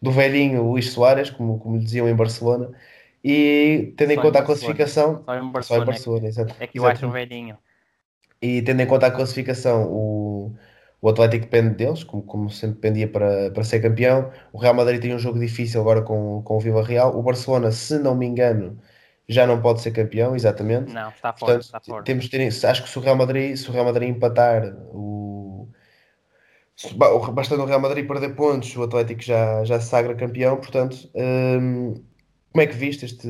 do 0.00 0.10
velhinho 0.10 0.62
Luís 0.62 0.90
Soares, 0.90 1.30
como, 1.30 1.58
como 1.58 1.76
lhe 1.78 1.84
diziam 1.84 2.06
em 2.06 2.14
Barcelona. 2.14 2.70
E 3.22 3.94
tendo 3.96 4.12
em 4.12 4.16
conta 4.16 4.40
a 4.40 4.42
classificação. 4.42 5.22
Só 5.24 5.36
em 5.36 5.50
Barcelona. 5.50 5.62
Só 5.62 5.76
em 5.76 6.20
Barcelona 6.20 6.54
é, 6.60 6.64
é 6.64 6.66
que 6.66 6.78
eu 6.78 6.86
acho 6.86 7.06
um 7.06 7.10
velhinho. 7.10 7.56
E 8.42 8.60
tendo 8.60 8.82
em 8.82 8.86
conta 8.86 9.06
a 9.06 9.10
classificação, 9.10 9.90
o, 9.90 10.54
o 11.04 11.08
Atlético 11.10 11.44
depende 11.44 11.74
deles, 11.74 12.02
como, 12.02 12.22
como 12.22 12.48
sempre 12.48 12.76
dependia 12.76 13.06
para, 13.06 13.50
para 13.50 13.62
ser 13.62 13.78
campeão. 13.80 14.30
O 14.54 14.58
Real 14.58 14.72
Madrid 14.72 15.02
tem 15.02 15.14
um 15.14 15.18
jogo 15.18 15.38
difícil 15.38 15.82
agora 15.82 16.00
com, 16.00 16.40
com 16.40 16.56
o 16.56 16.60
Vila 16.60 16.82
Real. 16.82 17.14
O 17.14 17.22
Barcelona, 17.22 17.70
se 17.72 17.98
não 17.98 18.14
me 18.14 18.24
engano, 18.24 18.80
já 19.28 19.46
não 19.46 19.60
pode 19.60 19.82
ser 19.82 19.90
campeão, 19.90 20.34
exatamente. 20.34 20.94
Não, 20.94 21.10
está 21.10 21.30
fora. 21.34 21.56
Portanto, 21.56 21.62
está 21.62 21.78
fora. 21.78 22.04
Temos 22.04 22.26
ter, 22.30 22.40
acho 22.40 22.82
que 22.82 22.88
se 22.88 22.98
o 22.98 23.02
Real 23.02 23.16
Madrid, 23.16 23.54
se 23.54 23.68
o 23.68 23.72
Real 23.74 23.84
Madrid 23.84 24.08
empatar, 24.08 24.74
o, 24.94 25.68
bastando 27.34 27.64
o 27.64 27.66
Real 27.66 27.80
Madrid 27.80 28.08
perder 28.08 28.34
pontos, 28.34 28.74
o 28.74 28.84
Atlético 28.84 29.20
já, 29.20 29.62
já 29.62 29.78
se 29.78 29.90
sagra 29.90 30.14
campeão. 30.14 30.56
Portanto, 30.56 30.96
hum, 31.14 32.02
como 32.50 32.62
é 32.62 32.66
que 32.66 32.76
viste 32.76 33.04
este, 33.04 33.28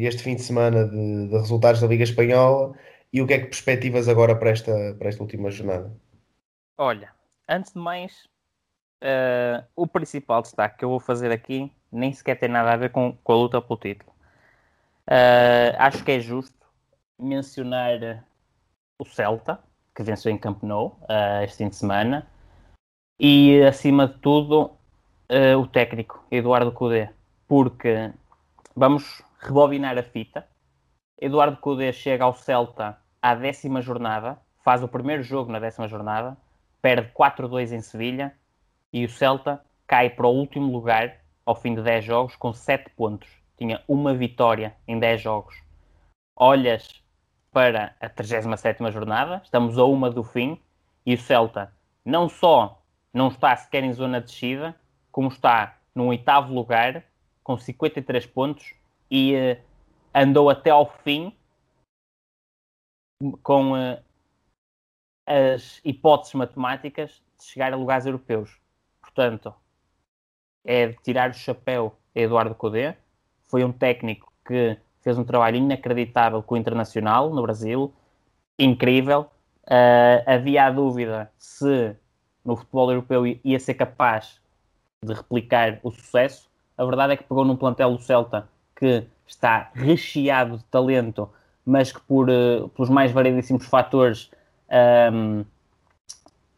este 0.00 0.24
fim 0.24 0.34
de 0.34 0.42
semana 0.42 0.88
de, 0.88 1.28
de, 1.28 1.38
resultados 1.38 1.80
da 1.80 1.86
Liga 1.86 2.02
Espanhola 2.02 2.72
e 3.12 3.22
o 3.22 3.28
que 3.28 3.34
é 3.34 3.38
que 3.38 3.46
perspectivas 3.46 4.08
agora 4.08 4.34
para 4.34 4.50
esta, 4.50 4.96
para 4.98 5.08
esta 5.08 5.22
última 5.22 5.52
jornada? 5.52 5.96
Olha, 6.78 7.12
antes 7.48 7.72
de 7.72 7.78
mais, 7.78 8.24
uh, 9.02 9.64
o 9.76 9.86
principal 9.86 10.42
destaque 10.42 10.78
que 10.78 10.84
eu 10.84 10.88
vou 10.88 11.00
fazer 11.00 11.30
aqui 11.30 11.70
nem 11.90 12.12
sequer 12.12 12.38
tem 12.38 12.48
nada 12.48 12.72
a 12.72 12.76
ver 12.76 12.90
com, 12.90 13.16
com 13.22 13.32
a 13.32 13.36
luta 13.36 13.60
pelo 13.60 13.78
título. 13.78 14.10
Uh, 15.08 15.76
acho 15.78 16.02
que 16.04 16.12
é 16.12 16.20
justo 16.20 16.66
mencionar 17.18 18.24
o 18.98 19.04
Celta, 19.04 19.62
que 19.94 20.02
venceu 20.02 20.32
em 20.32 20.38
Camp 20.38 20.62
Nou 20.62 20.98
uh, 21.02 21.44
este 21.44 21.58
fim 21.58 21.68
de 21.68 21.76
semana, 21.76 22.26
e 23.20 23.62
acima 23.62 24.08
de 24.08 24.14
tudo 24.18 24.70
uh, 25.30 25.58
o 25.58 25.66
técnico, 25.66 26.24
Eduardo 26.30 26.72
Cudê, 26.72 27.10
porque 27.46 28.10
vamos 28.74 29.22
rebobinar 29.38 29.98
a 29.98 30.02
fita. 30.02 30.48
Eduardo 31.20 31.58
Cudê 31.58 31.92
chega 31.92 32.24
ao 32.24 32.34
Celta 32.34 32.98
à 33.20 33.34
décima 33.34 33.82
jornada, 33.82 34.38
faz 34.64 34.82
o 34.82 34.88
primeiro 34.88 35.22
jogo 35.22 35.52
na 35.52 35.58
décima 35.58 35.86
jornada, 35.86 36.36
perde 36.82 37.10
4-2 37.12 37.72
em 37.72 37.80
Sevilha 37.80 38.34
e 38.92 39.04
o 39.04 39.08
Celta 39.08 39.64
cai 39.86 40.10
para 40.10 40.26
o 40.26 40.34
último 40.34 40.70
lugar 40.70 41.16
ao 41.46 41.54
fim 41.54 41.74
de 41.74 41.82
10 41.82 42.04
jogos 42.04 42.36
com 42.36 42.52
7 42.52 42.90
pontos 42.90 43.42
tinha 43.62 43.80
uma 43.86 44.12
vitória 44.12 44.74
em 44.88 44.98
10 44.98 45.20
jogos. 45.20 45.62
Olhas 46.34 47.00
para 47.52 47.94
a 48.00 48.08
37 48.08 48.90
jornada, 48.90 49.40
estamos 49.44 49.78
a 49.78 49.84
uma 49.84 50.10
do 50.10 50.24
fim, 50.24 50.60
e 51.06 51.14
o 51.14 51.18
Celta 51.18 51.72
não 52.04 52.28
só 52.28 52.82
não 53.12 53.28
está 53.28 53.54
sequer 53.54 53.84
em 53.84 53.92
zona 53.92 54.20
de 54.20 54.26
descida, 54.26 54.74
como 55.12 55.28
está 55.28 55.78
no 55.94 56.06
oitavo 56.06 56.52
lugar, 56.52 57.04
com 57.44 57.56
53 57.56 58.26
pontos, 58.26 58.74
e 59.10 59.34
uh, 59.34 59.62
andou 60.14 60.48
até 60.48 60.70
ao 60.70 60.86
fim 60.86 61.36
com 63.42 63.74
uh, 63.74 64.02
as 65.26 65.80
hipóteses 65.84 66.34
matemáticas 66.34 67.22
de 67.38 67.44
chegar 67.44 67.72
a 67.72 67.76
lugares 67.76 68.06
europeus. 68.06 68.58
Portanto, 69.00 69.54
é 70.64 70.88
de 70.88 70.96
tirar 71.02 71.30
o 71.30 71.34
chapéu 71.34 71.96
a 72.14 72.20
Eduardo 72.20 72.54
Codê, 72.54 72.94
foi 73.52 73.64
um 73.64 73.72
técnico 73.72 74.32
que 74.46 74.78
fez 75.02 75.18
um 75.18 75.24
trabalho 75.24 75.56
inacreditável 75.56 76.42
com 76.42 76.54
o 76.54 76.58
Internacional 76.58 77.30
no 77.30 77.42
Brasil, 77.42 77.92
incrível. 78.58 79.30
Uh, 79.64 80.24
havia 80.26 80.64
a 80.64 80.70
dúvida 80.70 81.30
se 81.38 81.94
no 82.44 82.56
futebol 82.56 82.90
europeu 82.90 83.26
ia 83.26 83.60
ser 83.60 83.74
capaz 83.74 84.40
de 85.04 85.12
replicar 85.12 85.78
o 85.82 85.90
sucesso. 85.90 86.50
A 86.76 86.84
verdade 86.84 87.12
é 87.12 87.16
que 87.16 87.24
pegou 87.24 87.44
num 87.44 87.56
plantel 87.56 87.92
do 87.92 88.02
Celta 88.02 88.48
que 88.74 89.06
está 89.26 89.70
recheado 89.74 90.58
de 90.58 90.64
talento, 90.64 91.30
mas 91.64 91.92
que 91.92 92.00
por, 92.00 92.28
uh, 92.30 92.68
pelos 92.70 92.88
mais 92.88 93.12
variedíssimos 93.12 93.66
fatores 93.66 94.30
um, 95.12 95.44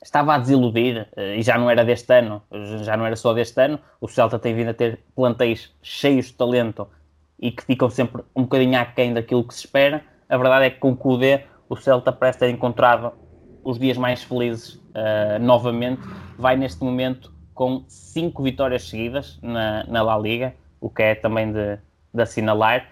estava 0.02 0.34
a 0.34 0.38
desiludir, 0.38 1.08
uh, 1.16 1.20
e 1.36 1.42
já 1.42 1.58
não 1.58 1.68
era 1.70 1.84
deste 1.84 2.12
ano, 2.12 2.42
já 2.82 2.96
não 2.96 3.06
era 3.06 3.16
só 3.16 3.32
deste 3.32 3.60
ano, 3.60 3.78
o 4.00 4.08
Celta 4.08 4.38
tem 4.38 4.54
vindo 4.54 4.70
a 4.70 4.74
ter 4.74 5.00
plantéis 5.14 5.74
cheios 5.82 6.26
de 6.26 6.34
talento 6.34 6.88
e 7.38 7.50
que 7.50 7.64
ficam 7.64 7.90
sempre 7.90 8.22
um 8.34 8.42
bocadinho 8.42 8.78
aquém 8.78 9.12
daquilo 9.12 9.44
que 9.44 9.54
se 9.54 9.60
espera. 9.60 10.04
A 10.28 10.36
verdade 10.36 10.66
é 10.66 10.70
que 10.70 10.78
com 10.78 10.92
o 10.92 10.96
Kudê, 10.96 11.44
o 11.68 11.76
Celta 11.76 12.12
parece 12.12 12.38
ter 12.38 12.50
encontrado 12.50 13.12
os 13.62 13.78
dias 13.78 13.96
mais 13.96 14.22
felizes 14.22 14.74
uh, 14.74 15.38
novamente. 15.40 16.02
Vai 16.38 16.56
neste 16.56 16.82
momento 16.82 17.32
com 17.54 17.84
cinco 17.88 18.42
vitórias 18.42 18.88
seguidas 18.88 19.38
na, 19.42 19.84
na 19.84 20.02
La 20.02 20.18
Liga, 20.18 20.54
o 20.80 20.90
que 20.90 21.02
é 21.02 21.14
também 21.14 21.52
de, 21.52 21.78
de 22.12 22.22
assinalar. 22.22 22.88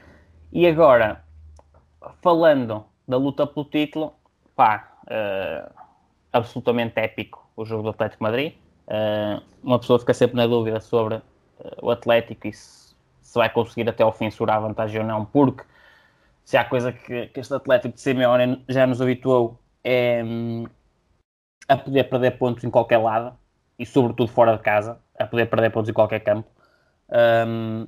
E 0.52 0.66
agora, 0.66 1.24
falando 2.20 2.84
da 3.06 3.16
luta 3.16 3.46
pelo 3.46 3.64
título, 3.64 4.14
pá, 4.54 4.91
uh, 5.04 5.70
absolutamente 6.32 6.98
épico 6.98 7.46
o 7.56 7.64
jogo 7.64 7.82
do 7.82 7.88
Atlético 7.90 8.22
Madrid. 8.22 8.54
Uh, 8.86 9.42
uma 9.62 9.78
pessoa 9.78 9.98
fica 9.98 10.14
sempre 10.14 10.36
na 10.36 10.46
dúvida 10.46 10.80
sobre 10.80 11.16
uh, 11.16 11.22
o 11.80 11.90
Atlético 11.90 12.46
e 12.46 12.52
se, 12.52 12.94
se, 13.20 13.34
vai 13.34 13.48
conseguir 13.50 13.88
até 13.88 14.02
ao 14.02 14.12
fim 14.12 14.30
segurar 14.30 14.56
a 14.56 14.60
vantagem 14.60 15.00
ou 15.00 15.06
não, 15.06 15.24
porque 15.24 15.64
se 16.44 16.56
há 16.56 16.64
coisa 16.64 16.92
que, 16.92 17.28
que 17.28 17.40
este 17.40 17.54
Atlético 17.54 17.94
de 17.94 18.00
Simeone 18.00 18.64
já 18.68 18.86
nos 18.86 19.00
habituou 19.00 19.58
é 19.84 20.22
um, 20.24 20.66
a 21.68 21.76
poder 21.76 22.04
perder 22.04 22.32
pontos 22.32 22.64
em 22.64 22.70
qualquer 22.70 22.98
lado 22.98 23.36
e 23.78 23.86
sobretudo 23.86 24.30
fora 24.30 24.56
de 24.56 24.62
casa, 24.62 25.00
a 25.18 25.26
poder 25.26 25.46
perder 25.46 25.70
pontos 25.70 25.88
em 25.88 25.92
qualquer 25.92 26.20
campo. 26.20 26.48
Um, 27.46 27.86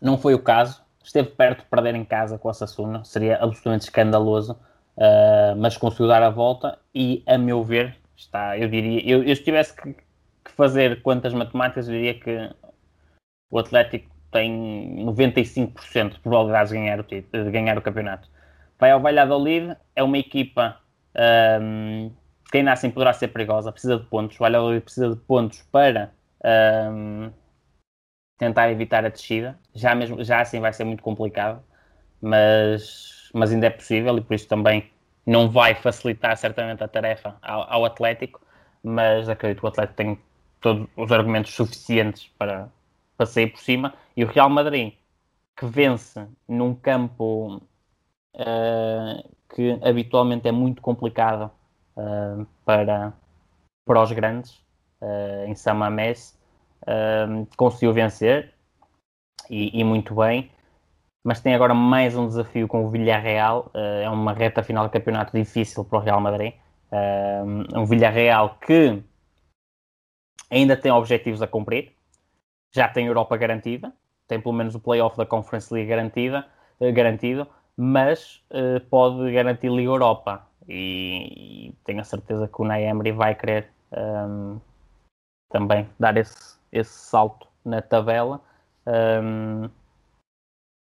não 0.00 0.18
foi 0.18 0.34
o 0.34 0.42
caso, 0.42 0.82
esteve 1.02 1.30
perto 1.30 1.60
de 1.60 1.66
perder 1.66 1.94
em 1.94 2.04
casa 2.04 2.38
com 2.38 2.48
a 2.48 2.54
Sassuna, 2.54 3.04
seria 3.04 3.36
absolutamente 3.36 3.84
escandaloso 3.84 4.58
uh, 4.98 5.56
mas 5.56 5.76
conseguiu 5.76 6.08
dar 6.08 6.22
a 6.22 6.30
volta 6.30 6.78
e, 6.94 7.22
a 7.26 7.38
meu 7.38 7.64
ver, 7.64 7.96
está, 8.16 8.58
eu 8.58 8.68
diria, 8.68 9.00
eu, 9.08 9.22
eu 9.22 9.34
se 9.34 9.42
tivesse 9.42 9.74
que, 9.74 9.94
que 9.94 10.52
fazer 10.56 11.00
quantas 11.02 11.32
matemáticas, 11.32 11.88
eu 11.88 11.94
diria 11.94 12.14
que 12.14 12.50
o 13.50 13.58
Atlético 13.58 14.10
tem 14.30 15.04
95% 15.06 16.12
de 16.12 16.20
probabilidades 16.20 16.70
de 16.70 16.78
ganhar 16.78 17.00
o, 17.00 17.02
título, 17.02 17.44
de 17.44 17.50
ganhar 17.50 17.78
o 17.78 17.82
campeonato. 17.82 18.28
Vai 18.78 18.90
ao 18.90 19.00
Valladolid, 19.00 19.74
é 19.96 20.02
uma 20.02 20.18
equipa 20.18 20.78
um, 21.62 22.12
que 22.50 22.58
ainda 22.58 22.72
assim 22.72 22.90
poderá 22.90 23.12
ser 23.12 23.28
perigosa, 23.28 23.72
precisa 23.72 23.98
de 23.98 24.04
pontos. 24.06 24.36
O 24.36 24.40
Valladolid 24.40 24.82
precisa 24.82 25.10
de 25.10 25.16
pontos 25.16 25.62
para 25.72 26.12
um, 26.92 27.30
tentar 28.36 28.70
evitar 28.70 29.04
a 29.04 29.08
descida. 29.08 29.58
Já, 29.74 29.94
mesmo, 29.94 30.22
já 30.22 30.40
assim 30.40 30.60
vai 30.60 30.72
ser 30.72 30.84
muito 30.84 31.02
complicado, 31.02 31.62
mas 32.20 33.17
mas 33.34 33.52
ainda 33.52 33.66
é 33.66 33.70
possível 33.70 34.16
e 34.16 34.20
por 34.20 34.34
isso 34.34 34.48
também 34.48 34.90
não 35.26 35.50
vai 35.50 35.74
facilitar 35.74 36.36
certamente 36.36 36.82
a 36.82 36.88
tarefa 36.88 37.36
ao, 37.42 37.70
ao 37.70 37.84
Atlético, 37.84 38.40
mas 38.82 39.28
acredito 39.28 39.60
que 39.60 39.66
o 39.66 39.68
Atlético 39.68 39.96
tem 39.96 40.18
todos 40.60 40.88
os 40.96 41.12
argumentos 41.12 41.52
suficientes 41.52 42.30
para, 42.38 42.68
para 43.16 43.26
sair 43.26 43.48
por 43.48 43.60
cima. 43.60 43.94
E 44.16 44.24
o 44.24 44.26
Real 44.26 44.48
Madrid, 44.48 44.94
que 45.56 45.66
vence 45.66 46.26
num 46.48 46.74
campo 46.74 47.60
uh, 48.34 49.30
que 49.54 49.78
habitualmente 49.82 50.48
é 50.48 50.52
muito 50.52 50.80
complicado 50.80 51.50
uh, 51.96 52.46
para, 52.64 53.12
para 53.84 54.02
os 54.02 54.12
grandes, 54.12 54.54
uh, 55.02 55.44
em 55.46 55.54
Samamés, 55.54 56.38
conseguiu 57.56 57.92
vencer 57.92 58.54
e, 59.50 59.78
e 59.78 59.84
muito 59.84 60.14
bem 60.14 60.50
mas 61.24 61.40
tem 61.40 61.54
agora 61.54 61.74
mais 61.74 62.16
um 62.16 62.26
desafio 62.26 62.68
com 62.68 62.84
o 62.84 62.90
Villarreal. 62.90 63.70
Uh, 63.74 64.02
é 64.02 64.10
uma 64.10 64.32
reta 64.32 64.62
final 64.62 64.86
de 64.86 64.92
campeonato 64.92 65.36
difícil 65.36 65.84
para 65.84 65.98
o 65.98 66.02
Real 66.02 66.20
Madrid. 66.20 66.54
Uh, 66.90 67.78
um 67.80 67.84
Villarreal 67.84 68.56
que 68.60 69.02
ainda 70.50 70.76
tem 70.76 70.90
objetivos 70.90 71.42
a 71.42 71.46
cumprir, 71.46 71.92
já 72.72 72.88
tem 72.88 73.06
Europa 73.06 73.36
garantida, 73.36 73.92
tem 74.26 74.40
pelo 74.40 74.54
menos 74.54 74.74
o 74.74 74.80
playoff 74.80 75.16
da 75.16 75.26
Conference 75.26 75.72
League 75.72 75.90
garantida, 75.90 76.46
uh, 76.80 76.92
garantido, 76.92 77.46
mas 77.76 78.42
pode 78.90 79.32
garantir 79.32 79.68
Liga 79.68 79.90
Europa. 79.90 80.44
E, 80.68 81.68
e, 81.68 81.72
tenho 81.84 82.00
a 82.00 82.04
certeza 82.04 82.48
que 82.48 82.60
o 82.60 82.64
Naemri 82.64 83.12
vai 83.12 83.34
querer 83.34 83.70
um, 83.92 84.60
também 85.48 85.88
dar 85.98 86.16
esse, 86.16 86.58
esse 86.72 86.92
salto 86.92 87.46
na 87.64 87.80
tabela. 87.80 88.40
Um, 88.86 89.70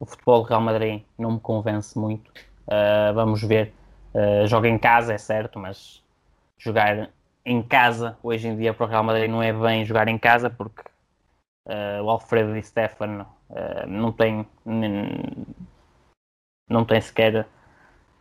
o 0.06 0.12
futebol 0.12 0.44
do 0.44 0.48
Real 0.48 0.62
Madrid 0.62 1.04
não 1.18 1.34
me 1.34 1.40
convence 1.40 1.98
muito. 1.98 2.30
Uh, 2.68 3.14
vamos 3.14 3.42
ver. 3.44 3.74
Uh, 4.14 4.48
joga 4.48 4.68
em 4.68 4.78
casa, 4.78 5.14
é 5.14 5.18
certo, 5.18 5.60
mas 5.60 6.04
jogar 6.58 7.10
em 7.46 7.62
casa 7.62 8.18
hoje 8.24 8.48
em 8.48 8.56
dia 8.56 8.74
para 8.74 8.86
o 8.86 8.90
Real 8.90 9.04
Madrid 9.04 9.30
não 9.30 9.44
é 9.44 9.52
bem 9.52 9.86
jogar 9.86 10.08
em 10.08 10.18
casa 10.18 10.50
porque 10.50 10.84
Uh, 11.68 12.00
o 12.04 12.12
Alfredo 12.12 12.54
Di 12.54 12.62
Stefano 12.62 13.26
não 13.88 14.12
tem 14.12 14.48
não 16.70 16.86
tem 16.86 17.02
sequer 17.02 17.48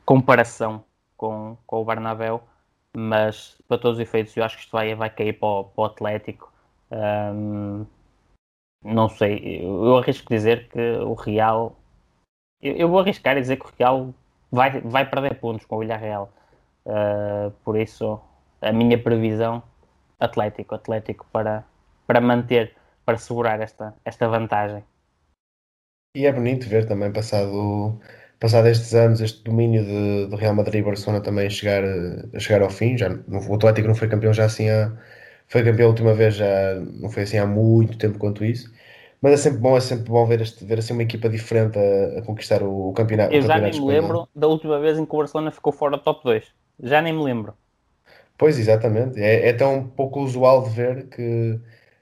comparação 0.05 0.85
com, 1.17 1.57
com 1.67 1.81
o 1.81 1.85
Barnabéu, 1.85 2.43
mas 2.97 3.61
para 3.69 3.79
todos 3.79 3.99
os 3.99 4.03
efeitos 4.03 4.37
eu 4.37 4.45
acho 4.45 4.57
que 4.57 4.63
isto 4.63 4.73
vai, 4.73 4.95
vai 4.95 5.11
cair 5.11 5.33
para 5.35 5.49
o, 5.49 5.65
para 5.65 5.83
o 5.83 5.85
Atlético. 5.85 6.53
Um, 6.91 7.87
não 8.85 9.09
sei, 9.09 9.61
eu 9.65 9.97
arrisco 9.97 10.33
dizer 10.33 10.69
que 10.69 10.81
o 10.99 11.15
Real 11.15 11.77
eu, 12.65 12.75
eu 12.77 12.89
vou 12.89 12.99
arriscar 13.01 13.37
e 13.37 13.43
dizer 13.43 13.59
que 13.59 13.67
o 13.67 13.73
Real 13.79 14.15
vai, 14.51 14.81
vai 14.81 15.09
perder 15.09 15.39
pontos 15.39 15.67
com 15.67 15.77
o 15.77 15.81
Villarreal. 15.81 16.33
Uh, 16.87 17.51
por 17.63 17.79
isso, 17.79 18.19
a 18.61 18.73
minha 18.73 18.99
previsão, 18.99 19.63
Atlético, 20.19 20.75
Atlético 20.75 21.27
para, 21.31 21.65
para 22.07 22.21
manter, 22.21 22.75
para 23.05 23.19
segurar 23.19 23.61
esta, 23.61 23.95
esta 24.05 24.27
vantagem. 24.29 24.83
E 26.17 26.27
é 26.27 26.33
bonito 26.33 26.69
ver 26.69 26.87
também, 26.87 27.13
passado, 27.13 28.01
passado 28.41 28.69
estes 28.69 28.95
anos, 28.95 29.21
este 29.21 29.43
domínio 29.43 29.85
de, 29.85 30.29
de 30.29 30.37
Real 30.37 30.55
Madrid 30.55 30.81
e 30.81 30.85
Barcelona 30.85 31.23
também 31.23 31.51
chegar, 31.51 31.83
a 31.85 32.39
chegar 32.39 32.63
ao 32.63 32.71
fim. 32.71 32.97
Já, 32.97 33.09
o 33.11 33.55
Atlético 33.55 33.89
não 33.89 33.95
foi 33.95 34.09
campeão 34.09 34.33
já 34.33 34.45
assim 34.45 34.71
há, 34.71 34.93
foi 35.49 35.65
campeão 35.65 35.87
a 35.87 35.91
última 35.91 36.15
vez 36.15 36.35
já 36.35 36.75
não 37.01 37.11
foi 37.11 37.25
assim 37.25 37.39
há 37.39 37.47
muito 37.47 37.99
tempo 37.99 38.19
quanto 38.19 38.45
isso 38.45 38.73
mas 39.25 39.33
é 39.33 39.37
sempre 39.39 39.59
bom, 39.61 39.75
é 39.75 39.81
sempre 39.81 40.11
bom 40.11 40.27
ver, 40.27 40.43
este, 40.43 40.67
ver 40.67 40.79
assim 40.79 40.93
uma 40.93 41.03
equipa 41.03 41.31
diferente 41.31 41.79
a, 41.79 42.19
a 42.19 42.23
conquistar 42.23 42.63
o, 42.63 42.91
o 42.91 42.93
campeonato. 42.93 43.33
Eu 43.33 43.41
já 43.41 43.55
campeonato 43.55 43.79
nem 43.79 43.87
me 43.87 43.95
lembro 43.95 44.29
da 44.37 44.47
última 44.47 44.79
vez 44.79 44.99
em 44.99 45.07
que 45.07 45.15
o 45.15 45.17
Barcelona 45.17 45.51
ficou 45.51 45.73
fora 45.73 45.97
do 45.97 46.03
top 46.03 46.23
2. 46.23 46.45
Já 46.83 47.01
nem 47.01 47.15
me 47.15 47.25
lembro. 47.25 47.55
Pois, 48.37 48.59
exatamente. 48.59 49.19
É, 49.19 49.49
é 49.49 49.53
tão 49.55 49.89
pouco 49.89 50.21
usual 50.21 50.65
de 50.65 50.75
ver 50.75 51.07
que, 51.09 51.59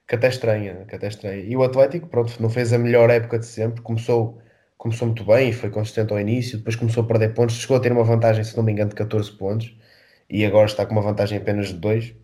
que 0.09 0.17
até 0.17 0.27
estranha, 0.27 0.85
que 0.89 0.97
até 0.97 1.07
estranha. 1.07 1.45
E 1.45 1.57
o 1.57 1.63
Atlético, 1.63 2.09
pronto, 2.09 2.43
não 2.43 2.51
fez 2.51 2.73
a 2.73 2.79
melhor 2.79 3.09
época 3.09 3.39
de 3.39 3.47
sempre. 3.47 3.83
Começou, 3.83 4.41
começou 4.77 5.07
muito 5.07 5.25
bem 5.25 5.51
e 5.51 5.53
foi 5.53 5.71
consistente 5.71 6.13
ao 6.13 6.19
início. 6.19 6.59
Depois 6.59 6.75
começou 6.75 7.05
a 7.05 7.07
perder 7.07 7.35
pontos. 7.35 7.55
Chegou 7.55 7.77
a 7.77 7.81
ter 7.81 7.93
uma 7.93 8.03
vantagem, 8.03 8.43
se 8.43 8.57
não 8.57 8.65
me 8.65 8.73
engano, 8.73 8.91
de 8.91 8.97
14 8.97 9.31
pontos. 9.31 9.77
E 10.29 10.45
agora 10.45 10.67
está 10.67 10.85
com 10.85 10.93
uma 10.93 11.03
vantagem 11.03 11.39
apenas 11.39 11.69
de 11.69 11.75
2. 11.75 12.17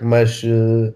Mas, 0.00 0.42
uh, 0.42 0.94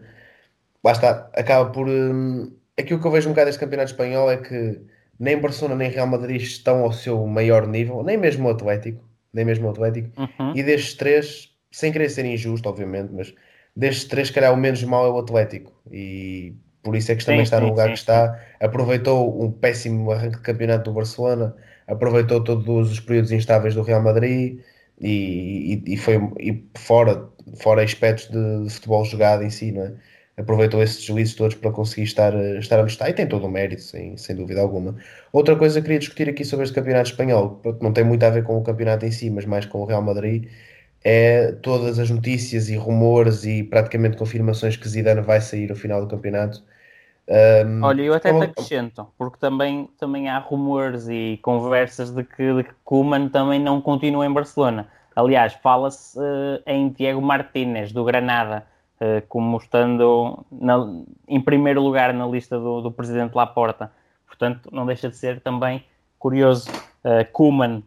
lá 0.85 0.93
está, 0.93 1.31
acaba 1.35 1.71
por... 1.71 1.88
Uh, 1.88 2.53
aquilo 2.79 3.01
que 3.01 3.07
eu 3.07 3.11
vejo 3.11 3.29
um 3.29 3.33
bocado 3.33 3.47
deste 3.47 3.61
campeonato 3.61 3.91
espanhol 3.91 4.31
é 4.31 4.37
que 4.37 4.81
nem 5.19 5.38
Barcelona 5.38 5.77
nem 5.77 5.91
Real 5.91 6.07
Madrid 6.07 6.41
estão 6.41 6.83
ao 6.83 6.93
seu 6.93 7.25
maior 7.27 7.67
nível, 7.67 8.03
nem 8.03 8.17
mesmo 8.17 8.49
o 8.49 8.51
Atlético, 8.51 9.05
nem 9.33 9.45
mesmo 9.45 9.69
o 9.69 9.71
Atlético. 9.71 10.11
Uhum. 10.21 10.53
E 10.57 10.62
destes 10.62 10.95
três, 10.95 11.51
sem 11.71 11.93
querer 11.93 12.09
ser 12.09 12.25
injusto, 12.25 12.69
obviamente, 12.69 13.12
mas 13.12 13.35
destes 13.77 14.05
três, 14.05 14.31
calhar 14.31 14.53
o 14.53 14.57
menos 14.57 14.83
mau 14.83 15.07
é 15.07 15.11
o 15.11 15.19
Atlético. 15.19 15.73
E 15.91 16.55
por 16.83 16.97
isso 16.97 17.12
é 17.12 17.15
que 17.15 17.25
também 17.25 17.41
sim, 17.41 17.45
está 17.45 17.61
no 17.61 17.69
lugar 17.69 17.88
sim, 17.88 17.93
que 17.93 17.99
está. 18.01 18.41
Aproveitou 18.61 19.43
um 19.43 19.51
péssimo 19.51 20.11
arranque 20.11 20.38
de 20.38 20.43
campeonato 20.43 20.91
do 20.91 20.95
Barcelona, 20.95 21.55
aproveitou 21.87 22.43
todos 22.43 22.91
os 22.91 23.01
períodos 23.01 23.31
instáveis 23.31 23.75
do 23.75 23.83
Real 23.83 24.03
Madrid 24.03 24.61
e, 25.03 25.83
e, 25.87 25.97
foi 25.97 26.17
e 26.41 26.65
fora, 26.77 27.29
fora 27.61 27.83
aspectos 27.83 28.29
de, 28.29 28.65
de 28.65 28.71
futebol 28.71 29.05
jogado 29.05 29.43
em 29.43 29.51
si, 29.51 29.73
não 29.73 29.83
é? 29.83 29.93
aproveitou 30.37 30.83
esses 30.83 30.99
deslizes 31.01 31.35
todos 31.35 31.55
para 31.57 31.71
conseguir 31.71 32.05
estar, 32.05 32.35
estar 32.59 32.81
onde 32.81 32.93
está 32.93 33.09
e 33.09 33.12
tem 33.12 33.27
todo 33.27 33.47
o 33.47 33.51
mérito, 33.51 33.83
sem, 33.83 34.17
sem 34.17 34.35
dúvida 34.37 34.61
alguma. 34.61 34.97
Outra 35.33 35.57
coisa 35.57 35.81
que 35.81 35.85
queria 35.85 35.99
discutir 35.99 36.29
aqui 36.29 36.45
sobre 36.45 36.65
este 36.65 36.75
campeonato 36.75 37.11
espanhol, 37.11 37.61
não 37.81 37.93
tem 37.93 38.05
muito 38.05 38.23
a 38.25 38.31
ver 38.31 38.43
com 38.45 38.57
o 38.59 38.62
campeonato 38.62 39.05
em 39.05 39.11
si, 39.11 39.31
mas 39.31 39.45
mais 39.45 39.67
com 39.67 39.79
o 39.81 39.85
Real 39.85 40.03
Madrid, 40.03 40.49
é 41.05 41.53
todas 41.62 41.99
as 41.99 42.11
notícias 42.11 42.69
e 42.69 42.77
rumores 42.77 43.45
e 43.45 43.62
praticamente 43.65 44.17
confirmações 44.17 44.77
que 44.77 44.88
Zidane 44.88 45.21
vai 45.21 45.41
sair 45.41 45.71
ao 45.71 45.77
final 45.77 46.01
do 46.01 46.09
campeonato. 46.09 46.62
Um, 47.28 47.85
Olha, 47.85 48.02
eu 48.02 48.14
até 48.14 48.30
como... 48.30 48.44
te 48.44 48.50
acrescento, 48.50 49.06
porque 49.16 49.38
também, 49.38 49.88
também 49.98 50.28
há 50.28 50.38
rumores 50.38 51.08
e 51.08 51.38
conversas 51.42 52.11
de 52.11 52.24
que, 52.24 52.54
de 52.54 52.64
que 52.64 52.74
Koeman 52.85 53.28
também 53.28 53.61
não 53.61 53.80
continua 53.80 54.26
em 54.26 54.32
Barcelona. 54.32 54.88
Aliás, 55.14 55.54
fala-se 55.54 56.18
uh, 56.18 56.62
em 56.66 56.88
Diego 56.88 57.22
Martínez, 57.22 57.92
do 57.92 58.02
Granada, 58.04 58.66
eh, 59.04 59.20
como 59.22 59.56
estando 59.56 60.46
na, 60.48 60.76
em 61.26 61.40
primeiro 61.40 61.82
lugar 61.82 62.14
na 62.14 62.24
lista 62.24 62.56
do, 62.56 62.80
do 62.80 62.92
presidente 62.92 63.35
Laporta. 63.35 63.90
Portanto, 64.24 64.68
não 64.70 64.87
deixa 64.87 65.08
de 65.08 65.16
ser 65.16 65.40
também 65.40 65.85
curioso. 66.20 66.70
Uh, 67.04 67.26
Koeman, 67.32 67.82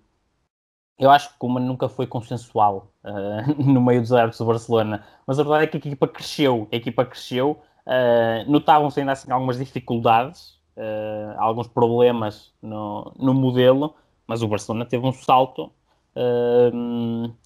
eu 0.99 1.09
acho 1.09 1.29
que 1.29 1.39
Koeman 1.39 1.61
nunca 1.61 1.87
foi 1.87 2.05
consensual 2.05 2.91
uh, 3.05 3.47
no 3.63 3.81
meio 3.81 4.01
dos 4.01 4.11
árbitros 4.11 4.39
do 4.39 4.45
Barcelona, 4.45 5.05
mas 5.25 5.39
a 5.39 5.43
verdade 5.43 5.63
é 5.63 5.67
que 5.67 5.77
a 5.77 5.79
equipa 5.79 6.05
cresceu, 6.05 6.67
a 6.69 6.75
equipa 6.75 7.05
cresceu, 7.05 7.61
uh, 7.87 8.51
notavam-se 8.51 8.99
ainda 8.99 9.13
assim 9.13 9.31
algumas 9.31 9.57
dificuldades, 9.57 10.59
uh, 10.77 11.35
alguns 11.37 11.67
problemas 11.67 12.53
no, 12.61 13.11
no 13.17 13.33
modelo, 13.33 13.95
mas 14.27 14.41
o 14.41 14.47
Barcelona 14.47 14.85
teve 14.85 15.05
um 15.05 15.13
salto 15.13 15.71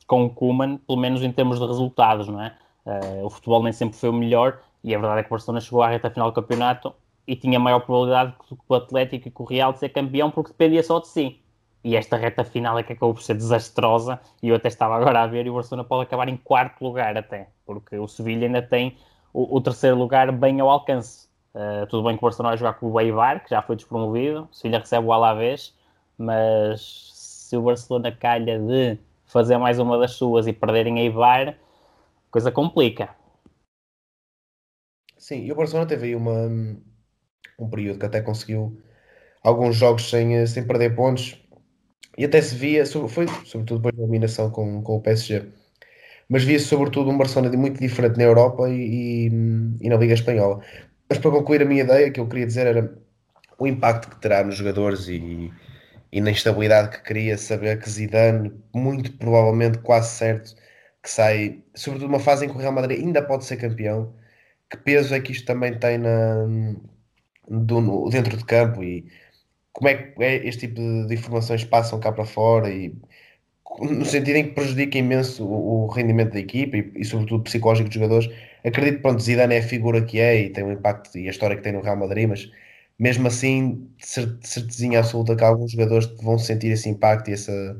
com 0.05 0.25
o 0.25 0.29
Koeman, 0.29 0.77
pelo 0.77 0.99
menos 0.99 1.23
em 1.23 1.31
termos 1.31 1.59
de 1.59 1.65
resultados, 1.65 2.27
não 2.27 2.39
é? 2.39 2.55
Uh, 2.85 3.25
o 3.25 3.29
futebol 3.29 3.63
nem 3.63 3.73
sempre 3.73 3.97
foi 3.97 4.09
o 4.09 4.13
melhor 4.13 4.59
e 4.83 4.95
a 4.95 4.97
verdade 4.99 5.19
é 5.19 5.23
que 5.23 5.29
o 5.29 5.31
Barcelona 5.31 5.61
chegou 5.61 5.81
à 5.83 5.89
reta 5.89 6.09
final 6.09 6.31
do 6.31 6.33
campeonato 6.33 6.93
e 7.27 7.35
tinha 7.35 7.59
maior 7.59 7.81
probabilidade 7.81 8.33
que 8.47 8.55
o 8.67 8.73
Atlético 8.73 9.27
e 9.27 9.31
que 9.31 9.41
o 9.41 9.45
Real 9.45 9.73
de 9.73 9.79
ser 9.79 9.89
campeão 9.89 10.31
porque 10.31 10.51
dependia 10.51 10.81
só 10.81 10.99
de 10.99 11.07
si. 11.07 11.41
E 11.83 11.95
esta 11.95 12.17
reta 12.17 12.43
final 12.43 12.77
é 12.77 12.83
que 12.83 12.93
acabou 12.93 13.13
por 13.13 13.21
ser 13.21 13.35
desastrosa 13.35 14.19
e 14.41 14.49
eu 14.49 14.55
até 14.55 14.67
estava 14.67 14.95
agora 14.95 15.21
a 15.21 15.27
ver 15.27 15.45
e 15.45 15.49
o 15.49 15.53
Barcelona 15.53 15.87
pode 15.87 16.03
acabar 16.03 16.27
em 16.27 16.35
quarto 16.35 16.83
lugar 16.83 17.15
até, 17.15 17.49
porque 17.65 17.97
o 17.97 18.07
Sevilha 18.07 18.47
ainda 18.47 18.61
tem 18.61 18.97
o, 19.33 19.57
o 19.57 19.61
terceiro 19.61 19.97
lugar 19.97 20.31
bem 20.31 20.59
ao 20.59 20.69
alcance. 20.69 21.27
Uh, 21.53 21.85
tudo 21.87 22.03
bem 22.03 22.15
que 22.15 22.23
o 22.23 22.27
Barcelona 22.27 22.51
vai 22.51 22.57
jogar 22.57 22.73
com 22.73 22.91
o 22.91 22.99
Eibar, 22.99 23.43
que 23.43 23.49
já 23.49 23.61
foi 23.61 23.75
despromovido, 23.75 24.47
o 24.51 24.55
Sevilha 24.55 24.79
recebe 24.79 25.05
o 25.05 25.11
Alavés, 25.11 25.73
mas 26.17 27.09
se 27.13 27.57
o 27.57 27.63
Barcelona 27.63 28.11
calha 28.11 28.59
de 28.59 28.99
fazer 29.25 29.57
mais 29.57 29.79
uma 29.79 29.97
das 29.97 30.11
suas 30.11 30.47
e 30.47 30.53
perderem 30.53 30.99
Eibar, 30.99 31.57
coisa 32.29 32.51
complica. 32.51 33.09
Sim, 35.17 35.43
e 35.43 35.51
o 35.51 35.55
Barcelona 35.55 35.87
teve 35.87 36.07
aí 36.07 36.15
uma, 36.15 36.47
um 37.59 37.69
período 37.69 37.99
que 37.99 38.05
até 38.05 38.21
conseguiu 38.21 38.79
alguns 39.43 39.75
jogos 39.75 40.09
sem, 40.09 40.45
sem 40.45 40.65
perder 40.65 40.95
pontos 40.95 41.39
e 42.17 42.25
até 42.25 42.41
se 42.41 42.55
via, 42.55 42.85
foi 42.85 43.27
sobretudo 43.45 43.77
depois 43.77 43.95
da 43.95 44.03
eliminação 44.03 44.51
com, 44.51 44.81
com 44.83 44.97
o 44.97 45.01
PSG, 45.01 45.51
mas 46.29 46.43
via-se 46.43 46.65
sobretudo 46.65 47.09
um 47.09 47.17
Barcelona 47.17 47.55
muito 47.57 47.79
diferente 47.79 48.17
na 48.17 48.23
Europa 48.23 48.69
e, 48.69 49.27
e, 49.27 49.31
e, 49.81 49.89
na 49.89 49.97
Liga 49.97 50.13
Espanhola. 50.13 50.61
Mas 51.09 51.19
para 51.19 51.31
concluir 51.31 51.61
a 51.63 51.65
minha 51.65 51.83
ideia, 51.83 52.11
que 52.11 52.19
eu 52.19 52.27
queria 52.27 52.45
dizer 52.47 52.67
era 52.67 52.93
o 53.57 53.67
impacto 53.67 54.09
que 54.09 54.21
terá 54.21 54.43
nos 54.43 54.55
jogadores 54.55 55.07
e, 55.07 55.51
e 56.11 56.21
na 56.21 56.31
instabilidade 56.31 56.89
que 56.91 57.03
cria 57.03 57.37
saber 57.37 57.79
que 57.81 57.89
Zidane, 57.89 58.53
muito 58.73 59.11
provavelmente, 59.17 59.79
quase 59.79 60.09
certo, 60.17 60.55
que 61.03 61.09
sai, 61.09 61.63
sobretudo 61.75 62.09
uma 62.09 62.19
fase 62.19 62.45
em 62.45 62.49
que 62.49 62.55
o 62.55 62.59
Real 62.59 62.73
Madrid 62.73 62.99
ainda 62.99 63.21
pode 63.23 63.45
ser 63.45 63.57
campeão. 63.57 64.13
Que 64.69 64.77
peso 64.77 65.15
é 65.15 65.19
que 65.19 65.31
isto 65.31 65.45
também 65.45 65.77
tem 65.79 65.97
na, 65.97 66.45
do, 67.49 68.09
dentro 68.09 68.37
de 68.37 68.45
campo 68.45 68.83
e 68.83 69.05
como 69.73 69.89
é 69.89 69.95
que 69.95 70.23
é, 70.23 70.47
este 70.47 70.67
tipo 70.67 70.75
de, 71.07 71.13
informações 71.13 71.63
passam 71.63 71.99
cá 71.99 72.11
para 72.11 72.25
fora 72.25 72.69
e 72.69 72.95
no 73.79 74.05
sentido 74.05 74.35
em 74.37 74.45
que 74.45 74.51
prejudica 74.51 74.97
imenso 74.97 75.45
o, 75.45 75.85
o 75.85 75.87
rendimento 75.87 76.33
da 76.33 76.39
equipa 76.39 76.77
e, 76.77 76.91
e, 76.95 77.05
sobretudo 77.05 77.43
psicológico 77.43 77.89
dos 77.89 77.95
jogadores. 77.95 78.29
Acredito 78.63 79.01
que 79.01 79.21
Zidane 79.21 79.55
é 79.55 79.59
a 79.59 79.63
figura 79.63 80.03
que 80.03 80.19
é 80.19 80.41
e 80.41 80.49
tem 80.49 80.63
um 80.63 80.71
impacto 80.71 81.17
e 81.17 81.27
a 81.27 81.31
história 81.31 81.55
que 81.55 81.63
tem 81.63 81.73
no 81.73 81.81
Real 81.81 81.97
Madrid, 81.97 82.27
mas 82.27 82.51
mesmo 82.97 83.27
assim, 83.27 83.87
de 83.97 84.47
certezinha 84.47 84.99
absoluta 84.99 85.35
que 85.35 85.43
alguns 85.43 85.71
jogadores 85.71 86.07
vão 86.21 86.37
sentir 86.37 86.71
esse 86.71 86.89
impacto 86.89 87.29
e 87.29 87.33
essa 87.33 87.77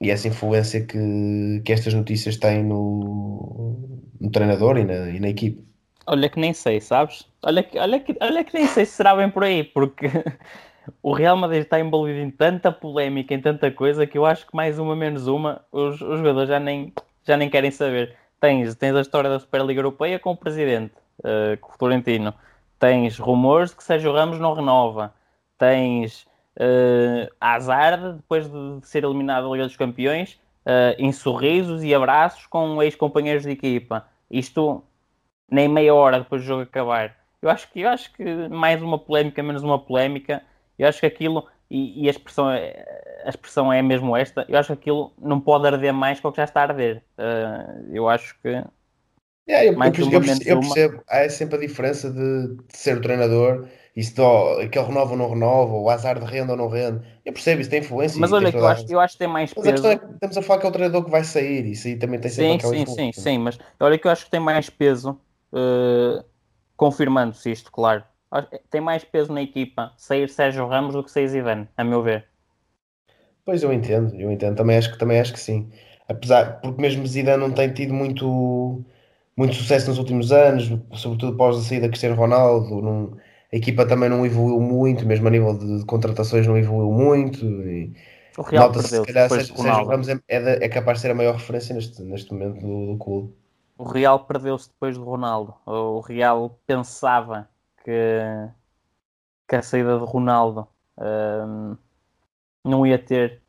e 0.00 0.10
essa 0.10 0.28
influência 0.28 0.84
que, 0.84 1.62
que 1.64 1.72
estas 1.72 1.94
notícias 1.94 2.36
têm 2.36 2.62
no, 2.62 3.78
no 4.20 4.30
treinador 4.30 4.76
e 4.78 4.84
na, 4.84 5.08
e 5.10 5.20
na 5.20 5.28
equipe. 5.28 5.62
Olha 6.06 6.28
que 6.28 6.38
nem 6.38 6.52
sei, 6.52 6.80
sabes? 6.80 7.26
Olha 7.42 7.62
que, 7.62 7.78
olha, 7.78 8.00
que, 8.00 8.14
olha 8.20 8.44
que 8.44 8.54
nem 8.54 8.66
sei 8.66 8.84
se 8.84 8.92
será 8.92 9.16
bem 9.16 9.30
por 9.30 9.44
aí, 9.44 9.64
porque 9.64 10.06
o 11.02 11.12
Real 11.12 11.36
Madrid 11.36 11.62
está 11.62 11.80
envolvido 11.80 12.18
em 12.18 12.30
tanta 12.30 12.70
polémica, 12.70 13.34
em 13.34 13.40
tanta 13.40 13.70
coisa, 13.70 14.06
que 14.06 14.18
eu 14.18 14.26
acho 14.26 14.46
que 14.46 14.54
mais 14.54 14.78
uma 14.78 14.94
menos 14.94 15.26
uma, 15.26 15.64
os, 15.72 16.00
os 16.00 16.18
jogadores 16.18 16.48
já 16.48 16.60
nem, 16.60 16.92
já 17.22 17.36
nem 17.36 17.48
querem 17.48 17.70
saber. 17.70 18.16
Tens, 18.40 18.74
tens 18.74 18.94
a 18.94 19.00
história 19.00 19.30
da 19.30 19.38
Superliga 19.38 19.80
Europeia 19.80 20.18
com 20.18 20.32
o 20.32 20.36
presidente, 20.36 20.94
uh, 21.20 21.56
com 21.60 21.72
o 21.72 21.78
Florentino. 21.78 22.34
Tens 22.78 23.18
rumores 23.18 23.70
de 23.70 23.76
que 23.76 23.84
Sérgio 23.84 24.12
Ramos 24.12 24.38
não 24.38 24.52
renova. 24.52 25.14
Tens 25.56 26.26
uh, 26.58 27.32
azar 27.40 28.14
depois 28.14 28.46
de 28.50 28.86
ser 28.86 29.04
eliminado 29.04 29.44
da 29.44 29.52
Liga 29.52 29.64
dos 29.64 29.76
Campeões, 29.76 30.34
uh, 30.66 30.94
em 30.98 31.12
sorrisos 31.12 31.82
e 31.82 31.94
abraços 31.94 32.46
com 32.46 32.82
ex-companheiros 32.82 33.44
de 33.44 33.50
equipa. 33.50 34.06
Isto 34.30 34.82
nem 35.50 35.68
meia 35.68 35.94
hora 35.94 36.18
depois 36.18 36.42
do 36.42 36.46
jogo 36.46 36.62
acabar. 36.62 37.16
Eu 37.40 37.50
acho 37.50 37.70
que, 37.70 37.80
eu 37.80 37.88
acho 37.88 38.12
que 38.12 38.24
mais 38.48 38.82
uma 38.82 38.98
polémica, 38.98 39.42
menos 39.42 39.62
uma 39.62 39.78
polémica, 39.78 40.42
eu 40.78 40.88
acho 40.88 41.00
que 41.00 41.06
aquilo, 41.06 41.48
e, 41.70 42.04
e 42.04 42.08
a, 42.08 42.10
expressão, 42.10 42.50
é, 42.50 43.22
a 43.24 43.28
expressão 43.28 43.72
é 43.72 43.82
mesmo 43.82 44.16
esta, 44.16 44.44
eu 44.48 44.58
acho 44.58 44.68
que 44.68 44.72
aquilo 44.80 45.12
não 45.18 45.40
pode 45.40 45.66
arder 45.66 45.92
mais 45.92 46.20
que 46.20 46.26
o 46.26 46.32
que 46.32 46.38
já 46.38 46.44
está 46.44 46.60
a 46.60 46.64
arder. 46.64 47.04
Uh, 47.18 47.94
eu 47.94 48.08
acho 48.08 48.38
que 48.40 48.48
É, 49.46 49.68
eu, 49.68 49.74
Mais 49.74 49.92
eu, 49.98 50.08
eu 50.10 50.20
percebo, 50.20 50.48
eu 50.50 50.58
percebo, 50.58 51.04
há 51.06 51.28
sempre 51.28 51.56
a 51.56 51.60
diferença 51.60 52.10
de, 52.10 52.56
de 52.66 52.76
ser 52.78 52.96
o 52.96 53.00
treinador 53.02 53.68
e 53.94 54.02
se 54.02 54.14
dó, 54.14 54.58
aquele 54.60 54.86
renova 54.86 55.10
ou 55.12 55.16
não 55.18 55.28
renova, 55.28 55.72
o 55.74 55.90
azar 55.90 56.18
de 56.18 56.24
renda 56.24 56.52
ou 56.52 56.58
não 56.58 56.68
rende. 56.68 57.06
Eu 57.24 57.32
percebo, 57.32 57.60
isso 57.60 57.68
tem 57.70 57.80
influência 57.80 58.20
Mas 58.20 58.32
olha 58.32 58.50
que 58.52 58.60
eu 58.62 58.66
acho, 58.66 58.84
eu 58.88 58.98
acho 59.00 59.12
que 59.14 59.18
tem 59.18 59.28
mais 59.28 59.52
Mas 59.56 59.66
a 59.66 59.72
questão 59.72 59.90
peso. 59.90 59.92
é 59.92 59.98
que 59.98 60.04
estamos 60.12 60.36
a 60.36 60.42
falar 60.42 60.60
que 60.60 60.66
é 60.66 60.68
o 60.70 60.72
treinador 60.72 61.04
que 61.04 61.10
vai 61.10 61.24
sair, 61.24 61.66
isso 61.66 61.86
aí 61.88 61.98
também 61.98 62.20
tem 62.20 62.30
sempre 62.30 62.52
Sim, 62.52 62.58
aquela 62.58 62.74
sim, 62.76 62.76
influência. 62.76 63.04
sim, 63.12 63.12
sim, 63.12 63.38
mas 63.38 63.58
olha 63.78 63.98
que 63.98 64.06
eu 64.06 64.10
acho 64.10 64.24
que 64.24 64.30
tem 64.30 64.40
mais 64.40 64.68
peso, 64.70 65.20
eh, 65.52 66.24
confirmando-se 66.76 67.50
isto, 67.52 67.70
claro. 67.72 68.04
Tem 68.70 68.80
mais 68.80 69.02
peso 69.04 69.32
na 69.32 69.40
equipa 69.42 69.92
sair 69.96 70.28
Sérgio 70.28 70.66
Ramos 70.68 70.94
do 70.94 71.02
que 71.04 71.10
sair 71.10 71.28
Zidane, 71.28 71.68
a 71.76 71.82
meu 71.84 72.02
ver. 72.02 72.28
Pois 73.44 73.62
eu 73.62 73.72
entendo, 73.72 74.14
eu 74.18 74.30
entendo, 74.32 74.56
também 74.56 74.76
acho 74.76 74.90
que, 74.92 74.98
também 74.98 75.20
acho 75.20 75.32
que 75.32 75.40
sim. 75.40 75.70
Apesar, 76.08 76.60
porque 76.60 76.80
mesmo 76.80 77.06
Zidane 77.06 77.40
não 77.42 77.52
tem 77.52 77.72
tido 77.72 77.92
muito, 77.92 78.82
muito 79.36 79.54
sucesso 79.54 79.88
nos 79.90 79.98
últimos 79.98 80.32
anos, 80.32 80.66
sobretudo 80.98 81.34
após 81.34 81.58
a 81.58 81.62
saída 81.62 81.84
de 81.86 81.90
Cristiano 81.90 82.16
Ronaldo, 82.16 82.80
não- 82.82 83.16
a 83.52 83.56
equipa 83.56 83.86
também 83.86 84.08
não 84.08 84.24
evoluiu 84.26 84.60
muito, 84.60 85.06
mesmo 85.06 85.28
a 85.28 85.30
nível 85.30 85.56
de, 85.58 85.80
de 85.80 85.86
contratações 85.86 86.46
não 86.46 86.56
evoluiu 86.58 86.90
muito. 86.92 87.44
E 87.46 87.92
O 88.36 88.42
Real 88.42 88.68
nota-se 88.68 88.90
se 88.96 89.00
perdeu 89.00 89.02
calhar 89.02 89.30
depois 89.30 89.48
de 89.48 89.56
Sérgio, 89.56 89.56
Sérgio. 89.56 89.86
Ramos 89.86 90.08
é, 90.08 90.18
é, 90.28 90.64
é 90.66 90.68
capaz 90.68 90.98
de 90.98 91.02
ser 91.02 91.10
a 91.12 91.14
maior 91.14 91.34
referência 91.36 91.74
neste, 91.74 92.02
neste 92.02 92.32
momento 92.32 92.60
do, 92.60 92.92
do 92.94 92.98
clube. 92.98 93.34
O 93.78 93.84
Real 93.84 94.26
perdeu-se 94.26 94.68
depois 94.68 94.96
de 94.96 95.00
Ronaldo. 95.04 95.54
O 95.64 96.00
Real 96.00 96.58
pensava 96.66 97.48
que, 97.84 98.20
que 99.48 99.56
a 99.56 99.62
saída 99.62 99.98
de 99.98 100.04
Ronaldo 100.04 100.66
hum, 100.98 101.76
não 102.64 102.86
ia 102.86 102.98
ter, 102.98 103.42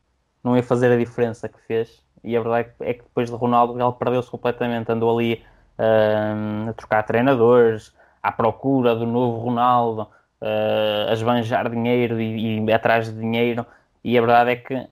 não 0.44 0.56
ia 0.56 0.62
fazer 0.62 0.92
a 0.92 0.96
diferença 0.96 1.48
que 1.48 1.58
fez. 1.62 2.04
E 2.22 2.36
a 2.36 2.40
verdade 2.40 2.70
é 2.80 2.94
que 2.94 3.02
depois 3.02 3.30
de 3.30 3.36
Ronaldo 3.36 3.74
Real 3.74 3.92
perdeu-se 3.94 4.30
completamente. 4.30 4.90
Andou 4.92 5.16
ali 5.16 5.42
hum, 5.78 6.68
a 6.68 6.72
trocar 6.74 7.02
treinadores, 7.04 7.94
à 8.22 8.32
procura 8.32 8.94
do 8.94 9.06
novo 9.06 9.38
Ronaldo, 9.38 10.02
uh, 10.02 11.10
a 11.10 11.12
esbanjar 11.12 11.70
dinheiro 11.70 12.20
e, 12.20 12.58
e 12.58 12.72
atrás 12.72 13.06
de 13.06 13.18
dinheiro. 13.18 13.64
E 14.02 14.16
a 14.18 14.20
verdade 14.20 14.50
é 14.50 14.56
que 14.56 14.88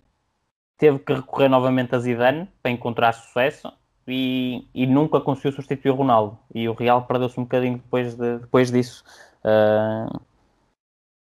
teve 0.79 0.99
que 1.01 1.15
recorrer 1.15 1.49
novamente 1.49 1.95
a 1.95 1.99
Zidane 1.99 2.49
para 2.63 2.71
encontrar 2.71 3.13
sucesso 3.13 3.73
e, 4.07 4.69
e 4.75 4.87
nunca 4.87 5.21
conseguiu 5.21 5.53
substituir 5.53 5.91
o 5.91 5.95
Ronaldo. 5.95 6.39
E 6.55 6.69
o 6.69 6.75
Real 6.75 7.03
perdeu-se 7.03 7.39
um 7.39 7.45
bocadinho 7.45 7.77
depois, 7.79 8.15
de, 8.15 8.39
depois 8.39 8.71
disso. 8.71 9.05
Uh, 9.45 10.21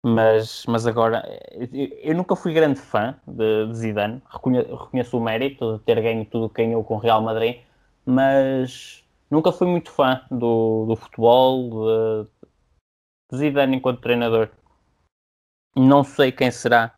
mas, 0.03 0.65
mas 0.65 0.87
agora, 0.87 1.23
eu, 1.51 1.87
eu 2.01 2.15
nunca 2.15 2.35
fui 2.35 2.53
grande 2.53 2.79
fã 2.79 3.19
de, 3.27 3.67
de 3.67 3.75
Zidane, 3.75 4.21
Reconhe, 4.29 4.61
reconheço 4.61 5.17
o 5.17 5.21
mérito 5.21 5.77
de 5.77 5.83
ter 5.83 6.01
ganho 6.01 6.25
tudo 6.25 6.45
o 6.45 6.49
que 6.49 6.63
ganhou 6.63 6.83
com 6.83 6.95
o 6.95 6.99
Real 6.99 7.21
Madrid, 7.21 7.61
mas 8.05 9.03
nunca 9.29 9.51
fui 9.51 9.67
muito 9.67 9.91
fã 9.91 10.25
do, 10.31 10.85
do 10.85 10.95
futebol, 10.95 12.23
de, 12.23 12.29
de 13.31 13.37
Zidane 13.37 13.75
enquanto 13.75 14.01
treinador. 14.01 14.49
Não 15.75 16.03
sei 16.03 16.31
quem 16.31 16.49
será 16.49 16.89
que 16.89 16.95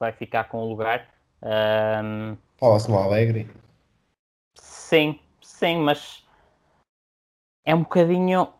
vai 0.00 0.12
ficar 0.12 0.44
com 0.48 0.64
o 0.64 0.68
lugar. 0.68 1.08
Um, 1.42 2.36
Fala-se 2.56 2.90
no 2.90 2.98
Alegre. 2.98 3.48
Sim, 4.54 5.20
sim, 5.42 5.78
mas 5.78 6.26
é 7.64 7.74
um 7.74 7.82
bocadinho 7.82 8.52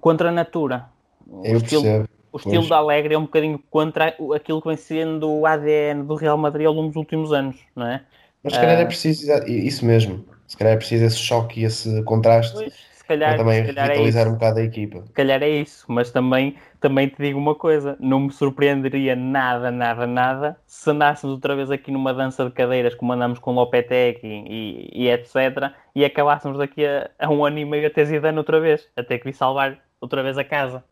contra 0.00 0.28
a 0.30 0.32
natura. 0.32 0.90
O 1.26 1.44
Eu 1.44 1.58
estilo, 1.58 1.82
percebo. 1.82 2.08
o 2.32 2.36
estilo 2.38 2.62
pois. 2.62 2.68
da 2.68 2.76
Alegre 2.76 3.14
é 3.14 3.18
um 3.18 3.22
bocadinho 3.22 3.58
contra 3.70 4.16
aquilo 4.34 4.60
que 4.62 4.68
vem 4.68 4.76
sendo 4.76 5.30
o 5.30 5.46
ADN 5.46 6.04
do 6.06 6.14
Real 6.14 6.38
Madrid 6.38 6.66
ao 6.66 6.72
longo 6.74 6.88
dos 6.88 6.96
últimos 6.96 7.32
anos, 7.32 7.56
não 7.74 7.86
é? 7.86 8.04
Mas 8.42 8.54
se 8.54 8.60
calhar 8.60 8.78
é 8.80 8.84
Ah. 8.84 8.86
preciso 8.86 9.32
isso 9.46 9.84
mesmo. 9.84 10.24
Se 10.46 10.56
calhar 10.56 10.74
é 10.74 10.76
preciso 10.76 11.04
esse 11.04 11.18
choque 11.18 11.60
e 11.60 11.64
esse 11.64 12.02
contraste 12.04 12.54
Pois, 12.54 12.72
se 12.90 13.04
para 13.24 13.36
calhar, 13.36 13.36
também 13.36 13.64
calhar 13.64 13.90
é 13.90 13.94
revitalizar 13.94 14.26
isso. 14.26 14.28
um 14.28 14.34
bocado 14.34 14.58
a 14.60 14.62
equipa. 14.62 15.04
Se 15.06 15.12
calhar 15.12 15.42
é 15.42 15.48
isso, 15.48 15.84
mas 15.88 16.10
também, 16.10 16.56
também 16.80 17.08
te 17.08 17.16
digo 17.22 17.38
uma 17.38 17.54
coisa: 17.54 17.96
não 18.00 18.20
me 18.20 18.32
surpreenderia 18.32 19.14
nada, 19.16 19.70
nada, 19.70 20.06
nada 20.06 20.60
se 20.66 20.90
andássemos 20.90 21.34
outra 21.34 21.54
vez 21.56 21.70
aqui 21.70 21.90
numa 21.92 22.12
dança 22.14 22.44
de 22.44 22.50
cadeiras 22.52 22.94
como 22.94 23.12
andamos 23.12 23.38
com 23.38 23.52
Lopetegui 23.52 24.20
e, 24.48 24.90
e 25.04 25.08
etc. 25.10 25.72
e 25.94 26.04
acabássemos 26.04 26.58
daqui 26.58 26.84
a, 26.86 27.10
a 27.18 27.28
um 27.30 27.44
ano 27.44 27.58
e 27.58 27.64
meio 27.64 27.86
a 27.86 27.90
ter 27.90 28.06
Zidane 28.06 28.38
outra 28.38 28.60
vez, 28.60 28.88
até 28.96 29.18
que 29.18 29.24
vir 29.24 29.34
salvar 29.34 29.78
outra 30.00 30.22
vez 30.22 30.38
a 30.38 30.44
casa. 30.44 30.84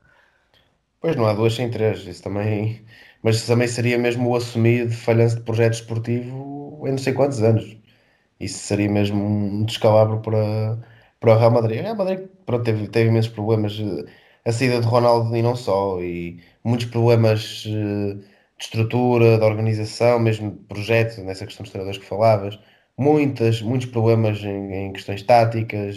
Pois 1.01 1.17
não 1.17 1.27
há 1.27 1.33
duas 1.35 1.55
sem 1.55 1.71
três, 1.71 2.07
isso 2.07 2.23
também. 2.23 2.85
Mas 3.23 3.47
também 3.47 3.69
seria 3.69 3.99
mesmo 3.99 4.31
o 4.31 4.37
assumir 4.37 4.89
de 4.89 4.97
falhança 4.97 5.37
de 5.37 5.43
projeto 5.43 5.75
esportivo 5.75 6.83
em 6.87 6.91
não 6.93 6.99
sei 6.99 7.13
quantos 7.13 7.43
anos. 7.43 7.77
Isso 8.41 8.59
seria 8.61 8.89
mesmo 8.91 9.23
um 9.25 9.65
descalabro 9.65 10.21
para, 10.23 10.79
para 11.21 11.35
o 11.35 11.39
Real 11.39 11.51
Madrid. 11.53 11.81
O 11.81 11.83
Real 11.85 11.97
Madrid 11.97 12.29
pronto, 12.47 12.65
teve, 12.65 12.89
teve 12.89 13.11
imensos 13.11 13.33
problemas. 13.33 13.75
eh, 13.81 14.07
A 14.47 14.53
saída 14.53 14.81
de 14.81 14.87
Ronaldo 14.87 15.37
e 15.37 15.43
não 15.43 15.57
só, 15.57 16.01
e 16.03 16.43
muitos 16.65 16.87
problemas 16.89 17.65
eh, 17.69 18.15
de 18.59 18.65
estrutura, 18.65 19.39
de 19.39 19.45
organização, 19.45 20.19
mesmo 20.21 20.53
de 20.53 20.59
projeto, 20.67 21.23
nessa 21.23 21.47
questão 21.47 21.65
dos 21.65 21.73
treinadores 21.73 21.99
que 22.01 22.07
falavas. 22.07 22.59
Muitas, 22.99 23.63
muitos 23.63 23.89
problemas 23.89 24.39
em, 24.45 24.73
em 24.89 24.93
questões 24.93 25.23
táticas, 25.23 25.97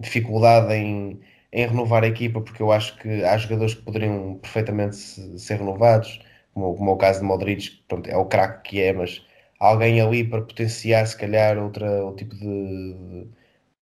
dificuldade 0.00 0.74
em, 0.74 1.20
em 1.54 1.66
renovar 1.68 2.04
a 2.04 2.08
equipa, 2.08 2.40
porque 2.42 2.62
eu 2.62 2.72
acho 2.72 2.96
que 2.98 3.24
há 3.24 3.36
jogadores 3.38 3.74
que 3.74 3.82
poderiam 3.82 4.36
perfeitamente 4.38 4.96
se- 4.96 5.38
ser 5.38 5.58
renovados, 5.58 6.20
como, 6.54 6.74
como 6.76 6.90
é 6.90 6.94
o 6.94 6.96
caso 6.98 7.20
de 7.20 7.26
Modric, 7.26 7.70
que 7.70 7.84
pronto, 7.88 8.08
é 8.10 8.16
o 8.16 8.26
craque 8.26 8.70
que 8.70 8.82
é, 8.82 8.92
mas 8.92 9.22
alguém 9.60 10.00
ali 10.00 10.24
para 10.24 10.42
potenciar, 10.42 11.06
se 11.06 11.16
calhar, 11.16 11.58
outra, 11.58 12.04
outro 12.04 12.26
tipo 12.26 12.36
de, 12.36 13.28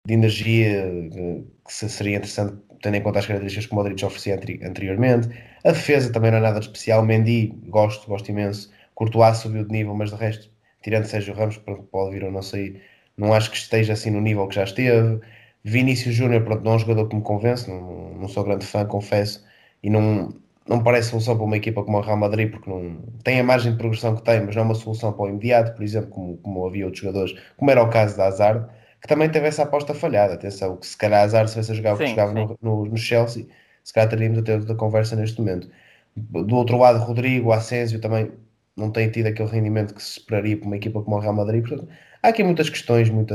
de 0.06 0.14
energia 0.14 0.68
eh, 0.86 1.42
que 1.66 1.72
se- 1.72 1.88
seria 1.88 2.16
interessante, 2.16 2.56
tendo 2.82 2.96
em 2.96 3.02
conta 3.02 3.18
as 3.18 3.26
características 3.26 3.66
que 3.66 3.72
o 3.72 3.76
Modric 3.76 4.04
oferecia 4.04 4.34
anteri- 4.36 4.60
anteriormente. 4.64 5.28
A 5.64 5.72
defesa 5.72 6.12
também 6.12 6.30
não 6.30 6.38
é 6.38 6.40
nada 6.40 6.60
de 6.60 6.66
especial. 6.66 7.04
Mendy, 7.04 7.48
gosto, 7.66 8.06
gosto 8.08 8.30
imenso. 8.30 8.70
Courtois 8.94 9.38
subiu 9.38 9.64
de 9.64 9.72
nível, 9.72 9.94
mas 9.94 10.10
de 10.10 10.16
resto, 10.16 10.50
tirando 10.82 11.04
Sérgio 11.06 11.34
Ramos, 11.34 11.58
pode 11.90 12.12
vir 12.14 12.24
ou 12.24 12.30
não 12.32 12.42
sair, 12.42 12.82
não 13.16 13.32
acho 13.34 13.50
que 13.50 13.56
esteja 13.56 13.92
assim 13.92 14.10
no 14.10 14.20
nível 14.20 14.46
que 14.48 14.54
já 14.54 14.64
esteve. 14.64 15.20
Vinícius 15.64 16.14
Júnior, 16.14 16.44
pronto, 16.44 16.64
não 16.64 16.72
é 16.72 16.76
um 16.76 16.78
jogador 16.78 17.08
que 17.08 17.16
me 17.16 17.22
convence, 17.22 17.68
não, 17.68 18.14
não 18.14 18.28
sou 18.28 18.44
grande 18.44 18.64
fã, 18.66 18.84
confesso, 18.86 19.44
e 19.82 19.90
não, 19.90 20.32
não 20.68 20.82
parece 20.82 21.10
solução 21.10 21.36
para 21.36 21.44
uma 21.44 21.56
equipa 21.56 21.82
como 21.82 21.98
o 21.98 22.00
Real 22.00 22.16
Madrid, 22.16 22.50
porque 22.50 22.70
não 22.70 22.98
tem 23.24 23.40
a 23.40 23.44
margem 23.44 23.72
de 23.72 23.78
progressão 23.78 24.14
que 24.14 24.22
tem, 24.22 24.40
mas 24.44 24.54
não 24.54 24.62
é 24.62 24.66
uma 24.66 24.74
solução 24.74 25.12
para 25.12 25.24
o 25.24 25.28
imediato, 25.28 25.74
por 25.74 25.82
exemplo, 25.82 26.10
como, 26.10 26.36
como 26.38 26.66
havia 26.66 26.84
outros 26.84 27.02
jogadores, 27.02 27.34
como 27.56 27.70
era 27.70 27.82
o 27.82 27.88
caso 27.88 28.16
da 28.16 28.26
Hazard, 28.26 28.66
que 29.00 29.08
também 29.08 29.30
teve 29.30 29.46
essa 29.46 29.62
aposta 29.62 29.94
falhada. 29.94 30.34
Atenção, 30.34 30.76
que 30.76 30.86
se 30.86 30.96
calhar 30.96 31.22
Hazard 31.24 31.50
se 31.50 31.56
fosse 31.56 31.72
a 31.72 31.74
jogar 31.74 31.94
o 31.94 31.98
que 31.98 32.06
jogava 32.06 32.32
no, 32.32 32.58
no, 32.60 32.84
no 32.86 32.96
Chelsea, 32.96 33.46
se 33.84 33.92
calhar 33.92 34.10
teríamos 34.10 34.38
a 34.38 34.42
ter 34.42 34.58
outra 34.58 34.74
conversa 34.74 35.16
neste 35.16 35.40
momento. 35.40 35.70
Do 36.16 36.56
outro 36.56 36.76
lado, 36.78 36.98
Rodrigo, 36.98 37.52
Asensio 37.52 38.00
também 38.00 38.32
não 38.76 38.90
tem 38.90 39.10
tido 39.10 39.26
aquele 39.26 39.48
rendimento 39.48 39.94
que 39.94 40.02
se 40.02 40.18
esperaria 40.18 40.56
para 40.56 40.66
uma 40.66 40.76
equipa 40.76 41.02
como 41.02 41.16
o 41.16 41.20
Real 41.20 41.34
Madrid. 41.34 41.66
Portanto, 41.66 41.88
há 42.22 42.28
aqui 42.28 42.42
muitas 42.44 42.68
questões, 42.68 43.08
muita, 43.10 43.34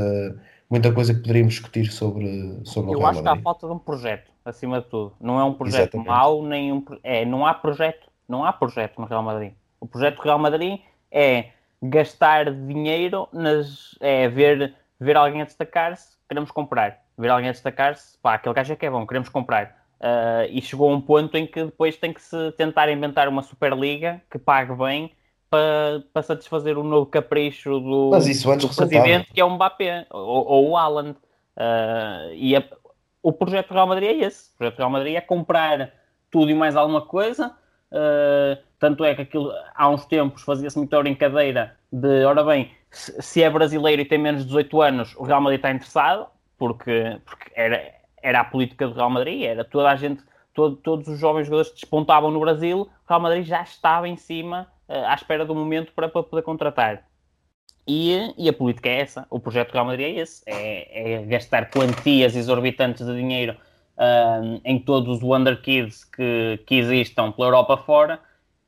muita 0.74 0.92
coisa 0.92 1.14
que 1.14 1.20
poderíamos 1.20 1.54
discutir 1.54 1.90
sobre, 1.92 2.60
sobre 2.64 2.90
o 2.90 2.94
Eu 2.94 2.98
Real 2.98 3.10
acho 3.10 3.22
que 3.22 3.28
há 3.28 3.36
falta 3.36 3.66
de 3.66 3.72
um 3.72 3.78
projeto, 3.78 4.30
acima 4.44 4.80
de 4.80 4.88
tudo. 4.88 5.14
Não 5.20 5.38
é 5.38 5.44
um 5.44 5.54
projeto 5.54 5.94
Exatamente. 5.94 6.08
mau, 6.08 6.44
nem 6.44 6.72
um. 6.72 6.84
É, 7.02 7.24
não 7.24 7.46
há 7.46 7.54
projeto. 7.54 8.08
Não 8.28 8.44
há 8.44 8.52
projeto 8.52 9.00
no 9.00 9.06
Real 9.06 9.22
Madrid. 9.22 9.52
O 9.80 9.86
projeto 9.86 10.16
do 10.16 10.22
Real 10.22 10.38
Madrid 10.38 10.80
é 11.10 11.50
gastar 11.80 12.52
dinheiro 12.52 13.28
nas. 13.32 13.96
É 14.00 14.28
ver, 14.28 14.74
ver 14.98 15.16
alguém 15.16 15.42
a 15.42 15.44
destacar-se, 15.44 16.16
queremos 16.28 16.50
comprar. 16.50 17.02
Ver 17.16 17.28
alguém 17.28 17.50
a 17.50 17.52
destacar-se, 17.52 18.18
pá, 18.18 18.34
aquele 18.34 18.54
gajo 18.54 18.72
é 18.72 18.76
que 18.76 18.86
é 18.86 18.90
bom, 18.90 19.06
queremos 19.06 19.28
comprar. 19.28 19.84
Ah, 20.00 20.46
e 20.50 20.60
chegou 20.60 20.90
a 20.90 20.94
um 20.94 21.00
ponto 21.00 21.36
em 21.36 21.46
que 21.46 21.64
depois 21.64 21.96
tem 21.96 22.12
que 22.12 22.20
se 22.20 22.52
tentar 22.52 22.90
inventar 22.90 23.28
uma 23.28 23.42
Superliga 23.42 24.20
que 24.30 24.38
pague 24.38 24.74
bem 24.74 25.12
para, 25.54 26.02
para 26.12 26.22
satisfazer 26.22 26.76
o 26.76 26.82
novo 26.82 27.06
capricho 27.06 27.78
do, 27.80 28.10
do 28.66 28.68
presidente, 29.04 29.32
que 29.32 29.40
é 29.40 29.44
o 29.44 29.50
Mbappé 29.50 30.06
ou, 30.10 30.46
ou 30.48 30.70
o 30.70 30.76
Haaland. 30.76 31.16
Ah, 31.56 32.28
e 32.32 32.56
a- 32.56 32.64
o 33.22 33.32
projeto 33.32 33.68
do 33.68 33.74
Real 33.74 33.86
Madrid 33.86 34.08
é 34.10 34.26
esse. 34.26 34.50
O 34.54 34.58
projeto 34.58 34.74
do 34.76 34.78
Real 34.78 34.90
Madrid 34.90 35.14
é 35.16 35.20
comprar 35.20 35.92
tudo 36.30 36.50
e 36.50 36.54
mais 36.54 36.74
alguma 36.76 37.02
coisa. 37.02 37.52
Ah, 37.92 38.58
tanto 38.78 39.04
é 39.04 39.14
que 39.14 39.22
aquilo, 39.22 39.52
há 39.74 39.88
uns 39.88 40.04
tempos 40.06 40.42
fazia-se 40.42 40.76
muita 40.76 40.98
brincadeira 41.00 41.76
de, 41.90 42.24
ora 42.24 42.42
bem, 42.42 42.70
se, 42.90 43.22
se 43.22 43.42
é 43.42 43.48
brasileiro 43.48 44.02
e 44.02 44.04
tem 44.04 44.18
menos 44.18 44.40
de 44.42 44.46
18 44.48 44.82
anos, 44.82 45.14
o 45.16 45.22
Real 45.22 45.40
Madrid 45.40 45.58
está 45.58 45.70
interessado, 45.70 46.26
porque, 46.58 47.18
porque 47.24 47.50
era, 47.54 47.80
era 48.22 48.40
a 48.40 48.44
política 48.44 48.88
do 48.88 48.94
Real 48.94 49.08
Madrid, 49.10 49.42
era 49.44 49.64
toda 49.64 49.88
a 49.90 49.96
gente, 49.96 50.22
todo- 50.52 50.76
todos 50.76 51.06
os 51.08 51.18
jovens 51.18 51.44
jogadores 51.46 51.70
que 51.70 51.80
despontavam 51.80 52.30
no 52.30 52.40
Brasil, 52.40 52.80
o 52.82 52.88
Real 53.08 53.20
Madrid 53.20 53.44
já 53.46 53.62
estava 53.62 54.08
em 54.08 54.16
cima, 54.16 54.66
à 54.88 55.14
espera 55.14 55.44
do 55.44 55.54
momento 55.54 55.92
para, 55.92 56.08
para 56.08 56.22
poder 56.22 56.42
contratar. 56.42 57.04
E, 57.86 58.34
e 58.38 58.48
a 58.48 58.52
política 58.52 58.88
é 58.88 59.00
essa, 59.00 59.26
o 59.28 59.38
projeto 59.38 59.72
Real 59.72 59.84
Madrid 59.84 60.06
é 60.06 60.20
esse, 60.20 60.42
é, 60.46 61.18
é 61.18 61.22
gastar 61.26 61.70
quantias 61.70 62.34
exorbitantes 62.34 63.04
de 63.04 63.14
dinheiro 63.14 63.56
ahm, 63.98 64.60
em 64.64 64.78
todos 64.78 65.18
os 65.18 65.22
Wonder 65.22 65.60
Kids 65.60 66.04
que, 66.04 66.60
que 66.66 66.76
existam 66.76 67.30
pela 67.32 67.48
Europa 67.48 67.76
fora 67.76 68.20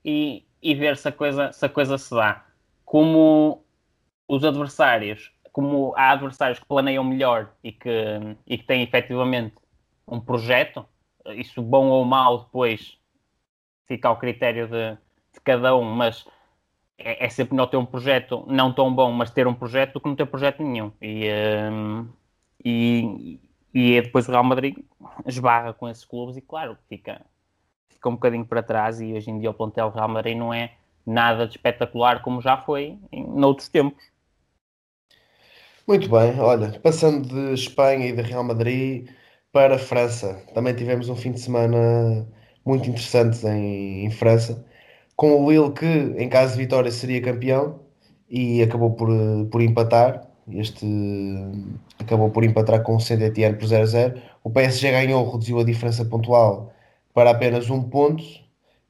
e, 0.05 0.45
e 0.61 0.75
ver 0.75 0.99
se 0.99 1.09
a, 1.09 1.13
coisa, 1.13 1.51
se 1.53 1.65
a 1.65 1.69
coisa 1.69 1.97
se 1.97 2.15
dá. 2.15 2.45
Como 2.85 3.65
os 4.29 4.45
adversários 4.45 5.33
como 5.57 5.95
há 5.97 6.11
adversários 6.11 6.59
que 6.59 6.67
planeiam 6.67 7.03
melhor 7.03 7.51
e 7.65 7.73
que, 7.73 7.91
e 8.47 8.59
que 8.59 8.65
têm 8.65 8.83
efetivamente 8.83 9.55
um 10.07 10.21
projeto, 10.21 10.85
isso 11.29 11.63
bom 11.63 11.87
ou 11.87 12.05
mau 12.05 12.41
depois 12.41 12.99
fica 13.89 14.07
ao 14.07 14.19
critério 14.19 14.69
de, 14.69 14.99
de 15.37 15.41
cada 15.43 15.77
um, 15.77 15.85
mas 15.85 16.25
é, 16.99 17.27
é, 17.27 17.29
sempre 17.29 17.55
melhor 17.55 17.67
ter 17.67 17.77
um 17.77 17.87
projeto 17.87 18.45
não 18.49 18.73
tão 18.73 18.93
bom, 18.95 19.13
mas 19.13 19.31
ter 19.31 19.47
um 19.47 19.55
projeto 19.55 19.95
do 19.95 20.01
que 20.01 20.09
não 20.09 20.17
ter 20.17 20.27
projeto 20.27 20.63
nenhum. 20.63 20.91
E, 21.01 21.29
um, 21.71 22.09
e, 22.65 23.41
e 23.73 24.01
depois 24.01 24.29
o 24.29 24.33
Real 24.33 24.45
Madrid 24.45 24.77
esbarra 25.27 25.73
com 25.73 25.89
esses 25.89 26.05
clubes 26.05 26.37
e, 26.37 26.41
claro, 26.41 26.77
fica, 26.89 27.25
fica 27.89 28.09
um 28.09 28.15
bocadinho 28.15 28.47
para 28.47 28.63
trás. 28.63 29.01
E 29.01 29.13
hoje 29.13 29.31
em 29.31 29.39
dia 29.39 29.51
o 29.51 29.55
plantel 29.55 29.91
Real 29.91 30.09
Madrid 30.09 30.37
não 30.37 30.53
é 30.53 30.73
nada 31.07 31.47
de 31.47 31.57
espetacular 31.57 32.23
como 32.23 32.41
já 32.41 32.57
foi 32.57 32.99
em 33.13 33.25
noutros 33.27 33.69
tempos. 33.69 34.03
Muito 35.87 36.09
bem, 36.11 36.41
olha, 36.41 36.81
passando 36.81 37.29
de 37.29 37.55
Espanha 37.55 38.09
e 38.09 38.13
de 38.13 38.21
Real 38.21 38.43
Madrid 38.43 39.09
para 39.53 39.77
a 39.77 39.79
França, 39.79 40.45
também 40.53 40.75
tivemos 40.75 41.09
um 41.09 41.15
fim 41.15 41.31
de 41.31 41.39
semana 41.41 42.27
muito 42.65 42.91
interessante 42.91 43.47
em, 43.47 44.05
em 44.05 44.11
França, 44.11 44.67
com 45.17 45.43
o 45.43 45.51
Lille 45.51 45.73
que, 45.73 46.15
em 46.23 46.29
caso 46.29 46.53
de 46.53 46.59
vitória, 46.59 46.91
seria 46.91 47.23
campeão 47.23 47.81
e 48.29 48.63
acabou 48.63 48.91
por, 48.93 49.09
por 49.51 49.63
empatar. 49.63 50.27
Este 50.53 50.87
acabou 51.99 52.31
por 52.31 52.45
empatar 52.45 52.83
com 52.83 52.97
o 52.97 53.01
Saint-Étienne 53.01 53.57
por 53.57 53.67
0-0. 53.67 54.21
O 54.45 54.51
PSG 54.51 54.91
ganhou, 54.93 55.29
reduziu 55.29 55.59
a 55.59 55.65
diferença 55.65 56.05
pontual 56.05 56.73
para 57.15 57.31
apenas 57.31 57.71
um 57.71 57.83
ponto. 57.83 58.23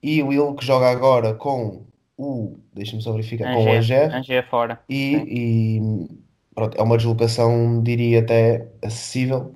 E 0.02 0.22
o 0.22 0.30
Lille 0.30 0.54
que 0.56 0.64
joga 0.64 0.90
agora 0.90 1.32
com 1.32 1.86
o, 2.18 2.58
deixa-me 2.74 3.02
só 3.02 3.12
verificar, 3.12 3.54
com 3.54 3.64
o 3.64 3.72
Angers. 3.72 4.12
Angers 4.12 4.46
fora. 4.48 4.80
E, 4.88 5.22
e 5.26 6.08
pronto, 6.54 6.76
é 6.76 6.82
uma 6.82 6.96
deslocação, 6.96 7.82
diria 7.82 8.20
até 8.20 8.66
acessível, 8.82 9.54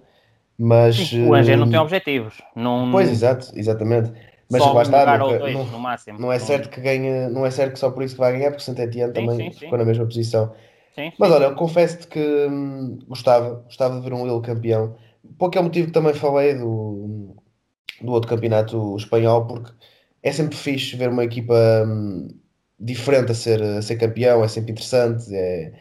mas... 0.58 0.96
Sim, 0.96 1.26
o 1.26 1.34
Angers 1.34 1.58
não 1.58 1.68
tem 1.68 1.78
eh, 1.78 1.82
objetivos. 1.82 2.42
Não... 2.54 2.90
Pois, 2.90 3.10
exato, 3.10 3.50
exatamente. 3.54 4.12
Mas 4.50 4.62
só 4.62 4.72
lá 4.72 4.82
está, 4.82 5.18
nunca, 5.18 5.38
dois, 5.38 5.54
não, 5.54 5.64
no 5.64 5.78
máximo. 5.78 6.18
não 6.18 6.32
é 6.32 6.38
certo 6.38 6.68
que 6.70 6.80
ganhe, 6.80 7.28
não 7.28 7.46
é 7.46 7.50
certo 7.50 7.74
que 7.74 7.78
só 7.78 7.90
por 7.90 8.02
isso 8.02 8.14
que 8.14 8.20
vai 8.20 8.32
ganhar, 8.32 8.50
porque 8.50 8.64
Saint 8.64 8.78
Etienne 8.78 9.12
também 9.12 9.36
sim, 9.36 9.52
sim. 9.52 9.58
ficou 9.60 9.78
na 9.78 9.84
mesma 9.84 10.04
posição. 10.04 10.52
Sim, 10.94 11.12
Mas 11.18 11.30
olha, 11.30 11.44
eu 11.44 11.54
confesso-te 11.54 12.08
que 12.08 12.18
hum, 12.18 12.98
gostava, 13.06 13.62
gostava 13.64 13.96
de 13.96 14.02
ver 14.02 14.12
um 14.12 14.26
Lille 14.26 14.42
campeão. 14.42 14.96
Por 15.38 15.46
aquele 15.46 15.64
motivo 15.64 15.86
que 15.86 15.92
também 15.92 16.14
falei 16.14 16.54
do, 16.54 17.36
do 18.02 18.12
outro 18.12 18.28
campeonato 18.28 18.96
espanhol, 18.96 19.46
porque 19.46 19.70
é 20.22 20.32
sempre 20.32 20.56
fixe 20.56 20.96
ver 20.96 21.10
uma 21.10 21.24
equipa 21.24 21.54
hum, 21.86 22.28
diferente 22.78 23.30
a 23.32 23.34
ser, 23.34 23.62
a 23.62 23.82
ser 23.82 23.96
campeão, 23.96 24.42
é 24.42 24.48
sempre 24.48 24.72
interessante. 24.72 25.32
É... 25.34 25.72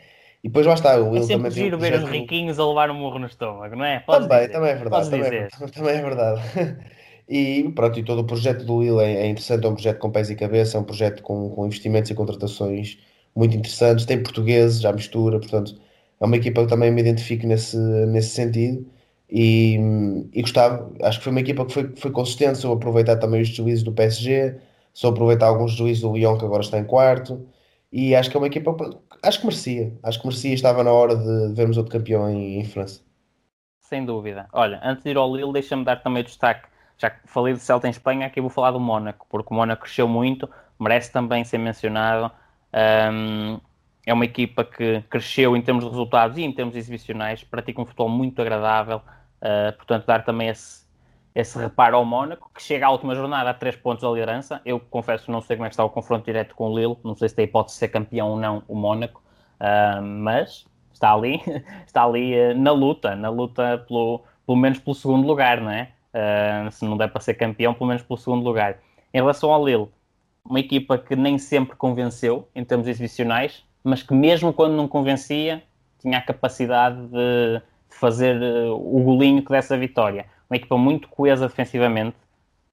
E 0.43 0.47
depois 0.47 0.65
lá 0.65 0.74
está, 0.74 0.97
o 0.97 1.09
Will 1.09 1.24
é 1.24 1.26
sempre 1.26 1.49
também 1.49 1.51
giro 1.51 1.78
um 1.78 1.80
ver 1.80 1.93
os 1.95 2.09
riquinhos 2.09 2.59
a 2.59 2.67
levar 2.67 2.89
um 2.91 2.93
murro 2.93 3.20
no 3.20 3.26
estômago, 3.26 3.76
não 3.76 3.84
é? 3.84 3.99
Podes 3.99 4.28
também, 4.28 4.47
dizer. 4.47 4.53
também 4.53 4.72
é 4.72 4.76
verdade. 4.76 5.09
Também 5.09 5.28
é, 5.28 5.47
também 5.74 5.95
é, 5.95 6.01
verdade. 6.01 6.41
E 7.30 7.71
pronto, 7.75 7.99
e 7.99 8.03
todo 8.03 8.19
o 8.21 8.25
projeto 8.25 8.65
do 8.65 8.77
Will 8.77 8.99
é, 8.99 9.13
é, 9.13 9.27
interessante, 9.27 9.65
é 9.65 9.69
um 9.69 9.75
projeto 9.75 9.99
com 9.99 10.09
pés 10.11 10.32
e 10.32 10.36
cabeça, 10.36 10.77
é 10.77 10.82
um 10.82 10.84
projeto 10.84 11.21
com, 11.21 11.49
com 11.51 11.65
investimentos 11.67 12.09
e 12.09 12.15
contratações 12.15 12.97
muito 13.36 13.55
interessantes, 13.55 14.05
tem 14.05 14.21
portugueses, 14.21 14.82
já 14.82 14.91
mistura, 14.91 15.39
portanto, 15.39 15.80
é 16.19 16.25
uma 16.25 16.36
equipa 16.36 16.63
que 16.63 16.67
também 16.67 16.91
me 16.91 17.01
identifico 17.01 17.45
nesse, 17.47 17.77
nesse 17.77 18.30
sentido. 18.30 18.86
E, 19.30 19.77
e 20.34 20.41
gostava, 20.41 20.91
acho 21.03 21.19
que 21.19 21.23
foi 21.23 21.32
uma 21.32 21.39
equipa 21.41 21.65
que 21.65 21.73
foi, 21.73 21.95
foi 21.95 22.11
consistente, 22.11 22.57
soube 22.57 22.77
aproveitar 22.77 23.17
também 23.17 23.41
os 23.41 23.49
juízes 23.49 23.84
do 23.84 23.91
PSG, 23.91 24.59
soube 24.91 25.17
aproveitar 25.17 25.47
alguns 25.47 25.73
juízes 25.73 26.01
do 26.01 26.11
Lyon 26.13 26.38
que 26.38 26.45
agora 26.45 26.63
está 26.63 26.80
em 26.80 26.84
quarto, 26.84 27.47
e 27.91 28.15
acho 28.15 28.30
que 28.32 28.38
é 28.38 28.39
uma 28.39 28.47
equipa, 28.47 28.75
acho 29.21 29.39
que 29.39 29.45
merecia, 29.45 29.93
acho 30.01 30.19
que 30.19 30.27
merecia, 30.27 30.53
estava 30.53 30.84
na 30.84 30.91
hora 30.91 31.15
de 31.15 31.53
vermos 31.53 31.77
outro 31.77 31.91
campeão 31.91 32.27
em, 32.27 32.59
em 32.59 32.65
França. 32.65 33.01
Sem 33.80 34.03
dúvida. 34.05 34.47
Olha, 34.51 34.80
antes 34.84 35.03
de 35.03 35.11
ir 35.11 35.17
ao 35.17 35.36
Lille, 35.36 35.53
deixa-me 35.53 35.84
dar 35.84 35.97
também 35.97 36.23
destaque, 36.23 36.68
já 37.00 37.12
falei 37.26 37.54
de 37.54 37.60
Celta 37.60 37.88
em 37.88 37.91
Espanha, 37.91 38.28
aqui 38.28 38.41
vou 38.41 38.50
falar 38.50 38.72
do 38.72 38.80
Mónaco, 38.80 39.26
porque 39.30 39.54
o 39.54 39.56
Mónaco 39.56 39.84
cresceu 39.84 40.08
muito, 40.08 40.50
merece 40.78 41.12
também 41.12 41.43
ser 41.45 41.58
mencionado, 41.58 42.32
um, 43.14 43.60
é 44.06 44.14
uma 44.14 44.26
equipa 44.26 44.66
que 44.66 45.02
cresceu 45.10 45.56
em 45.56 45.62
termos 45.62 45.84
de 45.86 45.89
resultados 45.89 46.38
e 46.38 46.43
em 46.43 46.52
termos 46.52 46.76
exibicionais, 46.76 47.43
pratica 47.43 47.82
um 47.82 47.86
futebol 47.86 48.10
muito 48.10 48.41
agradável, 48.41 48.97
uh, 48.97 49.76
portanto, 49.78 50.06
dar 50.06 50.26
também 50.26 50.50
esse, 50.50 50.86
esse 51.34 51.58
reparo 51.58 51.95
ao 51.95 52.04
Mónaco, 52.04 52.52
que 52.54 52.62
chega 52.62 52.88
à 52.88 52.89
última 52.89 53.16
jornada 53.16 53.50
a 53.50 53.54
3 53.54 53.78
pontos 53.78 54.02
da 54.02 54.10
liderança. 54.10 54.62
Eu 54.66 54.80
confesso, 54.80 55.32
não 55.32 55.41
sei 55.41 55.56
como 55.56 55.68
é 55.68 55.70
que 55.70 55.74
está 55.74 55.86
o 55.86 55.89
confronto 55.89 56.26
direto 56.26 56.54
com 56.54 56.70
o 56.70 56.78
Lille, 56.78 56.97
não 57.04 57.16
sei 57.16 57.30
se 57.30 57.36
tem 57.36 57.45
hipótese 57.45 57.76
de 57.76 57.80
ser 57.80 57.88
campeão 57.89 58.32
ou 58.32 58.38
não 58.38 58.64
o 58.68 58.76
Mónaco, 58.76 59.22
uh, 59.62 60.02
mas 60.02 60.66
está 60.91 61.14
ali, 61.14 61.41
está 61.88 62.04
ali 62.04 62.34
uh, 62.36 62.58
na 62.58 62.72
luta, 62.72 63.16
na 63.16 63.30
luta 63.30 63.86
pelo, 63.88 64.24
pelo 64.45 64.58
menos 64.58 64.80
pelo 64.80 64.95
segundo 64.95 65.26
lugar, 65.26 65.62
não 65.62 65.72
é? 65.72 65.93
Uh, 66.14 66.72
se 66.72 66.86
não 66.86 66.97
der 66.97 67.07
para 67.10 67.22
ser 67.22 67.36
campeão, 67.36 67.74
pelo 67.74 67.88
menos 67.88 68.01
pelo 68.03 68.18
segundo 68.18 68.43
lugar. 68.43 68.80
Em 69.14 69.18
relação 69.18 69.51
ao 69.51 69.64
Lille, 69.64 69.88
uma 70.43 70.60
equipa 70.60 70.97
que 70.97 71.16
nem 71.16 71.38
sempre 71.38 71.76
convenceu 71.76 72.47
em 72.55 72.64
termos 72.64 72.88
exibicionais, 72.88 73.64
mas 73.84 74.01
que 74.01 74.14
mesmo 74.14 74.51
quando 74.51 74.74
não 74.74 74.88
convencia, 74.88 75.62
tinha 75.99 76.18
a 76.18 76.22
capacidade 76.22 76.97
de 77.07 77.62
fazer 77.89 78.41
o 78.72 79.01
golinho 79.03 79.43
que 79.43 79.49
dessa 79.49 79.78
vitória 79.78 80.26
uma 80.49 80.57
equipa 80.57 80.78
muito 80.78 81.07
coesa 81.07 81.47
defensivamente, 81.47 82.18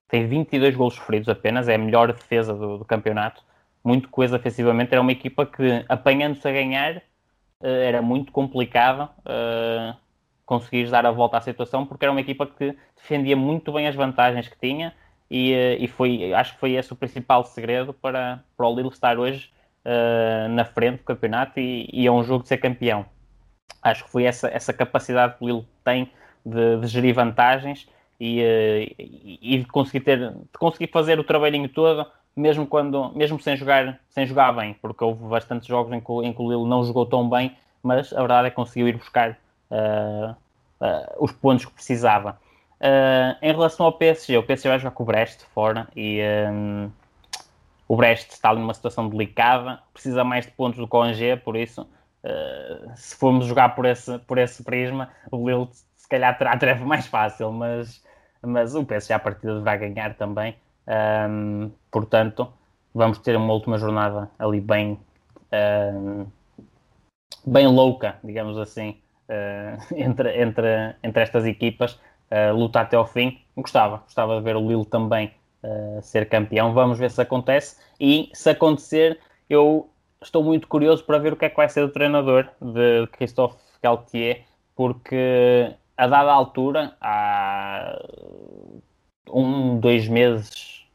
tem 0.09 0.27
22 0.27 0.75
golos 0.75 0.95
sofridos 0.95 1.29
apenas, 1.29 1.69
é 1.69 1.75
a 1.75 1.79
melhor 1.79 2.13
defesa 2.13 2.55
do, 2.55 2.79
do 2.79 2.85
campeonato, 2.85 3.45
muito 3.85 4.09
coesa 4.09 4.39
defensivamente, 4.39 4.93
era 4.93 5.01
uma 5.01 5.13
equipa 5.13 5.45
que, 5.45 5.85
apanhando-se 5.89 6.49
a 6.49 6.53
ganhar, 6.53 6.97
eh, 7.63 7.89
era 7.89 8.01
muito 8.01 8.33
complicado 8.33 9.11
uh, 9.21 9.97
conseguir 10.47 10.89
dar 10.89 11.05
a 11.05 11.11
volta 11.11 11.37
à 11.37 11.41
situação, 11.41 11.85
porque 11.85 12.05
era 12.05 12.13
uma 12.13 12.21
equipa 12.21 12.47
que 12.47 12.75
defendia 12.97 13.37
muito 13.37 13.73
bem 13.73 13.89
as 13.89 13.95
vantagens 13.95 14.49
que 14.49 14.57
tinha, 14.59 14.95
e, 15.29 15.53
uh, 15.53 15.83
e 15.83 15.89
foi, 15.89 16.33
acho 16.33 16.55
que 16.55 16.61
foi 16.61 16.73
esse 16.75 16.93
o 16.93 16.97
principal 16.97 17.45
segredo 17.45 17.93
para, 17.93 18.45
para 18.57 18.67
o 18.67 18.75
Lille 18.75 18.89
estar 18.89 19.19
hoje 19.19 19.51
uh, 19.85 20.49
na 20.49 20.65
frente 20.65 20.99
do 20.99 21.05
campeonato 21.05 21.59
e, 21.59 21.91
e, 21.93 22.07
é 22.07 22.13
um 22.13 22.23
jogo 22.23 22.43
de 22.43 22.49
ser 22.49 22.59
campeão. 22.59 23.05
Acho 23.83 24.05
que 24.05 24.11
foi 24.11 24.23
essa, 24.23 24.49
essa 24.49 24.73
capacidade 24.73 25.37
que 25.37 25.45
o 25.45 25.49
Lille 25.49 25.67
tem 25.85 26.11
de, 26.45 26.79
de 26.81 26.87
gerir 26.87 27.15
vantagens 27.15 27.89
e, 28.19 28.41
eh, 28.41 28.95
e, 28.99 29.65
conseguir 29.67 30.01
ter, 30.01 30.35
conseguir 30.59 30.91
fazer 30.91 31.19
o 31.19 31.25
trabalhinho 31.25 31.69
todo, 31.69 32.07
mesmo 32.35 32.67
quando, 32.67 33.13
mesmo 33.15 33.41
sem 33.41 33.57
jogar, 33.57 34.01
sem 34.09 34.27
jogar 34.27 34.53
bem, 34.53 34.75
porque 34.81 35.05
houve 35.05 35.25
bastantes 35.25 35.67
jogos 35.67 35.93
em 35.93 36.01
que, 36.01 36.13
em 36.25 36.33
que 36.33 36.41
o 36.41 36.51
Lille 36.51 36.69
não 36.69 36.85
jogou 36.85 37.07
tão 37.07 37.29
bem, 37.29 37.57
mas 37.83 38.13
a 38.13 38.19
verdade 38.19 38.49
é 38.49 38.51
que 38.51 38.57
conseguiu 38.57 38.89
ir 38.89 38.97
buscar 38.97 39.39
os 41.19 41.33
pontos 41.33 41.65
que 41.65 41.73
precisava. 41.73 42.39
Uh, 42.79 43.37
em 43.41 43.53
relação 43.53 43.87
ao 43.87 43.93
PSG, 43.93 44.37
o 44.37 44.43
PSG 44.43 44.69
vai 44.69 44.79
jogar 44.79 44.91
com 44.91 45.03
o 45.03 45.07
Brest 45.07 45.43
fora 45.55 45.89
e 45.97 46.21
um, 46.53 46.91
o 47.89 47.97
Brest 47.97 48.33
está 48.33 48.55
numa 48.55 48.75
situação 48.75 49.09
delicada, 49.09 49.81
precisa 49.93 50.23
mais 50.23 50.45
de 50.45 50.53
pontos 50.53 50.79
do 50.79 50.87
que 50.87 50.95
o 50.95 51.03
Angers, 51.03 51.41
por 51.43 51.57
isso, 51.57 51.89
se 52.97 53.17
formos 53.17 53.47
jogar 53.47 53.71
por 53.71 53.85
esse, 53.85 54.19
por 54.21 54.39
esse 54.39 54.63
prisma, 54.65 55.11
o 55.31 55.49
Lille 55.49 55.69
se 56.07 56.09
calhar 56.09 56.37
terá 56.39 56.53
a 56.53 56.59
tarefa 56.59 56.85
mais 56.85 57.07
fácil, 57.07 57.51
mas, 57.51 58.03
mas 58.41 58.75
o 58.75 58.85
PSG 58.85 59.13
à 59.13 59.19
partida 59.19 59.61
vai 59.61 59.77
ganhar 59.77 60.15
também. 60.15 60.57
Um, 61.29 61.71
portanto, 61.91 62.49
vamos 62.95 63.19
ter 63.19 63.37
uma 63.37 63.53
última 63.53 63.77
jornada 63.77 64.31
ali 64.39 64.61
bem, 64.61 65.01
um, 65.53 66.27
bem 67.45 67.67
louca, 67.67 68.21
digamos 68.23 68.57
assim, 68.57 68.91
uh, 68.91 69.06
entre, 69.95 70.41
entre, 70.41 70.97
entre 71.03 71.23
estas 71.23 71.45
equipas, 71.45 72.01
uh, 72.31 72.55
lutar 72.55 72.85
até 72.85 72.97
ao 72.97 73.07
fim. 73.07 73.41
Gostava, 73.57 73.99
gostava 73.99 74.37
de 74.37 74.43
ver 74.43 74.57
o 74.57 74.67
Lille 74.67 74.87
também 74.87 75.33
uh, 75.63 76.01
ser 76.03 76.29
campeão. 76.29 76.73
Vamos 76.73 76.99
ver 76.99 77.11
se 77.11 77.21
acontece. 77.21 77.77
E 78.01 78.31
se 78.33 78.51
acontecer, 78.51 79.19
eu 79.49 79.89
estou 80.23 80.43
muito 80.43 80.69
curioso 80.69 81.05
para 81.05 81.19
ver 81.19 81.33
o 81.33 81.37
que 81.37 81.45
é 81.45 81.51
que 81.51 81.57
vai 81.57 81.69
ser 81.69 81.83
o 81.83 81.89
treinador 81.89 82.49
de 82.61 83.07
Christophe 83.13 83.57
Galtier, 83.83 84.45
porque 84.75 85.75
a 85.97 86.07
dada 86.07 86.33
altura, 86.33 86.97
há 87.01 87.99
um, 89.31 89.79
dois 89.79 90.09
meses, 90.09 90.87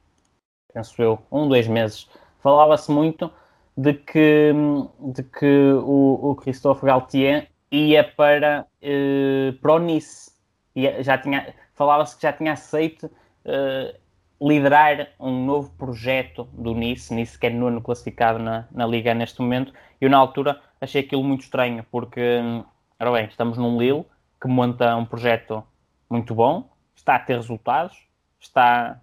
penso 0.73 1.01
eu, 1.01 1.19
um, 1.31 1.47
dois 1.47 1.67
meses, 1.67 2.09
falava-se 2.39 2.91
muito 2.91 3.31
de 3.75 3.93
que, 3.93 4.53
de 4.99 5.23
que 5.23 5.71
o, 5.73 6.31
o 6.31 6.35
Christophe 6.35 6.85
Galtier 6.85 7.50
ia 7.71 8.03
para, 8.03 8.67
uh, 8.81 9.53
para 9.59 9.73
o 9.73 9.79
Nice. 9.79 10.31
E 10.75 11.03
já 11.03 11.17
tinha, 11.17 11.53
falava-se 11.73 12.15
que 12.15 12.23
já 12.23 12.33
tinha 12.33 12.53
aceito 12.53 13.05
uh, 13.05 14.01
liderar 14.41 15.09
um 15.19 15.45
novo 15.45 15.71
projeto 15.77 16.47
do 16.53 16.73
Nice, 16.73 17.13
Nice 17.13 17.37
que 17.37 17.47
é 17.47 17.49
nono 17.49 17.81
classificado 17.81 18.39
na, 18.39 18.67
na 18.71 18.85
Liga 18.85 19.13
neste 19.13 19.39
momento. 19.39 19.73
Eu, 19.99 20.09
na 20.09 20.17
altura, 20.17 20.59
achei 20.79 21.01
aquilo 21.01 21.23
muito 21.23 21.41
estranho, 21.41 21.85
porque, 21.91 22.39
ora 22.99 23.11
bem, 23.11 23.25
estamos 23.25 23.57
num 23.57 23.77
Lille, 23.79 24.05
que 24.41 24.47
monta 24.47 24.95
um 24.95 25.05
projeto 25.05 25.63
muito 26.09 26.33
bom, 26.33 26.69
está 26.95 27.15
a 27.15 27.19
ter 27.19 27.35
resultados, 27.35 27.95
está 28.39 28.99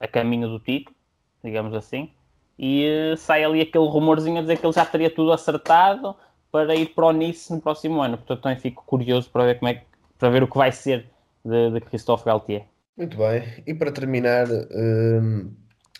a 0.00 0.08
caminho 0.08 0.48
do 0.48 0.58
título, 0.58 0.96
digamos 1.42 1.74
assim, 1.74 2.10
e 2.58 3.14
sai 3.18 3.44
ali 3.44 3.60
aquele 3.60 3.86
rumorzinho 3.86 4.38
a 4.38 4.40
dizer 4.40 4.58
que 4.58 4.64
ele 4.64 4.72
já 4.72 4.86
teria 4.86 5.10
tudo 5.10 5.32
acertado 5.32 6.16
para 6.54 6.72
ir 6.76 6.94
para 6.94 7.06
o 7.06 7.12
Nice 7.12 7.52
no 7.52 7.60
próximo 7.60 8.00
ano. 8.00 8.16
Portanto, 8.16 8.42
também 8.42 8.60
fico 8.60 8.84
curioso 8.86 9.28
para 9.28 9.44
ver, 9.44 9.58
como 9.58 9.72
é, 9.72 9.82
para 10.16 10.30
ver 10.30 10.44
o 10.44 10.46
que 10.46 10.56
vai 10.56 10.70
ser 10.70 11.04
de, 11.44 11.72
de 11.72 11.80
Christophe 11.80 12.24
Galtier. 12.24 12.62
Muito 12.96 13.16
bem. 13.16 13.42
E 13.66 13.74
para 13.74 13.90
terminar, 13.90 14.46
um, 14.48 15.50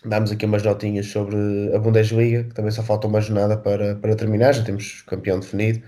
damos 0.05 0.31
aqui 0.31 0.45
umas 0.45 0.63
notinhas 0.63 1.07
sobre 1.07 1.35
a 1.75 1.77
Bundesliga, 1.77 2.45
que 2.45 2.53
também 2.53 2.71
só 2.71 2.81
falta 2.81 3.05
uma 3.05 3.19
jornada 3.19 3.57
para, 3.57 3.95
para 3.95 4.15
terminar, 4.15 4.53
já 4.53 4.63
temos 4.63 5.01
campeão 5.01 5.41
definido. 5.41 5.83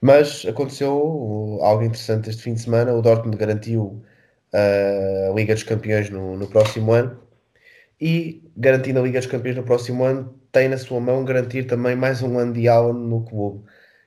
Mas 0.00 0.46
aconteceu 0.46 1.58
algo 1.60 1.84
interessante 1.84 2.30
este 2.30 2.42
fim 2.42 2.54
de 2.54 2.62
semana. 2.62 2.94
O 2.94 3.02
Dortmund 3.02 3.36
garantiu 3.36 4.02
a 4.54 5.34
Liga 5.34 5.52
dos 5.52 5.62
Campeões 5.62 6.08
no, 6.08 6.38
no 6.38 6.46
próximo 6.46 6.90
ano 6.90 7.20
e, 8.00 8.42
garantindo 8.56 8.98
a 8.98 9.02
Liga 9.02 9.18
dos 9.18 9.28
Campeões 9.28 9.58
no 9.58 9.62
próximo 9.62 10.04
ano, 10.04 10.34
tem 10.50 10.70
na 10.70 10.78
sua 10.78 11.00
mão 11.00 11.22
garantir 11.22 11.64
também 11.64 11.94
mais 11.94 12.22
um 12.22 12.38
ano 12.38 12.54
de 12.54 12.66
Alan 12.66 12.94
no 12.94 13.22
clube. 13.22 13.62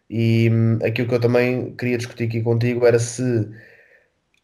E 0.09 0.49
hum, 0.51 0.79
aquilo 0.83 1.07
que 1.07 1.15
eu 1.15 1.21
também 1.21 1.75
queria 1.75 1.97
discutir 1.97 2.25
aqui 2.25 2.41
contigo 2.41 2.85
era 2.85 2.99
se 2.99 3.49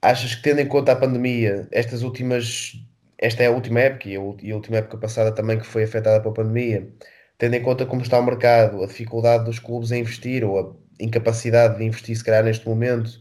achas 0.02 0.36
que, 0.36 0.44
tendo 0.44 0.62
em 0.62 0.68
conta 0.68 0.92
a 0.92 0.96
pandemia, 0.96 1.68
estas 1.72 2.04
últimas, 2.04 2.74
esta 3.18 3.44
é 3.44 3.48
a 3.48 3.52
última 3.52 3.80
época 3.82 4.10
e 4.10 4.16
a, 4.16 4.20
a 4.20 4.56
última 4.56 4.78
época 4.78 4.98
passada 4.98 5.32
também 5.34 5.60
que 5.60 5.66
foi 5.66 5.84
afetada 5.84 6.22
pela 6.22 6.34
pandemia, 6.34 6.88
tendo 7.38 7.56
em 7.56 7.62
conta 7.64 7.86
como 7.86 8.02
está 8.02 8.20
o 8.20 8.26
mercado, 8.26 8.84
a 8.84 8.88
dificuldade 8.88 9.46
dos 9.46 9.60
clubes 9.60 9.92
em 9.92 10.02
investir 10.02 10.44
ou 10.44 10.60
a 11.00 11.04
incapacidade 11.04 11.78
de 11.78 11.84
investir, 11.86 12.16
se 12.16 12.24
calhar, 12.24 12.44
neste 12.44 12.68
momento, 12.68 13.20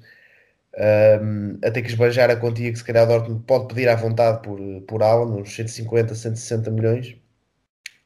um, 1.22 1.58
a 1.64 1.70
ter 1.70 1.82
que 1.82 1.88
esbanjar 1.88 2.30
a 2.30 2.36
quantia 2.36 2.70
que 2.72 2.78
se 2.78 2.84
calhar 2.84 3.06
Dortmund 3.06 3.44
pode 3.46 3.68
pedir 3.68 3.88
à 3.88 3.94
vontade 3.96 4.42
por, 4.42 4.58
por 4.88 5.02
Alan, 5.02 5.36
uns 5.36 5.54
150, 5.54 6.14
160 6.14 6.70
milhões. 6.70 7.16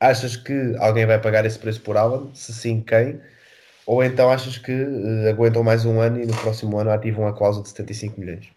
Achas 0.01 0.37
que 0.37 0.77
alguém 0.79 1.07
vai 1.07 1.21
pagar 1.21 1.45
esse 1.47 1.59
preço 1.59 1.81
por 1.83 1.97
Alan? 1.97 2.31
Se 2.35 2.53
sim, 2.53 2.81
quem? 2.83 3.21
Ou 3.89 4.05
então 4.05 4.31
achas 4.31 4.59
que 4.59 4.71
uh, 4.71 5.31
aguentam 5.31 5.65
mais 5.65 5.87
um 5.87 5.99
ano 5.99 6.21
e 6.21 6.27
no 6.27 6.37
próximo 6.37 6.79
ano 6.79 6.91
ativam 6.91 7.27
a 7.27 7.33
cláusula 7.33 7.63
de 7.63 7.71
75 7.71 8.21
milhões? 8.21 8.53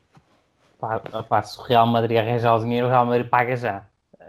Pá, 0.77 0.99
pá, 0.99 1.41
se 1.41 1.57
o 1.57 1.63
Real 1.63 1.87
Madrid 1.87 2.17
arranjar 2.17 2.53
o 2.53 2.59
dinheiro, 2.59 2.87
o 2.87 2.89
Real 2.89 3.05
Madrid 3.05 3.29
paga 3.29 3.55
já. 3.55 3.85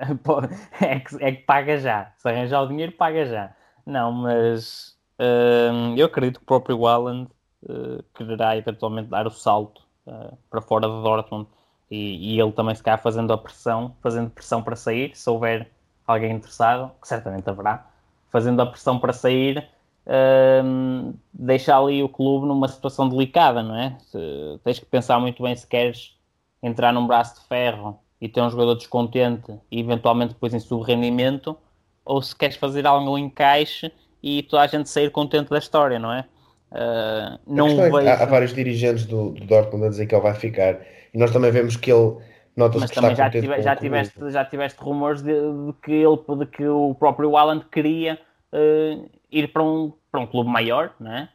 é, 0.81 1.01
que, 1.01 1.17
é 1.19 1.33
que 1.33 1.43
paga 1.43 1.77
já. 1.77 2.13
Se 2.19 2.29
arranjar 2.29 2.63
o 2.63 2.69
dinheiro, 2.69 2.93
paga 2.93 3.27
já. 3.27 3.53
Não, 3.85 4.13
mas 4.13 4.97
uh, 5.19 5.93
eu 5.97 6.07
acredito 6.07 6.37
que 6.37 6.45
o 6.45 6.47
próprio 6.47 6.87
Alan 6.87 7.27
uh, 7.65 8.05
quererá 8.15 8.57
eventualmente 8.57 9.09
dar 9.09 9.27
o 9.27 9.31
salto 9.31 9.83
uh, 10.07 10.39
para 10.49 10.61
fora 10.61 10.87
de 10.87 11.03
Dortmund 11.03 11.49
e, 11.91 12.37
e, 12.37 12.41
ele 12.41 12.53
também 12.53 12.77
se 12.77 12.83
calhar 12.83 13.03
fazendo 13.03 13.33
a 13.33 13.39
pressão, 13.39 13.97
fazendo 14.01 14.31
pressão 14.31 14.63
para 14.63 14.77
sair, 14.77 15.11
se 15.17 15.29
houver 15.29 15.69
alguém 16.07 16.31
interessado, 16.31 16.93
que 17.01 17.09
certamente 17.09 17.51
haverá, 17.51 17.91
fazendo 18.31 18.63
a 18.63 18.67
pressão 18.67 19.01
para 19.01 19.13
sair, 19.13 19.69
uh, 20.07 21.15
deixa 21.33 21.77
ali 21.77 22.03
o 22.03 22.09
clube 22.09 22.47
numa 22.47 22.69
situação 22.69 23.09
delicada, 23.09 23.63
não 23.63 23.77
é? 23.77 23.97
Se, 24.01 24.19
tens 24.65 24.79
que 24.79 24.87
pensar 24.87 25.19
muito 25.19 25.43
bem 25.43 25.55
se 25.55 25.67
queres 25.67 26.17
entrar 26.63 26.93
num 26.93 27.07
braço 27.07 27.41
de 27.41 27.49
ferro 27.49 27.99
e 28.21 28.29
ter 28.29 28.41
um 28.41 28.51
jogador 28.51 28.77
descontente 28.77 29.53
e 29.71 29.81
eventualmente 29.81 30.35
depois 30.35 30.55
em 30.55 30.61
subrendimento, 30.61 31.57
ou 32.05 32.23
se 32.23 32.35
queres 32.35 32.57
fazer 32.57 32.87
algo 32.87 33.19
em 33.19 33.25
encaixe 33.25 33.91
e 34.23 34.43
toda 34.45 34.63
a 34.63 34.67
gente 34.67 34.89
sair 34.89 35.11
contente 35.11 35.51
da 35.51 35.59
história, 35.59 35.99
não 35.99 36.13
é? 36.13 36.25
Uh, 36.71 37.39
não 37.47 37.69
é 37.69 37.91
vejo... 37.91 38.09
há, 38.09 38.15
há, 38.15 38.25
vários 38.25 38.55
dirigentes 38.55 39.05
do, 39.05 39.33
do, 39.33 39.45
Dortmund 39.45 39.85
a 39.85 39.89
dizer 39.91 40.07
que 40.07 40.15
ele 40.15 40.23
vai 40.23 40.35
ficar 40.35 40.81
e 41.13 41.19
nós 41.19 41.31
também 41.31 41.51
vemos 41.51 41.77
que 41.77 41.93
ele 41.93 42.17
nota 42.57 42.79
mas 42.79 42.91
também 42.91 43.15
já, 43.15 43.29
tive, 43.29 43.61
já, 43.61 43.77
tiveste, 43.77 44.31
já 44.31 44.43
tiveste 44.43 44.81
rumores 44.81 45.21
de, 45.21 45.35
de, 45.35 45.73
que 45.83 45.93
ele 45.93 46.17
de 46.39 46.47
que 46.47 46.67
o 46.67 46.95
próprio 46.95 47.37
Alan 47.37 47.61
queria 47.61 48.19
uh, 48.55 49.11
ir 49.33 49.53
para 49.53 49.63
um, 49.63 49.93
para 50.11 50.21
um 50.21 50.27
clube 50.27 50.51
maior, 50.51 50.95
não 51.01 51.13
é? 51.13 51.29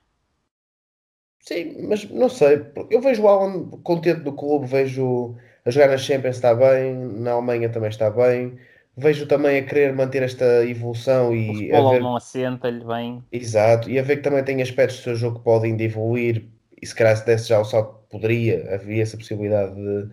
Sim, 1.40 1.88
mas 1.88 2.10
não 2.10 2.30
sei, 2.30 2.66
eu 2.90 3.02
vejo 3.02 3.24
o 3.24 3.28
Alan 3.28 3.70
contente 3.84 4.22
do 4.22 4.34
clube, 4.34 4.68
vejo 4.68 5.36
a 5.66 5.72
jogar 5.72 5.90
na 5.90 5.98
Champions 5.98 6.38
está 6.38 6.54
bem, 6.54 6.94
na 6.94 7.32
Alemanha 7.32 7.70
também 7.70 7.90
está 7.90 8.10
bem, 8.10 8.58
vejo 8.96 9.28
também 9.28 9.60
a 9.60 9.64
querer 9.64 9.94
manter 9.94 10.24
esta 10.24 10.66
evolução 10.66 11.34
e. 11.34 11.72
O 11.72 11.76
a 11.88 11.92
ver... 11.92 12.02
não 12.02 12.16
assenta-lhe 12.16 12.84
bem. 12.86 13.24
Exato, 13.32 13.90
e 13.90 14.00
a 14.00 14.02
ver 14.02 14.18
que 14.18 14.24
também 14.24 14.44
tem 14.44 14.62
aspectos 14.62 14.98
do 14.98 15.04
seu 15.04 15.16
jogo 15.16 15.40
que 15.40 15.44
podem 15.44 15.80
evoluir, 15.82 16.48
e 16.82 16.86
se 16.86 16.96
calhar 16.96 17.16
se 17.16 17.26
desse 17.26 17.50
já 17.50 17.60
o 17.60 17.66
salto, 17.66 17.98
poderia, 18.10 18.76
havia 18.76 19.04
essa 19.04 19.18
possibilidade 19.18 19.76
de 19.76 20.10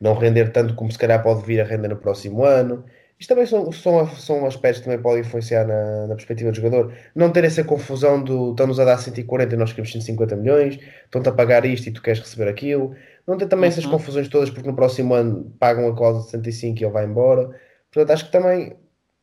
não 0.00 0.14
render 0.14 0.52
tanto 0.52 0.74
como 0.74 0.90
se 0.90 0.98
calhar 0.98 1.22
pode 1.22 1.44
vir 1.44 1.60
a 1.60 1.64
render 1.64 1.88
no 1.88 1.96
próximo 1.96 2.44
ano. 2.44 2.84
Isto 3.18 3.28
também 3.28 3.46
são, 3.46 3.70
são, 3.70 4.06
são 4.16 4.46
aspectos 4.46 4.80
que 4.80 4.84
também 4.86 5.00
podem 5.00 5.20
influenciar 5.20 5.66
na, 5.66 6.08
na 6.08 6.14
perspectiva 6.14 6.50
do 6.50 6.56
jogador. 6.56 6.92
Não 7.14 7.30
ter 7.30 7.44
essa 7.44 7.62
confusão 7.62 8.22
do 8.22 8.50
estão-nos 8.50 8.80
a 8.80 8.84
dar 8.84 8.98
140 8.98 9.54
e 9.54 9.56
nós 9.56 9.70
queremos 9.70 9.92
150 9.92 10.36
milhões, 10.36 10.78
estão-te 11.04 11.28
a 11.28 11.32
pagar 11.32 11.64
isto 11.64 11.88
e 11.88 11.92
tu 11.92 12.02
queres 12.02 12.20
receber 12.20 12.48
aquilo. 12.48 12.94
Não 13.26 13.38
ter 13.38 13.46
também 13.46 13.68
uhum. 13.68 13.72
essas 13.72 13.86
confusões 13.86 14.28
todas 14.28 14.50
porque 14.50 14.68
no 14.68 14.74
próximo 14.74 15.14
ano 15.14 15.54
pagam 15.58 15.88
a 15.88 15.96
cláusula 15.96 16.24
de 16.24 16.30
65 16.52 16.80
e 16.80 16.84
ele 16.84 16.92
vai 16.92 17.04
embora. 17.04 17.50
Portanto, 17.90 18.10
acho 18.10 18.26
que 18.26 18.32
também 18.32 18.76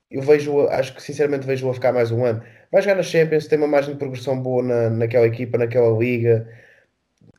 eu 0.10 0.22
vejo, 0.22 0.68
acho 0.68 0.94
que 0.94 1.02
sinceramente 1.04 1.46
vejo 1.46 1.70
a 1.70 1.74
ficar 1.74 1.94
mais 1.94 2.12
um 2.12 2.26
ano. 2.26 2.42
Vai 2.72 2.82
jogar 2.82 2.96
na 2.96 3.04
Champions, 3.04 3.48
tem 3.48 3.58
uma 3.58 3.68
margem 3.68 3.94
de 3.94 4.00
progressão 4.00 4.42
boa 4.42 4.64
na, 4.64 4.90
naquela 4.90 5.28
equipa, 5.28 5.58
naquela 5.58 5.98
liga, 5.98 6.48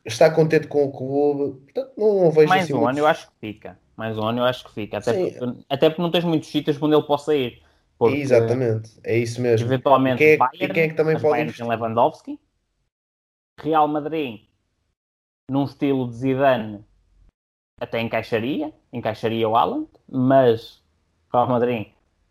está 0.05 0.29
contente 0.29 0.67
com 0.67 0.83
o 0.83 0.91
clube, 0.91 1.61
portanto 1.65 1.93
não, 1.97 2.21
não 2.21 2.31
vejo 2.31 2.47
Mais 2.47 2.63
assim 2.63 2.73
um 2.73 2.77
muito... 2.77 2.89
ano 2.89 2.99
eu 2.99 3.07
acho 3.07 3.27
que 3.27 3.33
fica. 3.39 3.77
Mais 3.95 4.17
um 4.17 4.23
ano 4.23 4.39
eu 4.39 4.45
acho 4.45 4.63
que 4.63 4.71
fica. 4.71 4.97
Até, 4.97 5.13
porque, 5.13 5.65
até 5.69 5.89
porque 5.89 6.01
não 6.01 6.11
tens 6.11 6.23
muitos 6.23 6.49
sítios 6.49 6.81
onde 6.81 6.95
ele 6.95 7.03
possa 7.03 7.35
ir. 7.35 7.61
Porque, 7.97 8.17
Exatamente, 8.17 8.91
é 9.03 9.17
isso 9.17 9.41
mesmo. 9.41 9.67
Eventualmente, 9.67 10.17
quem 10.17 10.31
é, 10.31 10.37
Bayern, 10.37 10.73
quem 10.73 10.83
é 10.83 10.89
que 10.89 10.95
também 10.95 11.15
pode 11.15 11.29
Bayern 11.29 11.53
tem 11.53 11.67
Lewandowski, 11.67 12.39
Real 13.61 13.87
Madrid, 13.87 14.41
num 15.49 15.65
estilo 15.65 16.07
de 16.07 16.15
Zidane, 16.15 16.83
até 17.79 18.01
encaixaria, 18.01 18.73
encaixaria 18.91 19.47
o 19.47 19.55
Alan, 19.55 19.85
mas 20.09 20.81
Real 21.31 21.47
Madrid 21.47 21.87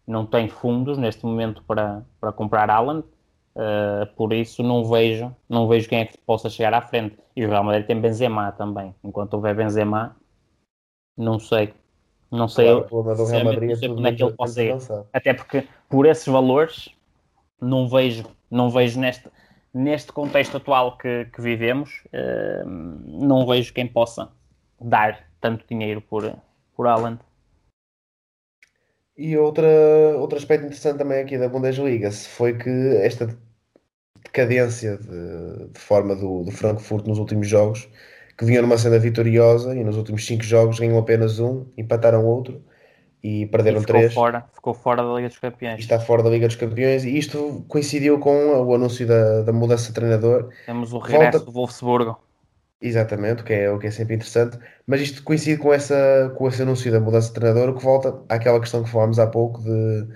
não 0.07 0.27
tem 0.27 0.49
fundos 0.49 0.99
neste 0.99 1.25
momento 1.25 1.63
para, 1.63 2.05
para 2.21 2.33
comprar 2.33 2.69
Alan, 2.71 3.01
uh, 3.55 4.07
por 4.17 4.33
isso 4.33 4.63
não 4.63 4.85
vejo, 4.85 5.35
não 5.49 5.69
vejo 5.69 5.89
quem 5.89 6.01
é 6.01 6.05
que 6.07 6.19
possa 6.19 6.51
chegar 6.51 6.75
à 6.75 6.81
frente. 6.81 7.17
E 7.35 7.45
o 7.45 7.49
Real 7.49 7.65
Madrid 7.65 7.87
tem 7.87 8.01
Benzema 8.01 8.53
também. 8.53 8.95
Enquanto 9.03 9.35
houver 9.35 9.55
Benzema, 9.55 10.17
não 11.17 11.39
sei. 11.39 11.73
Não 12.31 12.49
sei, 12.49 12.65
claro, 12.65 12.89
o 12.91 13.15
do 13.15 13.25
Real 13.27 13.45
Madrid 13.45 13.83
é 13.83 13.89
como 13.89 14.07
é 14.07 14.15
que 14.15 14.23
ele 14.23 14.33
pode 14.33 14.61
ir. 14.61 14.75
Até 15.13 15.35
porque 15.35 15.69
por 15.89 16.07
esses 16.07 16.27
valores 16.27 16.89
não 17.61 17.89
vejo, 17.89 18.25
não 18.51 18.71
vejo 18.71 18.99
neste, 18.99 19.29
neste 19.73 20.13
contexto 20.13 20.57
atual 20.57 20.97
que, 20.97 21.27
que 21.27 21.43
vivemos, 21.43 22.03
uh, 22.07 22.67
não 22.67 23.47
vejo 23.47 23.75
quem 23.75 23.87
possa 23.87 24.31
dar 24.81 25.29
tanto 25.43 25.67
dinheiro 25.69 26.01
por, 26.01 26.35
por 26.75 26.87
Alan. 26.87 27.19
E 29.17 29.37
outra, 29.37 29.69
outro 30.19 30.39
aspecto 30.39 30.65
interessante 30.65 30.99
também 30.99 31.21
aqui 31.21 31.37
da 31.37 31.49
Bundesliga 31.49 32.11
foi 32.11 32.57
que 32.57 32.71
esta 32.97 33.29
decadência 34.25 34.97
de, 34.97 35.69
de 35.69 35.79
forma 35.79 36.17
do, 36.17 36.45
do, 36.45 36.51
Frankfurt 36.51 37.07
nos 37.07 37.19
últimos 37.19 37.47
jogos, 37.47 37.89
que 38.43 38.47
vinha 38.47 38.61
numa 38.61 38.77
cena 38.77 38.99
vitoriosa 38.99 39.73
e 39.73 39.85
nos 39.85 39.97
últimos 39.97 40.27
5 40.27 40.43
jogos 40.43 40.81
ganham 40.81 40.99
apenas 40.99 41.39
um, 41.39 41.65
empataram 41.79 42.27
outro 42.27 42.61
e 43.23 43.47
perderam 43.47 43.79
e 43.79 43.81
ficou 43.83 43.97
três. 43.97 44.13
Fora, 44.13 44.45
ficou 44.53 44.75
fora 44.75 45.01
da 45.01 45.15
Liga 45.15 45.29
dos 45.29 45.39
Campeões. 45.39 45.79
E 45.79 45.81
está 45.81 46.01
fora 46.01 46.25
da 46.25 46.31
Liga 46.31 46.49
dos 46.49 46.57
Campeões 46.57 47.05
e 47.05 47.17
isto 47.17 47.65
coincidiu 47.69 48.19
com 48.19 48.35
o 48.65 48.75
anúncio 48.75 49.07
da, 49.07 49.43
da 49.43 49.53
mudança 49.53 49.89
de 49.89 49.95
treinador. 49.95 50.49
Temos 50.67 50.93
o 50.93 50.99
regresso 50.99 51.39
Volta... 51.39 51.39
do 51.39 51.53
Wolfsburgo. 51.53 52.19
Exatamente, 52.81 53.43
o 53.43 53.45
que, 53.45 53.53
é, 53.53 53.71
o 53.71 53.79
que 53.79 53.87
é 53.87 53.91
sempre 53.93 54.17
interessante, 54.17 54.59
mas 54.85 55.01
isto 55.01 55.23
coincide 55.23 55.57
com, 55.57 55.73
essa, 55.73 56.35
com 56.37 56.49
esse 56.49 56.63
anúncio 56.63 56.91
da 56.91 56.99
mudança 56.99 57.29
de 57.29 57.35
treinador, 57.35 57.69
o 57.69 57.77
que 57.77 57.85
volta 57.85 58.21
àquela 58.29 58.59
questão 58.59 58.83
que 58.83 58.91
falámos 58.91 59.21
há 59.21 59.27
pouco 59.29 59.63
de 59.63 60.09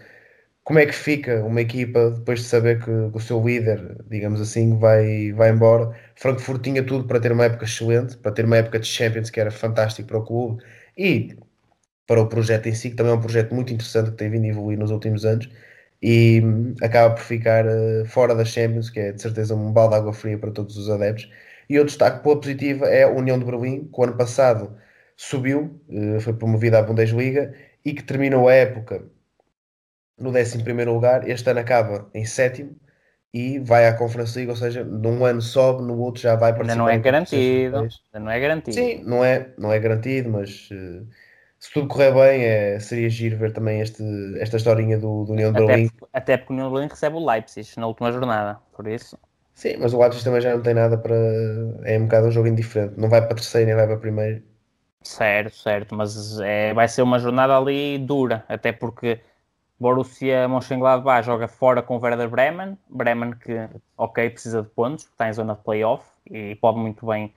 como 0.66 0.80
é 0.80 0.86
que 0.86 0.92
fica 0.92 1.44
uma 1.44 1.60
equipa 1.60 2.10
depois 2.10 2.40
de 2.40 2.46
saber 2.46 2.82
que, 2.84 2.90
o 2.90 3.20
seu 3.20 3.40
líder, 3.44 4.04
digamos 4.10 4.40
assim, 4.40 4.76
vai, 4.78 5.32
vai 5.32 5.50
embora. 5.50 5.96
Frankfurt 6.16 6.62
tinha 6.62 6.82
tudo 6.84 7.06
para 7.06 7.20
ter 7.20 7.30
uma 7.32 7.44
época 7.44 7.64
excelente, 7.64 8.16
para 8.18 8.32
ter 8.32 8.44
uma 8.44 8.56
época 8.56 8.80
de 8.80 8.86
Champions 8.86 9.30
que 9.30 9.40
era 9.40 9.50
fantástico 9.52 10.08
para 10.08 10.18
o 10.18 10.24
clube 10.24 10.62
e 10.98 11.36
para 12.06 12.20
o 12.20 12.28
projeto 12.28 12.66
em 12.68 12.74
si, 12.74 12.90
que 12.90 12.96
também 12.96 13.12
é 13.12 13.16
um 13.16 13.20
projeto 13.20 13.54
muito 13.54 13.72
interessante 13.72 14.10
que 14.10 14.16
tem 14.16 14.30
vindo 14.30 14.44
a 14.44 14.48
evoluir 14.48 14.78
nos 14.78 14.90
últimos 14.90 15.24
anos 15.24 15.48
e 16.02 16.42
acaba 16.82 17.14
por 17.14 17.22
ficar 17.22 17.64
uh, 17.66 18.04
fora 18.06 18.34
da 18.34 18.44
Champions, 18.44 18.90
que 18.90 19.00
é 19.00 19.12
de 19.12 19.22
certeza 19.22 19.54
um 19.54 19.72
balde 19.72 19.94
de 19.94 20.00
água 20.00 20.12
fria 20.12 20.38
para 20.38 20.50
todos 20.50 20.76
os 20.76 20.90
adeptos 20.90 21.30
e 21.68 21.78
outro 21.78 21.90
destaque 21.90 22.22
positivo 22.24 22.84
é 22.84 23.04
a 23.04 23.08
União 23.08 23.38
de 23.38 23.44
Berlim, 23.44 23.84
que 23.84 24.00
o 24.00 24.04
ano 24.04 24.16
passado 24.16 24.76
subiu, 25.16 25.80
eh, 25.90 26.20
foi 26.20 26.32
promovida 26.34 26.78
à 26.78 26.82
Bundesliga 26.82 27.54
e 27.84 27.92
que 27.94 28.02
terminou 28.02 28.48
a 28.48 28.54
época 28.54 29.04
no 30.18 30.30
11 30.30 30.84
lugar. 30.84 31.28
Este 31.28 31.50
ano 31.50 31.60
acaba 31.60 32.08
em 32.14 32.24
sétimo 32.24 32.76
e 33.32 33.58
vai 33.58 33.86
à 33.86 33.94
Conference 33.94 34.36
League, 34.36 34.50
ou 34.50 34.56
seja, 34.56 34.84
num 34.84 35.24
ano 35.24 35.42
sobe, 35.42 35.82
no 35.82 35.98
outro 35.98 36.22
já 36.22 36.36
vai 36.36 36.52
participar. 36.52 36.72
Ainda 36.72 36.82
não 36.82 36.88
é 36.88 36.98
garantido. 36.98 37.76
Ainda 37.78 37.90
não 38.14 38.30
é 38.30 38.40
garantido. 38.40 38.74
Sim, 38.74 39.02
não 39.04 39.24
é, 39.24 39.48
não 39.58 39.72
é 39.72 39.78
garantido, 39.78 40.30
mas 40.30 40.70
uh, 40.70 41.06
se 41.58 41.72
tudo 41.72 41.88
correr 41.88 42.12
bem, 42.12 42.44
é, 42.44 42.78
seria 42.80 43.10
giro 43.10 43.36
ver 43.36 43.52
também 43.52 43.80
este, 43.80 44.02
esta 44.38 44.56
historinha 44.56 44.98
do, 44.98 45.24
do 45.24 45.32
União 45.32 45.52
de 45.52 45.66
Berlim. 45.66 45.90
Até 46.12 46.36
porque 46.36 46.52
o 46.52 46.56
União 46.56 46.68
de 46.68 46.74
Berlim 46.74 46.88
recebe 46.88 47.16
o 47.16 47.26
Leipzig 47.26 47.68
na 47.78 47.86
última 47.86 48.10
jornada, 48.10 48.58
por 48.74 48.86
isso 48.86 49.18
Sim, 49.56 49.78
mas 49.78 49.94
o 49.94 49.98
Leipzig 49.98 50.22
também 50.22 50.42
já 50.42 50.54
não 50.54 50.62
tem 50.62 50.74
nada 50.74 50.98
para. 50.98 51.14
É 51.84 51.98
um 51.98 52.04
bocado 52.04 52.26
um 52.26 52.30
jogo 52.30 52.46
indiferente. 52.46 53.00
Não 53.00 53.08
vai 53.08 53.22
para 53.22 53.34
terceiro 53.34 53.66
nem 53.66 53.74
vai 53.74 53.86
para 53.86 53.96
primeiro. 53.96 54.42
Certo, 55.02 55.56
certo, 55.56 55.94
mas 55.94 56.38
é, 56.40 56.74
vai 56.74 56.86
ser 56.88 57.00
uma 57.00 57.18
jornada 57.18 57.56
ali 57.56 57.96
dura, 57.96 58.44
até 58.48 58.72
porque 58.72 59.20
Borussia 59.78 60.48
Mönchengladbach 60.48 61.24
joga 61.24 61.48
fora 61.48 61.82
com 61.82 61.96
o 61.96 62.00
Werder 62.00 62.28
Bremen, 62.28 62.78
Bremen 62.88 63.32
que, 63.32 63.68
ok, 63.96 64.30
precisa 64.30 64.62
de 64.62 64.68
pontos, 64.68 65.04
está 65.04 65.28
em 65.28 65.32
zona 65.32 65.54
de 65.54 65.62
playoff 65.62 66.04
e 66.30 66.54
pode 66.56 66.78
muito 66.78 67.06
bem 67.06 67.34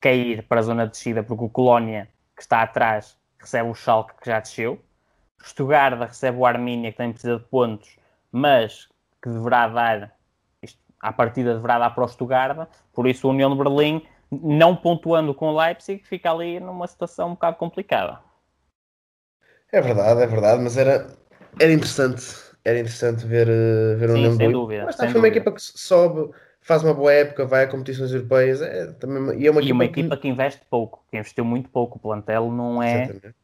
cair 0.00 0.46
para 0.46 0.60
a 0.60 0.62
zona 0.62 0.86
de 0.86 0.92
descida, 0.92 1.22
porque 1.22 1.44
o 1.44 1.48
Colónia, 1.48 2.08
que 2.36 2.42
está 2.42 2.62
atrás, 2.62 3.18
recebe 3.38 3.68
o 3.68 3.74
Schalke, 3.74 4.14
que 4.20 4.30
já 4.30 4.38
desceu, 4.38 4.80
Stuttgart 5.42 5.98
recebe 5.98 6.38
o 6.38 6.46
Arminia, 6.46 6.92
que 6.92 6.98
também 6.98 7.12
precisa 7.12 7.38
de 7.38 7.44
pontos, 7.44 7.98
mas 8.30 8.88
que 9.22 9.28
deverá 9.28 9.68
dar, 9.68 10.16
isto, 10.62 10.78
à 11.00 11.12
partida 11.12 11.54
deverá 11.54 11.78
dar 11.78 11.90
para 11.90 12.04
o 12.04 12.08
Stuttgart, 12.08 12.68
por 12.92 13.06
isso 13.06 13.26
a 13.26 13.30
União 13.30 13.50
de 13.50 13.56
Berlim 13.56 14.06
não 14.30 14.76
pontuando 14.76 15.34
com 15.34 15.48
o 15.48 15.58
Leipzig, 15.58 16.04
fica 16.04 16.30
ali 16.30 16.60
numa 16.60 16.86
situação 16.86 17.28
um 17.28 17.32
bocado 17.32 17.56
complicada. 17.56 18.20
É 19.72 19.80
verdade, 19.80 20.22
é 20.22 20.26
verdade, 20.26 20.62
mas 20.62 20.76
era, 20.76 21.16
era 21.58 21.72
interessante, 21.72 22.22
era 22.64 22.78
interessante 22.78 23.26
ver, 23.26 23.48
eh, 23.48 23.94
ver 23.96 24.10
o 24.10 24.14
Sim, 24.14 24.30
sem 24.30 24.50
dúvida. 24.50 24.84
Mas 24.86 24.96
foi 24.96 25.20
uma 25.20 25.28
dúvida. 25.28 25.28
equipa 25.28 25.52
que 25.52 25.60
sobe, 25.60 26.32
faz 26.60 26.82
uma 26.82 26.94
boa 26.94 27.12
época, 27.12 27.46
vai 27.46 27.64
a 27.64 27.68
competições 27.68 28.12
europeias, 28.12 28.60
é, 28.62 28.92
também, 28.94 29.40
e 29.40 29.46
é 29.46 29.50
uma 29.50 29.60
E 29.60 29.62
equipa, 29.62 29.74
uma 29.74 29.84
que- 29.84 30.00
equipa 30.00 30.16
que 30.16 30.28
investe 30.28 30.64
pouco, 30.70 31.04
que 31.10 31.16
investiu 31.18 31.44
muito 31.44 31.68
pouco. 31.70 31.96
O 31.98 32.00
plantel 32.00 32.50
não 32.50 32.82
é, 32.82 32.96
Exatamente. 32.96 33.34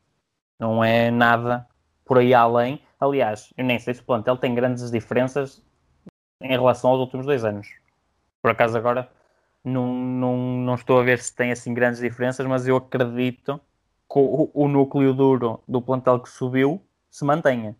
não 0.58 0.84
é 0.84 1.10
nada 1.10 1.66
por 2.04 2.18
aí 2.18 2.34
além. 2.34 2.80
Aliás, 3.00 3.52
eu 3.56 3.64
nem 3.64 3.78
sei 3.78 3.94
se 3.94 4.00
o 4.00 4.04
plantel 4.04 4.36
tem 4.38 4.54
grandes 4.54 4.90
diferenças 4.90 5.62
em 6.40 6.48
relação 6.50 6.90
aos 6.90 7.00
últimos 7.00 7.26
dois 7.26 7.44
anos. 7.44 7.68
Por 8.42 8.50
acaso 8.52 8.76
agora 8.78 9.10
não, 9.64 9.94
não, 9.94 10.36
não 10.38 10.74
estou 10.76 11.00
a 11.00 11.04
ver 11.04 11.20
se 11.20 11.34
tem 11.34 11.52
assim 11.52 11.74
grandes 11.74 12.00
diferenças, 12.00 12.46
mas 12.46 12.68
eu 12.68 12.76
acredito 12.76 13.60
que 14.10 14.18
o, 14.18 14.50
o 14.54 14.68
núcleo 14.68 15.14
duro 15.14 15.62
do 15.68 15.82
plantel 15.82 16.20
que 16.20 16.28
subiu 16.30 16.82
se 17.10 17.24
mantenha. 17.24 17.76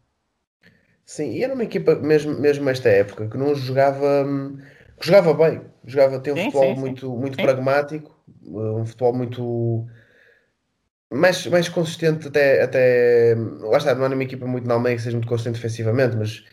Sim, 1.07 1.33
e 1.33 1.43
era 1.45 1.55
uma 1.55 1.63
equipa, 1.65 1.95
mesmo, 1.95 2.39
mesmo 2.41 2.69
esta 2.69 2.89
época, 2.89 3.29
que 3.29 3.37
não 3.37 3.55
jogava, 3.55 4.25
hum, 4.27 4.59
que 4.99 5.07
jogava 5.07 5.33
bem, 5.35 5.63
jogava, 5.85 6.21
tem 6.21 6.33
um 6.33 6.37
Sim, 6.37 6.51
futebol 6.51 6.75
sim, 6.75 6.77
sim. 6.77 6.91
muito, 6.91 7.17
muito 7.17 7.39
Sim. 7.39 7.43
pragmático, 7.43 8.13
um 8.45 8.85
futebol 8.85 9.13
muito 9.15 9.87
mais, 11.13 11.47
mais 11.47 11.69
consistente 11.69 12.29
até, 12.29 12.63
até 12.63 13.35
lá 13.61 13.79
está, 13.79 13.95
não 13.95 14.05
era 14.05 14.15
uma 14.15 14.23
equipa 14.25 14.47
muito 14.47 14.67
na 14.67 14.75
Almeida 14.75 14.97
que 14.97 15.03
seja 15.05 15.17
muito 15.17 15.29
consistente 15.29 15.57
defensivamente, 15.57 16.17
mas 16.17 16.45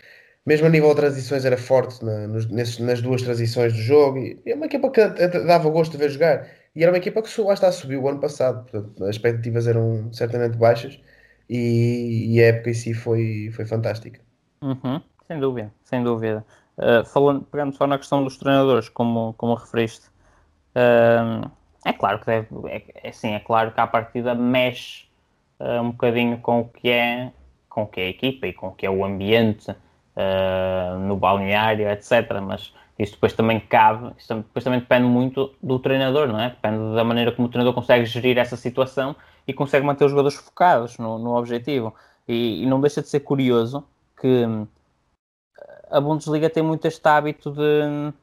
mesmo 0.45 0.67
a 0.67 0.69
nível 0.69 0.89
de 0.89 0.95
transições 0.97 1.45
era 1.45 1.57
forte 1.57 2.03
na- 2.05 2.27
nos- 2.27 2.47
nesses- 2.49 2.79
nas 2.79 3.01
duas 3.01 3.21
transições 3.21 3.73
do 3.73 3.79
jogo, 3.79 4.19
e 4.19 4.41
é 4.45 4.55
uma 4.55 4.65
equipa 4.67 4.91
que 4.91 5.01
dava 5.45 5.69
gosto 5.69 5.93
de 5.93 5.97
ver 5.97 6.09
jogar, 6.11 6.47
e 6.75 6.83
era 6.83 6.91
uma 6.91 6.97
equipa 6.97 7.21
que 7.21 7.41
lá 7.41 7.53
está, 7.53 7.71
subiu 7.71 8.01
o 8.03 8.09
ano 8.09 8.19
passado, 8.19 8.63
portanto, 8.69 9.03
as 9.05 9.11
expectativas 9.15 9.67
eram 9.67 10.11
certamente 10.13 10.57
baixas, 10.57 10.99
e, 11.49 12.35
e 12.35 12.41
a 12.43 12.47
época 12.47 12.69
em 12.71 12.73
si 12.73 12.93
foi, 12.93 13.49
foi 13.53 13.65
fantástica. 13.65 14.19
Uhum, 14.63 15.01
sem 15.27 15.39
dúvida, 15.39 15.73
sem 15.83 16.01
dúvida. 16.01 16.45
Uh, 16.77 17.03
falando, 17.05 17.43
pegando 17.43 17.75
só 17.75 17.85
na 17.85 17.97
questão 17.97 18.23
dos 18.23 18.37
treinadores, 18.37 18.87
como, 18.87 19.33
como 19.33 19.55
referiste, 19.55 20.07
uh, 20.75 21.51
é 21.85 21.91
claro 21.91 22.19
que 22.19 22.25
deve, 22.25 22.47
é, 22.67 22.83
é, 22.95 23.11
sim, 23.11 23.33
é 23.33 23.39
claro 23.39 23.71
que 23.73 23.81
à 23.81 23.85
partida 23.85 24.33
mexe 24.33 25.03
uh, 25.59 25.81
um 25.81 25.91
bocadinho 25.91 26.37
com 26.37 26.61
o 26.61 26.69
que 26.69 26.89
é 26.89 27.31
com 27.67 27.83
o 27.83 27.87
que 27.87 27.99
é 27.99 28.05
a 28.05 28.09
equipa 28.09 28.47
e 28.47 28.53
com 28.53 28.67
o 28.67 28.71
que 28.71 28.85
é 28.85 28.89
o 28.89 29.03
ambiente 29.03 29.69
uh, 29.71 30.99
no 30.99 31.17
balneário, 31.17 31.89
etc. 31.89 32.39
Mas 32.41 32.73
isso 32.97 33.13
depois 33.13 33.33
também 33.33 33.59
cabe, 33.59 34.13
isso 34.17 34.33
depois 34.35 34.63
também 34.63 34.79
depende 34.79 35.07
muito 35.07 35.53
do 35.61 35.79
treinador, 35.79 36.27
não 36.27 36.39
é? 36.39 36.51
Depende 36.51 36.95
da 36.95 37.03
maneira 37.03 37.31
como 37.31 37.47
o 37.47 37.51
treinador 37.51 37.73
consegue 37.73 38.05
gerir 38.05 38.37
essa 38.37 38.55
situação 38.55 39.15
e 39.47 39.53
consegue 39.53 39.85
manter 39.85 40.05
os 40.05 40.11
jogadores 40.11 40.37
focados 40.37 40.97
no, 40.99 41.17
no 41.17 41.35
objetivo. 41.35 41.93
E, 42.27 42.63
e 42.63 42.65
não 42.65 42.79
deixa 42.79 43.01
de 43.01 43.09
ser 43.09 43.21
curioso 43.21 43.83
que 44.23 44.45
hum, 44.45 44.65
a 45.91 45.99
Bundesliga 45.99 46.49
tem 46.49 46.63
muito 46.63 46.85
este 46.87 47.05
hábito 47.05 47.51
de 47.51 47.61
hum, 47.61 48.13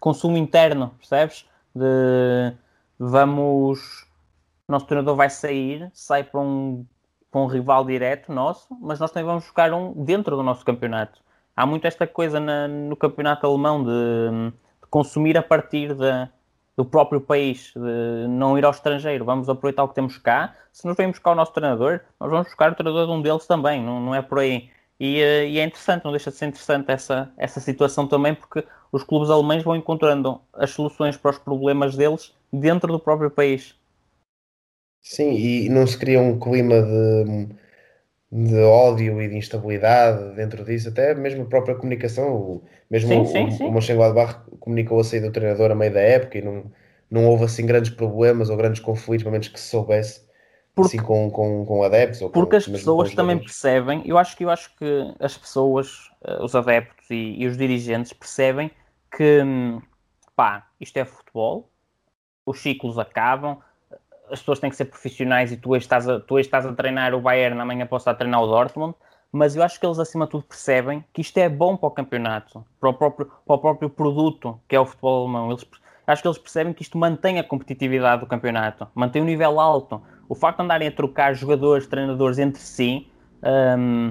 consumo 0.00 0.38
interno, 0.38 0.94
percebes? 0.98 1.46
De 1.74 2.54
vamos. 2.98 4.06
Nosso 4.66 4.86
treinador 4.86 5.16
vai 5.16 5.28
sair, 5.28 5.90
sai 5.92 6.24
para 6.24 6.40
um, 6.40 6.86
para 7.30 7.40
um 7.42 7.46
rival 7.46 7.84
direto 7.84 8.32
nosso, 8.32 8.66
mas 8.80 8.98
nós 8.98 9.10
também 9.10 9.26
vamos 9.26 9.44
buscar 9.44 9.72
um 9.74 9.92
dentro 10.04 10.36
do 10.36 10.42
nosso 10.42 10.64
campeonato. 10.64 11.20
Há 11.54 11.66
muito 11.66 11.86
esta 11.86 12.06
coisa 12.06 12.40
na- 12.40 12.68
no 12.68 12.96
campeonato 12.96 13.46
alemão 13.46 13.84
de, 13.84 13.90
hum, 13.90 14.50
de 14.50 14.88
consumir 14.88 15.36
a 15.36 15.42
partir 15.42 15.94
do 16.76 16.84
próprio 16.84 17.20
país, 17.20 17.72
de 17.74 18.26
não 18.28 18.56
ir 18.58 18.64
ao 18.64 18.70
estrangeiro. 18.70 19.24
Vamos 19.24 19.48
aproveitar 19.48 19.84
o 19.84 19.88
que 19.88 19.94
temos 19.94 20.16
cá. 20.16 20.54
Se 20.72 20.86
nos 20.86 20.96
vem 20.96 21.08
buscar 21.10 21.32
o 21.32 21.34
nosso 21.34 21.52
treinador, 21.52 22.00
nós 22.18 22.30
vamos 22.30 22.46
buscar 22.46 22.72
o 22.72 22.74
treinador 22.74 23.06
de 23.06 23.12
um 23.12 23.20
deles 23.20 23.46
também, 23.46 23.82
não, 23.82 24.00
não 24.00 24.14
é 24.14 24.22
por 24.22 24.38
aí. 24.38 24.70
E, 25.02 25.20
eh, 25.20 25.48
e 25.48 25.58
é 25.58 25.64
interessante, 25.64 26.04
não 26.04 26.12
deixa 26.12 26.30
de 26.30 26.36
ser 26.36 26.46
interessante 26.46 26.88
essa, 26.88 27.32
essa 27.36 27.58
situação 27.58 28.06
também, 28.06 28.36
porque 28.36 28.64
os 28.92 29.02
clubes 29.02 29.30
alemães 29.30 29.64
vão 29.64 29.74
encontrando 29.74 30.40
as 30.52 30.70
soluções 30.70 31.16
para 31.16 31.32
os 31.32 31.38
problemas 31.38 31.96
deles 31.96 32.32
dentro 32.52 32.92
do 32.92 33.00
próprio 33.00 33.28
país. 33.28 33.74
Sim, 35.02 35.32
e 35.32 35.68
não 35.68 35.84
se 35.88 35.98
cria 35.98 36.20
um 36.20 36.38
clima 36.38 36.80
de, 36.80 37.48
de 38.30 38.54
ódio 38.62 39.20
e 39.20 39.28
de 39.28 39.36
instabilidade 39.36 40.36
dentro 40.36 40.64
disso, 40.64 40.90
até 40.90 41.16
mesmo 41.16 41.42
a 41.42 41.46
própria 41.46 41.74
comunicação, 41.74 42.62
mesmo 42.88 43.08
Sim, 43.08 43.20
o, 43.22 43.26
sim, 43.26 43.46
o, 43.48 43.50
sim. 43.50 43.64
o 43.64 43.72
Mönchengladbach 43.72 44.38
comunicou 44.60 45.00
a 45.00 45.04
saída 45.04 45.26
do 45.26 45.32
treinador 45.32 45.72
a 45.72 45.74
meio 45.74 45.92
da 45.92 46.00
época 46.00 46.38
e 46.38 46.42
não, 46.42 46.70
não 47.10 47.26
houve 47.26 47.42
assim 47.42 47.66
grandes 47.66 47.90
problemas 47.90 48.50
ou 48.50 48.56
grandes 48.56 48.80
conflitos, 48.80 49.24
pelo 49.24 49.32
menos 49.32 49.48
que 49.48 49.58
se 49.58 49.66
soubesse, 49.66 50.20
Porque- 50.74 50.96
assim 50.96 51.06
com, 51.06 51.30
com, 51.30 51.66
com 51.66 51.82
adeptos 51.82 52.22
ou 52.22 52.28
com, 52.28 52.40
Porque 52.40 52.56
as 52.56 52.66
pessoas 52.66 53.14
também 53.14 53.38
percebem, 53.38 54.02
eu 54.06 54.16
acho 54.16 54.36
que 54.36 54.44
eu 54.44 54.50
acho 54.50 54.74
que 54.76 55.14
as 55.20 55.36
pessoas, 55.36 56.10
eh, 56.24 56.42
os 56.42 56.54
adeptos 56.54 57.10
e, 57.10 57.36
e 57.38 57.46
os 57.46 57.56
dirigentes 57.58 58.12
percebem 58.12 58.70
que 59.14 59.42
hum, 59.42 59.82
pá, 60.34 60.66
isto 60.80 60.96
é 60.96 61.04
futebol, 61.04 61.68
os 62.46 62.60
ciclos 62.60 62.98
acabam, 62.98 63.58
as 64.30 64.40
pessoas 64.40 64.58
têm 64.58 64.70
que 64.70 64.76
ser 64.76 64.86
profissionais 64.86 65.52
e 65.52 65.56
tu 65.58 65.70
hoje 65.72 65.84
estás 65.84 66.08
a, 66.08 66.18
tu 66.18 66.34
hoje 66.34 66.46
estás 66.46 66.64
a 66.64 66.72
treinar 66.72 67.14
o 67.14 67.20
Bayern, 67.20 67.60
amanhã 67.60 67.86
posso 67.86 68.02
estar 68.02 68.12
a 68.12 68.14
treinar 68.14 68.42
o 68.42 68.46
Dortmund, 68.46 68.94
mas 69.30 69.54
eu 69.54 69.62
acho 69.62 69.78
que 69.78 69.84
eles 69.86 69.98
acima 69.98 70.24
de 70.24 70.30
tudo 70.32 70.44
percebem 70.44 71.04
que 71.12 71.20
isto 71.20 71.36
é 71.38 71.48
bom 71.48 71.76
para 71.76 71.88
o 71.88 71.90
campeonato, 71.90 72.64
para 72.80 72.88
o 72.88 72.94
próprio, 72.94 73.30
para 73.46 73.54
o 73.56 73.58
próprio 73.58 73.90
produto 73.90 74.58
que 74.66 74.74
é 74.74 74.80
o 74.80 74.86
futebol 74.86 75.22
alemão. 75.24 75.50
Eles, 75.50 75.66
acho 76.06 76.22
que 76.22 76.28
eles 76.28 76.38
percebem 76.38 76.72
que 76.72 76.82
isto 76.82 76.98
mantém 76.98 77.38
a 77.38 77.44
competitividade 77.44 78.20
do 78.20 78.26
campeonato, 78.26 78.88
mantém 78.94 79.20
o 79.20 79.24
nível 79.24 79.60
alto. 79.60 80.02
O 80.32 80.34
facto 80.34 80.56
de 80.56 80.64
andarem 80.64 80.88
a 80.88 80.90
trocar 80.90 81.34
jogadores, 81.34 81.86
treinadores 81.86 82.38
entre 82.38 82.62
si, 82.62 83.06
hum, 83.78 84.10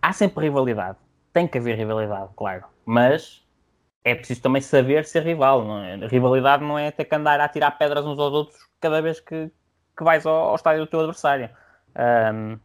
há 0.00 0.12
sempre 0.12 0.44
rivalidade. 0.44 0.98
Tem 1.32 1.48
que 1.48 1.58
haver 1.58 1.76
rivalidade, 1.76 2.30
claro. 2.36 2.62
Mas 2.84 3.44
é 4.04 4.14
preciso 4.14 4.40
também 4.40 4.62
saber 4.62 5.04
ser 5.04 5.24
rival. 5.24 5.64
Não 5.64 5.82
é? 5.82 5.96
Rivalidade 6.06 6.62
não 6.62 6.78
é 6.78 6.92
ter 6.92 7.06
que 7.06 7.14
andar 7.16 7.40
a 7.40 7.48
tirar 7.48 7.72
pedras 7.72 8.06
uns 8.06 8.16
aos 8.20 8.32
outros 8.32 8.56
cada 8.80 9.02
vez 9.02 9.18
que, 9.18 9.50
que 9.98 10.04
vais 10.04 10.24
ao, 10.24 10.50
ao 10.50 10.54
estádio 10.54 10.84
do 10.84 10.86
teu 10.88 11.00
adversário. 11.00 11.50
Um, 12.32 12.56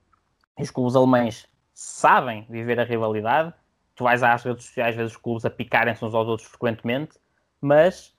os 0.55 0.70
clubes 0.70 0.95
alemães 0.95 1.47
sabem 1.74 2.45
viver 2.47 2.80
a 2.80 2.84
rivalidade. 2.84 3.51
Tu 3.95 4.03
vais 4.03 4.22
às 4.22 4.43
redes 4.43 4.66
sociais, 4.66 4.95
vezes 4.95 5.14
os 5.14 5.18
clubes 5.18 5.45
a 5.45 5.49
picarem-se 5.49 6.05
uns 6.05 6.14
aos 6.14 6.28
outros 6.28 6.47
frequentemente, 6.47 7.18
mas 7.59 8.16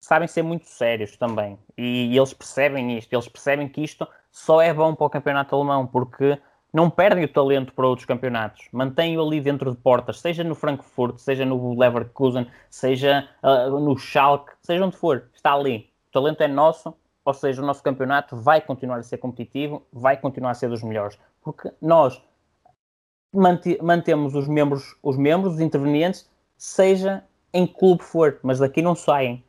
sabem 0.00 0.28
ser 0.28 0.42
muito 0.42 0.66
sérios 0.66 1.16
também. 1.16 1.58
E, 1.76 2.12
e 2.12 2.16
eles 2.16 2.32
percebem 2.32 2.96
isto. 2.96 3.12
Eles 3.12 3.28
percebem 3.28 3.68
que 3.68 3.82
isto 3.82 4.06
só 4.30 4.60
é 4.60 4.72
bom 4.72 4.94
para 4.94 5.06
o 5.06 5.10
campeonato 5.10 5.54
alemão, 5.54 5.86
porque 5.86 6.38
não 6.76 6.90
perdem 6.90 7.24
o 7.24 7.28
talento 7.28 7.72
para 7.72 7.86
outros 7.86 8.04
campeonatos, 8.04 8.68
mantêm-o 8.70 9.26
ali 9.26 9.40
dentro 9.40 9.70
de 9.70 9.78
portas, 9.78 10.20
seja 10.20 10.44
no 10.44 10.54
Frankfurt, 10.54 11.16
seja 11.16 11.42
no 11.42 11.78
Leverkusen, 11.78 12.46
seja 12.68 13.26
uh, 13.42 13.80
no 13.80 13.96
Schalke, 13.96 14.52
seja 14.60 14.84
onde 14.84 14.94
for, 14.94 15.30
está 15.32 15.54
ali. 15.54 15.90
O 16.08 16.12
talento 16.12 16.42
é 16.42 16.48
nosso, 16.48 16.94
ou 17.24 17.32
seja, 17.32 17.62
o 17.62 17.64
nosso 17.64 17.82
campeonato 17.82 18.36
vai 18.36 18.60
continuar 18.60 18.98
a 18.98 19.02
ser 19.02 19.16
competitivo, 19.16 19.86
vai 19.90 20.18
continuar 20.18 20.50
a 20.50 20.54
ser 20.54 20.68
dos 20.68 20.82
melhores, 20.82 21.18
porque 21.40 21.72
nós 21.80 22.22
mante 23.32 23.78
mantemos 23.82 24.34
os 24.34 24.46
membros, 24.46 24.96
os 25.02 25.16
membros, 25.16 25.54
os 25.54 25.60
intervenientes, 25.60 26.28
seja 26.58 27.24
em 27.54 27.66
clube 27.66 28.02
for, 28.02 28.38
mas 28.42 28.58
daqui 28.58 28.82
não 28.82 28.94
saem. 28.94 29.42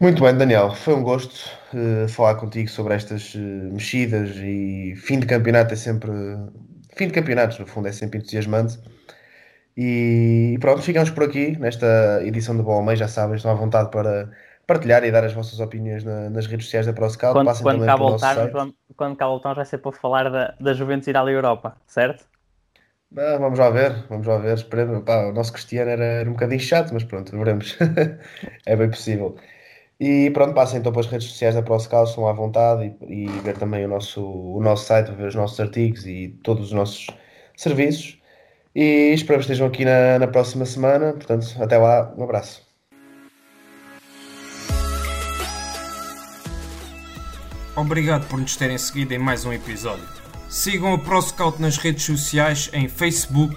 Muito 0.00 0.22
bem, 0.22 0.36
Daniel, 0.36 0.74
foi 0.74 0.94
um 0.94 1.02
gosto 1.02 1.34
uh, 1.74 2.08
falar 2.08 2.36
contigo 2.36 2.68
sobre 2.70 2.94
estas 2.94 3.34
uh, 3.34 3.38
mexidas 3.72 4.30
e 4.36 4.94
fim 4.96 5.18
de 5.18 5.26
campeonato 5.26 5.74
é 5.74 5.76
sempre. 5.76 6.10
Fim 6.96 7.08
de 7.08 7.12
campeonatos, 7.12 7.58
no 7.58 7.66
fundo, 7.66 7.88
é 7.88 7.92
sempre 7.92 8.18
entusiasmante. 8.18 8.78
E 9.76 10.56
pronto, 10.60 10.82
ficamos 10.82 11.10
por 11.10 11.24
aqui 11.24 11.56
nesta 11.58 12.20
edição 12.24 12.56
do 12.56 12.62
Bola 12.64 12.84
Meio. 12.84 12.96
Já 12.98 13.08
sabem, 13.08 13.36
estão 13.36 13.50
à 13.50 13.54
vontade 13.54 13.90
para 13.90 14.30
partilhar 14.66 15.04
e 15.04 15.10
dar 15.10 15.24
as 15.24 15.32
vossas 15.32 15.60
opiniões 15.60 16.04
na, 16.04 16.28
nas 16.30 16.46
redes 16.46 16.66
sociais 16.66 16.86
da 16.86 16.92
ProScout. 16.92 17.34
Quando, 17.34 17.46
Passem 17.46 17.64
quando, 17.64 17.84
cá 17.86 17.96
voltarmos, 17.96 18.52
vamos- 18.52 18.74
quando 18.96 19.16
cá 19.16 19.26
voltarmos 19.26 19.56
vai 19.56 19.66
ser 19.66 19.78
para 19.78 19.92
falar 19.92 20.30
da, 20.30 20.54
da 20.60 20.74
Juventus 20.74 21.06
ir 21.08 21.16
à 21.16 21.20
Europa, 21.24 21.76
certo? 21.86 22.26
Ah, 23.16 23.38
vamos 23.38 23.58
lá 23.58 23.70
ver, 23.70 24.06
vamos 24.08 24.26
lá 24.26 24.36
ver. 24.38 24.54
Esperemos. 24.54 25.02
Pá, 25.04 25.26
o 25.26 25.32
nosso 25.32 25.52
Cristiano 25.52 25.90
era, 25.90 26.04
era 26.04 26.28
um 26.28 26.32
bocadinho 26.34 26.60
chato, 26.60 26.92
mas 26.92 27.04
pronto, 27.04 27.36
veremos. 27.36 27.76
é 28.66 28.76
bem 28.76 28.90
possível. 28.90 29.36
E 30.00 30.30
pronto, 30.30 30.54
passem 30.54 30.78
então 30.78 30.92
pelas 30.92 31.06
redes 31.06 31.26
sociais 31.28 31.56
da 31.56 31.62
ProScout, 31.62 32.08
estão 32.10 32.28
à 32.28 32.32
vontade 32.32 32.94
e, 33.08 33.24
e, 33.24 33.26
ver 33.40 33.56
também 33.58 33.84
o 33.84 33.88
nosso, 33.88 34.24
o 34.24 34.60
nosso 34.62 34.84
site, 34.84 35.10
ver 35.10 35.26
os 35.26 35.34
nossos 35.34 35.58
artigos 35.58 36.06
e 36.06 36.38
todos 36.44 36.66
os 36.66 36.72
nossos 36.72 37.08
serviços. 37.56 38.16
E 38.74 39.12
espero 39.12 39.38
que 39.38 39.44
estejam 39.44 39.66
aqui 39.66 39.84
na, 39.84 40.20
na 40.20 40.28
próxima 40.28 40.64
semana. 40.64 41.12
Portanto, 41.12 41.46
até 41.60 41.76
lá, 41.76 42.14
um 42.16 42.22
abraço. 42.22 42.68
Obrigado 47.74 48.28
por 48.28 48.38
nos 48.38 48.56
terem 48.56 48.78
seguido 48.78 49.14
em 49.14 49.18
mais 49.18 49.44
um 49.44 49.52
episódio. 49.52 50.04
Sigam 50.48 50.94
a 50.94 50.98
ProScout 50.98 51.60
nas 51.60 51.76
redes 51.76 52.04
sociais 52.04 52.70
em 52.72 52.88
Facebook, 52.88 53.56